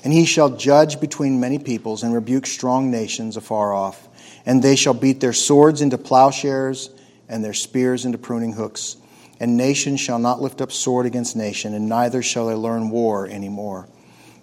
And 0.03 0.13
he 0.13 0.25
shall 0.25 0.49
judge 0.49 0.99
between 0.99 1.39
many 1.39 1.59
peoples, 1.59 2.03
and 2.03 2.13
rebuke 2.13 2.45
strong 2.45 2.91
nations 2.91 3.37
afar 3.37 3.73
off 3.73 4.07
and 4.45 4.61
they 4.61 4.75
shall 4.75 4.93
beat 4.93 5.19
their 5.19 5.33
swords 5.33 5.81
into 5.81 5.97
plowshares 5.97 6.89
and 7.29 7.43
their 7.43 7.53
spears 7.53 8.05
into 8.05 8.17
pruning 8.17 8.53
hooks. 8.53 8.97
And 9.39 9.57
nation 9.57 9.97
shall 9.97 10.19
not 10.19 10.41
lift 10.41 10.61
up 10.61 10.71
sword 10.71 11.05
against 11.05 11.35
nation, 11.35 11.73
and 11.73 11.89
neither 11.89 12.21
shall 12.21 12.47
they 12.47 12.53
learn 12.53 12.89
war 12.89 13.27
any 13.27 13.49
more. 13.49 13.87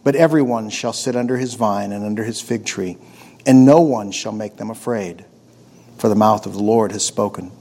But 0.02 0.16
everyone 0.16 0.70
shall 0.70 0.92
sit 0.92 1.16
under 1.16 1.36
his 1.36 1.54
vine 1.54 1.92
and 1.92 2.04
under 2.04 2.24
his 2.24 2.40
fig 2.40 2.64
tree, 2.64 2.98
and 3.46 3.64
no 3.64 3.80
one 3.80 4.10
shall 4.12 4.32
make 4.32 4.56
them 4.56 4.70
afraid. 4.70 5.24
for 6.00 6.08
the 6.08 6.14
mouth 6.14 6.46
of 6.46 6.54
the 6.54 6.62
Lord 6.62 6.92
has 6.92 7.04
spoken. 7.04 7.52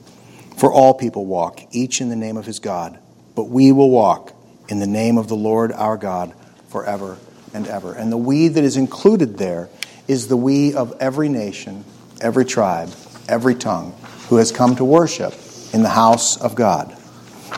For 0.58 0.72
all 0.72 0.94
people 0.94 1.26
walk, 1.26 1.60
each 1.72 2.00
in 2.00 2.08
the 2.08 2.16
name 2.16 2.38
of 2.38 2.46
his 2.46 2.60
God, 2.60 2.98
but 3.36 3.46
we 3.46 3.74
will 3.74 3.90
walk 3.90 4.34
in 4.70 4.80
the 4.80 4.88
name 4.88 5.18
of 5.18 5.28
the 5.28 5.36
Lord 5.36 5.74
our 5.74 5.98
God 5.98 6.34
forever 6.70 7.18
and 7.54 7.68
ever. 7.68 7.94
And 7.94 8.12
the 8.12 8.18
we 8.18 8.48
that 8.48 8.64
is 8.64 8.78
included 8.78 9.38
there 9.38 9.70
is 10.08 10.30
the 10.30 10.38
we 10.38 10.74
of 10.74 10.96
every 11.02 11.28
nation, 11.28 11.84
every 12.22 12.45
tribe, 12.45 12.89
every 13.28 13.55
tongue 13.55 13.93
who 14.30 14.38
has 14.38 14.51
come 14.51 14.76
to 14.76 14.86
worship 14.86 15.34
in 15.74 15.84
the 15.84 15.89
house 15.89 16.39
of 16.41 16.55
God. 16.55 16.95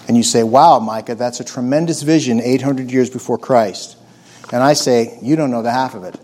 And 0.08 0.18
you 0.18 0.24
say, 0.24 0.44
wow, 0.44 0.80
Micah, 0.80 1.16
that's 1.16 1.40
a 1.40 1.44
tremendous 1.44 2.02
vision 2.02 2.42
800 2.42 2.92
years 2.92 3.10
before 3.10 3.38
Christ. 3.38 3.98
And 4.52 4.64
I 4.64 4.74
say, 4.74 5.18
you 5.22 5.36
don't 5.36 5.52
know 5.52 5.62
the 5.62 5.72
half 5.72 5.96
of 5.96 6.04
it. 6.04 6.20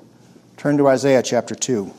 Turn 0.57 0.77
to 0.77 0.87
Isaiah 0.87 1.21
chapter 1.21 1.55
2. 1.55 1.93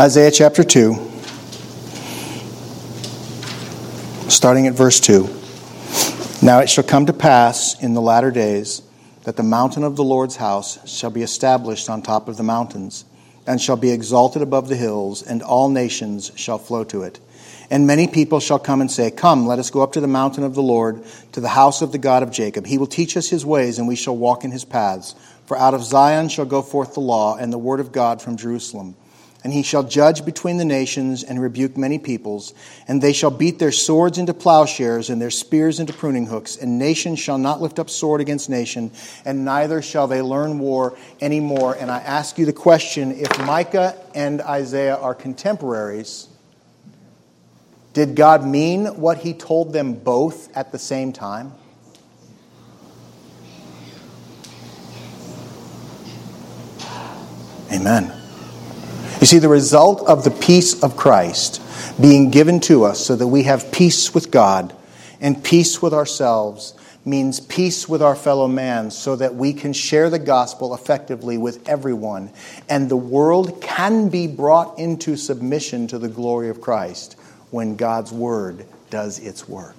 Isaiah 0.00 0.32
chapter 0.32 0.64
2, 0.64 1.11
starting 4.42 4.66
at 4.66 4.74
verse 4.74 4.98
2. 4.98 5.22
Now 6.44 6.58
it 6.58 6.68
shall 6.68 6.82
come 6.82 7.06
to 7.06 7.12
pass 7.12 7.80
in 7.80 7.94
the 7.94 8.00
latter 8.00 8.32
days 8.32 8.82
that 9.22 9.36
the 9.36 9.44
mountain 9.44 9.84
of 9.84 9.94
the 9.94 10.02
Lord's 10.02 10.34
house 10.34 10.84
shall 10.90 11.10
be 11.10 11.22
established 11.22 11.88
on 11.88 12.02
top 12.02 12.26
of 12.26 12.36
the 12.36 12.42
mountains, 12.42 13.04
and 13.46 13.60
shall 13.60 13.76
be 13.76 13.92
exalted 13.92 14.42
above 14.42 14.68
the 14.68 14.74
hills, 14.74 15.22
and 15.22 15.44
all 15.44 15.68
nations 15.68 16.32
shall 16.34 16.58
flow 16.58 16.82
to 16.82 17.04
it. 17.04 17.20
And 17.70 17.86
many 17.86 18.08
people 18.08 18.40
shall 18.40 18.58
come 18.58 18.80
and 18.80 18.90
say, 18.90 19.12
Come, 19.12 19.46
let 19.46 19.60
us 19.60 19.70
go 19.70 19.80
up 19.80 19.92
to 19.92 20.00
the 20.00 20.08
mountain 20.08 20.42
of 20.42 20.56
the 20.56 20.60
Lord, 20.60 21.04
to 21.30 21.40
the 21.40 21.48
house 21.50 21.80
of 21.80 21.92
the 21.92 21.98
God 21.98 22.24
of 22.24 22.32
Jacob. 22.32 22.66
He 22.66 22.78
will 22.78 22.88
teach 22.88 23.16
us 23.16 23.28
his 23.28 23.46
ways, 23.46 23.78
and 23.78 23.86
we 23.86 23.94
shall 23.94 24.16
walk 24.16 24.42
in 24.42 24.50
his 24.50 24.64
paths. 24.64 25.14
For 25.46 25.56
out 25.56 25.72
of 25.72 25.84
Zion 25.84 26.28
shall 26.28 26.46
go 26.46 26.62
forth 26.62 26.94
the 26.94 27.00
law, 27.00 27.36
and 27.36 27.52
the 27.52 27.58
word 27.58 27.78
of 27.78 27.92
God 27.92 28.20
from 28.20 28.36
Jerusalem. 28.36 28.96
And 29.44 29.52
he 29.52 29.62
shall 29.62 29.82
judge 29.82 30.24
between 30.24 30.58
the 30.58 30.64
nations 30.64 31.24
and 31.24 31.40
rebuke 31.42 31.76
many 31.76 31.98
peoples. 31.98 32.54
And 32.86 33.02
they 33.02 33.12
shall 33.12 33.30
beat 33.30 33.58
their 33.58 33.72
swords 33.72 34.16
into 34.16 34.32
plowshares 34.34 35.10
and 35.10 35.20
their 35.20 35.30
spears 35.30 35.80
into 35.80 35.92
pruning 35.92 36.26
hooks. 36.26 36.56
And 36.56 36.78
nation 36.78 37.16
shall 37.16 37.38
not 37.38 37.60
lift 37.60 37.80
up 37.80 37.90
sword 37.90 38.20
against 38.20 38.48
nation, 38.48 38.92
and 39.24 39.44
neither 39.44 39.82
shall 39.82 40.06
they 40.06 40.22
learn 40.22 40.60
war 40.60 40.96
any 41.20 41.40
more. 41.40 41.74
And 41.74 41.90
I 41.90 41.98
ask 41.98 42.38
you 42.38 42.46
the 42.46 42.52
question 42.52 43.12
if 43.12 43.36
Micah 43.40 43.96
and 44.14 44.40
Isaiah 44.40 44.96
are 44.96 45.14
contemporaries, 45.14 46.28
did 47.92 48.14
God 48.14 48.46
mean 48.46 48.86
what 49.00 49.18
he 49.18 49.34
told 49.34 49.72
them 49.72 49.94
both 49.94 50.56
at 50.56 50.72
the 50.72 50.78
same 50.78 51.12
time? 51.12 51.52
Amen. 57.72 58.21
You 59.22 59.26
see, 59.26 59.38
the 59.38 59.48
result 59.48 60.08
of 60.08 60.24
the 60.24 60.32
peace 60.32 60.82
of 60.82 60.96
Christ 60.96 61.62
being 62.00 62.32
given 62.32 62.58
to 62.62 62.82
us 62.82 62.98
so 63.06 63.14
that 63.14 63.28
we 63.28 63.44
have 63.44 63.70
peace 63.70 64.12
with 64.12 64.32
God 64.32 64.74
and 65.20 65.44
peace 65.44 65.80
with 65.80 65.94
ourselves 65.94 66.74
means 67.04 67.38
peace 67.38 67.88
with 67.88 68.02
our 68.02 68.16
fellow 68.16 68.48
man 68.48 68.90
so 68.90 69.14
that 69.14 69.36
we 69.36 69.52
can 69.52 69.72
share 69.72 70.10
the 70.10 70.18
gospel 70.18 70.74
effectively 70.74 71.38
with 71.38 71.68
everyone 71.68 72.32
and 72.68 72.88
the 72.88 72.96
world 72.96 73.62
can 73.62 74.08
be 74.08 74.26
brought 74.26 74.76
into 74.76 75.16
submission 75.16 75.86
to 75.86 76.00
the 76.00 76.08
glory 76.08 76.48
of 76.48 76.60
Christ 76.60 77.12
when 77.52 77.76
God's 77.76 78.10
word 78.10 78.66
does 78.90 79.20
its 79.20 79.48
work. 79.48 79.76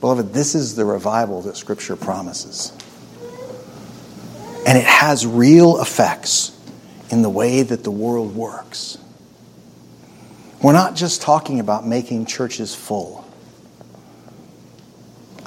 Beloved, 0.00 0.32
this 0.34 0.56
is 0.56 0.74
the 0.74 0.84
revival 0.84 1.40
that 1.42 1.56
Scripture 1.56 1.94
promises. 1.94 2.72
And 4.68 4.76
it 4.76 4.84
has 4.84 5.26
real 5.26 5.80
effects 5.80 6.54
in 7.08 7.22
the 7.22 7.30
way 7.30 7.62
that 7.62 7.84
the 7.84 7.90
world 7.90 8.36
works. 8.36 8.98
We're 10.62 10.74
not 10.74 10.94
just 10.94 11.22
talking 11.22 11.58
about 11.58 11.86
making 11.86 12.26
churches 12.26 12.74
full. 12.74 13.26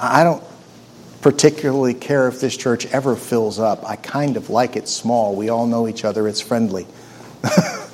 I 0.00 0.24
don't 0.24 0.42
particularly 1.20 1.94
care 1.94 2.26
if 2.26 2.40
this 2.40 2.56
church 2.56 2.84
ever 2.86 3.14
fills 3.14 3.60
up. 3.60 3.88
I 3.88 3.94
kind 3.94 4.36
of 4.36 4.50
like 4.50 4.74
it 4.74 4.88
small. 4.88 5.36
We 5.36 5.50
all 5.50 5.68
know 5.68 5.86
each 5.86 6.04
other, 6.04 6.26
it's 6.26 6.40
friendly. 6.40 6.88
I 7.44 7.86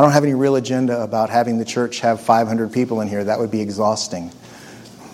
don't 0.00 0.10
have 0.10 0.24
any 0.24 0.34
real 0.34 0.56
agenda 0.56 1.00
about 1.00 1.30
having 1.30 1.58
the 1.58 1.64
church 1.64 2.00
have 2.00 2.20
500 2.20 2.72
people 2.72 3.00
in 3.02 3.06
here. 3.06 3.22
That 3.22 3.38
would 3.38 3.52
be 3.52 3.60
exhausting. 3.60 4.32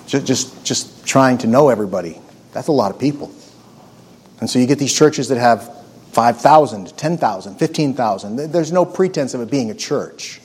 Just, 0.07 0.25
just, 0.25 0.65
just 0.65 1.07
trying 1.07 1.37
to 1.39 1.47
know 1.47 1.69
everybody. 1.69 2.19
That's 2.53 2.69
a 2.69 2.73
lot 2.73 2.91
of 2.91 2.99
people. 2.99 3.31
And 4.41 4.51
so 4.51 4.59
you 4.59 4.67
get 4.67 4.79
these 4.79 4.93
churches 4.93 5.29
that 5.29 5.39
have 5.39 5.71
5,000, 6.13 6.97
10,000, 6.97 7.57
15,000. 7.57 8.37
There's 8.53 8.73
no 8.73 8.85
pretense 8.85 9.35
of 9.35 9.41
it 9.41 9.51
being 9.51 9.71
a 9.71 9.75
church. 9.75 10.41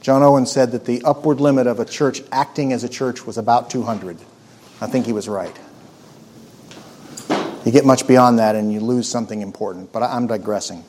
John 0.00 0.22
Owen 0.22 0.46
said 0.46 0.72
that 0.72 0.84
the 0.84 1.02
upward 1.02 1.40
limit 1.40 1.66
of 1.66 1.80
a 1.80 1.84
church 1.84 2.22
acting 2.30 2.72
as 2.72 2.84
a 2.84 2.88
church 2.88 3.26
was 3.26 3.38
about 3.38 3.70
200. 3.70 4.18
I 4.80 4.86
think 4.86 5.06
he 5.06 5.12
was 5.12 5.28
right. 5.28 5.56
You 7.64 7.72
get 7.72 7.84
much 7.84 8.06
beyond 8.06 8.38
that 8.38 8.54
and 8.54 8.72
you 8.72 8.80
lose 8.80 9.08
something 9.08 9.42
important, 9.42 9.92
but 9.92 10.02
I'm 10.02 10.26
digressing. 10.26 10.84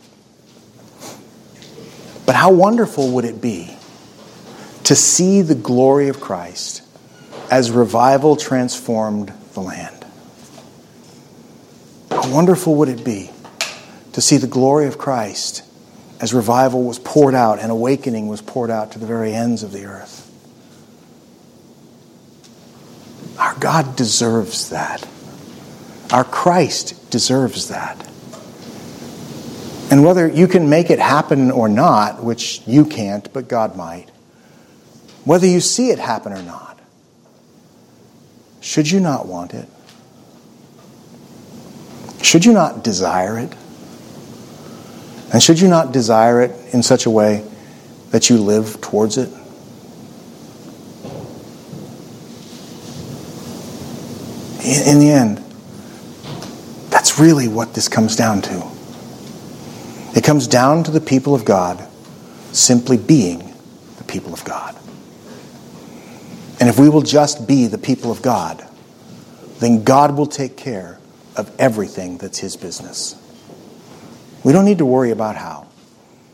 But 2.25 2.35
how 2.35 2.51
wonderful 2.51 3.11
would 3.11 3.25
it 3.25 3.41
be 3.41 3.75
to 4.83 4.95
see 4.95 5.41
the 5.41 5.55
glory 5.55 6.09
of 6.09 6.21
Christ 6.21 6.83
as 7.49 7.71
revival 7.71 8.35
transformed 8.35 9.33
the 9.53 9.61
land? 9.61 9.98
How 12.21 12.33
wonderful 12.33 12.75
would 12.75 12.89
it 12.89 13.05
be 13.05 13.29
to 14.11 14.19
see 14.19 14.35
the 14.35 14.45
glory 14.45 14.87
of 14.87 14.97
Christ 14.97 15.63
as 16.19 16.33
revival 16.33 16.83
was 16.83 16.99
poured 16.99 17.33
out 17.33 17.59
and 17.59 17.71
awakening 17.71 18.27
was 18.27 18.41
poured 18.41 18.69
out 18.69 18.91
to 18.91 18.99
the 18.99 19.05
very 19.05 19.33
ends 19.33 19.63
of 19.63 19.71
the 19.71 19.85
earth? 19.85 20.25
Our 23.39 23.55
God 23.57 23.95
deserves 23.95 24.69
that. 24.69 25.07
Our 26.11 26.25
Christ 26.25 27.09
deserves 27.09 27.69
that. 27.69 27.95
And 29.89 30.03
whether 30.03 30.27
you 30.27 30.49
can 30.49 30.69
make 30.69 30.89
it 30.89 30.99
happen 30.99 31.51
or 31.51 31.69
not, 31.69 32.21
which 32.21 32.61
you 32.67 32.83
can't, 32.83 33.31
but 33.31 33.47
God 33.47 33.77
might, 33.77 34.09
whether 35.23 35.47
you 35.47 35.61
see 35.61 35.89
it 35.89 35.99
happen 35.99 36.33
or 36.33 36.43
not, 36.43 36.77
should 38.59 38.91
you 38.91 38.99
not 38.99 39.25
want 39.25 39.53
it? 39.53 39.69
Should 42.21 42.45
you 42.45 42.53
not 42.53 42.83
desire 42.83 43.39
it? 43.39 43.53
And 45.31 45.41
should 45.41 45.59
you 45.59 45.67
not 45.67 45.91
desire 45.91 46.41
it 46.41 46.73
in 46.73 46.83
such 46.83 47.05
a 47.05 47.09
way 47.09 47.45
that 48.09 48.29
you 48.29 48.37
live 48.37 48.81
towards 48.81 49.17
it? 49.17 49.29
In, 54.65 54.99
the 54.99 55.09
end, 55.09 55.37
that's 56.89 57.19
really 57.19 57.47
what 57.47 57.73
this 57.73 57.87
comes 57.87 58.15
down 58.15 58.41
to. 58.43 58.71
It 60.15 60.23
comes 60.23 60.47
down 60.47 60.83
to 60.83 60.91
the 60.91 61.01
people 61.01 61.33
of 61.33 61.45
God 61.45 61.87
simply 62.51 62.97
being 62.97 63.53
the 63.97 64.03
people 64.03 64.33
of 64.33 64.43
God. 64.43 64.75
And 66.59 66.67
if 66.67 66.77
we 66.77 66.89
will 66.89 67.01
just 67.01 67.47
be 67.47 67.67
the 67.67 67.77
people 67.77 68.11
of 68.11 68.21
God, 68.21 68.67
then 69.59 69.83
God 69.83 70.17
will 70.17 70.27
take 70.27 70.57
care 70.57 70.98
of 71.39 71.51
everything 71.59 72.17
that's 72.17 72.37
His 72.37 72.55
business. 72.55 73.15
We 74.43 74.53
don't 74.53 74.65
need 74.65 74.77
to 74.77 74.85
worry 74.85 75.11
about 75.11 75.35
how. 75.35 75.67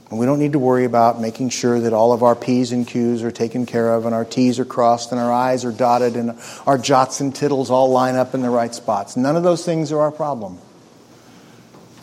And 0.10 0.20
we 0.20 0.26
don't 0.28 0.38
need 0.40 0.52
to 0.52 0.60
worry 0.60 0.86
about 0.86 1.20
making 1.20 1.50
sure 1.50 1.80
that 1.80 1.92
all 1.92 2.14
of 2.14 2.22
our 2.22 2.36
P's 2.36 2.72
and 2.72 2.88
Q's 2.88 3.24
are 3.24 3.32
taken 3.32 3.66
care 3.66 3.94
of 3.94 4.06
and 4.06 4.14
our 4.14 4.26
T's 4.26 4.60
are 4.60 4.66
crossed 4.66 5.12
and 5.12 5.20
our 5.20 5.32
I's 5.32 5.66
are 5.66 5.72
dotted 5.72 6.16
and 6.16 6.38
our 6.68 6.78
jots 6.78 7.22
and 7.22 7.36
tittles 7.36 7.72
all 7.72 7.90
line 7.90 8.16
up 8.16 8.36
in 8.36 8.42
the 8.42 8.50
right 8.50 8.74
spots. 8.74 9.18
None 9.18 9.36
of 9.36 9.44
those 9.44 9.66
things 9.66 9.92
are 9.92 10.00
our 10.00 10.12
problem. 10.12 10.60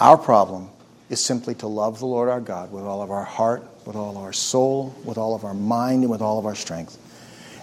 Our 0.01 0.19
problem 0.19 0.69
is 1.11 1.25
simply 1.25 1.55
to 1.57 1.69
love 1.69 2.01
the 2.01 2.07
Lord 2.07 2.29
our 2.29 2.41
God 2.41 2.73
with 2.73 2.85
all 2.85 3.03
of 3.03 3.11
our 3.13 3.25
heart, 3.25 3.63
with 3.87 3.95
all 3.95 4.17
of 4.17 4.23
our 4.23 4.33
soul, 4.33 4.95
with 5.05 5.17
all 5.17 5.37
of 5.37 5.45
our 5.45 5.55
mind, 5.55 6.03
and 6.03 6.11
with 6.11 6.23
all 6.23 6.39
of 6.41 6.47
our 6.47 6.57
strength, 6.57 6.99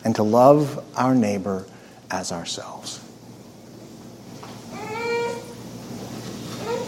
and 0.05 0.15
to 0.15 0.23
love 0.23 0.81
our 0.95 1.13
neighbor 1.13 1.65
as 2.09 2.31
ourselves. 2.31 3.01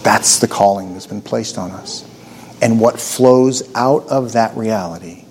That's 0.03 0.39
the 0.39 0.47
calling 0.47 0.93
that's 0.93 1.07
been 1.07 1.21
placed 1.21 1.57
on 1.57 1.71
us. 1.71 2.07
And 2.61 2.79
what 2.79 2.99
flows 2.99 3.73
out 3.75 4.07
of 4.07 4.33
that 4.33 4.55
reality 4.55 5.25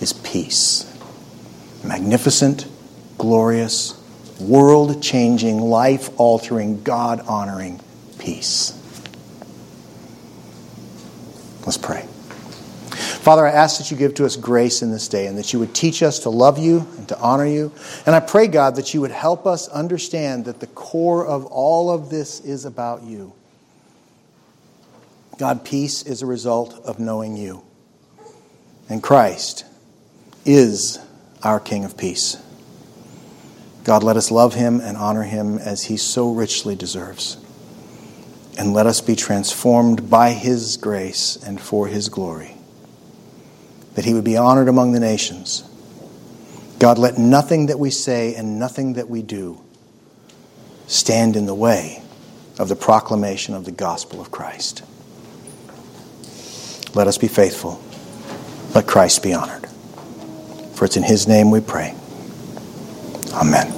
is 0.00 0.12
peace. 0.12 0.90
Magnificent, 1.84 2.66
glorious, 3.18 4.00
world 4.40 5.02
changing, 5.02 5.60
life 5.60 6.10
altering, 6.18 6.82
God 6.82 7.20
honoring 7.20 7.80
peace. 8.18 8.80
Let's 11.64 11.78
pray. 11.78 12.06
Father, 13.24 13.46
I 13.46 13.52
ask 13.52 13.78
that 13.78 13.90
you 13.90 13.96
give 13.96 14.14
to 14.16 14.26
us 14.26 14.36
grace 14.36 14.82
in 14.82 14.90
this 14.90 15.08
day 15.08 15.26
and 15.26 15.38
that 15.38 15.52
you 15.52 15.58
would 15.58 15.74
teach 15.74 16.02
us 16.02 16.20
to 16.20 16.30
love 16.30 16.58
you 16.58 16.86
and 16.98 17.08
to 17.08 17.18
honor 17.18 17.46
you. 17.46 17.72
And 18.04 18.14
I 18.14 18.20
pray, 18.20 18.48
God, 18.48 18.76
that 18.76 18.92
you 18.92 19.00
would 19.00 19.10
help 19.10 19.46
us 19.46 19.66
understand 19.68 20.44
that 20.44 20.60
the 20.60 20.66
core 20.68 21.26
of 21.26 21.46
all 21.46 21.90
of 21.90 22.10
this 22.10 22.40
is 22.40 22.66
about 22.66 23.02
you. 23.02 23.32
God, 25.38 25.64
peace 25.64 26.02
is 26.02 26.22
a 26.22 26.26
result 26.26 26.74
of 26.84 26.98
knowing 26.98 27.36
you. 27.36 27.64
And 28.88 29.02
Christ 29.02 29.64
is 30.44 30.98
our 31.42 31.58
King 31.58 31.84
of 31.84 31.96
peace. 31.96 32.36
God, 33.82 34.02
let 34.02 34.16
us 34.16 34.30
love 34.30 34.54
him 34.54 34.80
and 34.80 34.96
honor 34.96 35.24
him 35.24 35.58
as 35.58 35.84
he 35.84 35.96
so 35.96 36.32
richly 36.32 36.74
deserves. 36.74 37.36
And 38.56 38.72
let 38.72 38.86
us 38.86 39.00
be 39.00 39.16
transformed 39.16 40.08
by 40.08 40.30
his 40.30 40.76
grace 40.76 41.36
and 41.44 41.60
for 41.60 41.88
his 41.88 42.08
glory, 42.08 42.56
that 43.94 44.04
he 44.04 44.14
would 44.14 44.24
be 44.24 44.36
honored 44.36 44.68
among 44.68 44.92
the 44.92 45.00
nations. 45.00 45.68
God, 46.78 46.98
let 46.98 47.18
nothing 47.18 47.66
that 47.66 47.78
we 47.78 47.90
say 47.90 48.34
and 48.34 48.58
nothing 48.58 48.94
that 48.94 49.08
we 49.08 49.22
do 49.22 49.60
stand 50.86 51.34
in 51.34 51.46
the 51.46 51.54
way 51.54 52.02
of 52.58 52.68
the 52.68 52.76
proclamation 52.76 53.54
of 53.54 53.64
the 53.64 53.72
gospel 53.72 54.20
of 54.20 54.30
Christ. 54.30 54.82
Let 56.94 57.08
us 57.08 57.18
be 57.18 57.28
faithful. 57.28 57.82
Let 58.74 58.86
Christ 58.86 59.22
be 59.22 59.34
honored. 59.34 59.68
For 60.74 60.84
it's 60.84 60.96
in 60.96 61.02
His 61.02 61.26
name 61.26 61.50
we 61.50 61.60
pray. 61.60 61.94
Amen. 63.32 63.72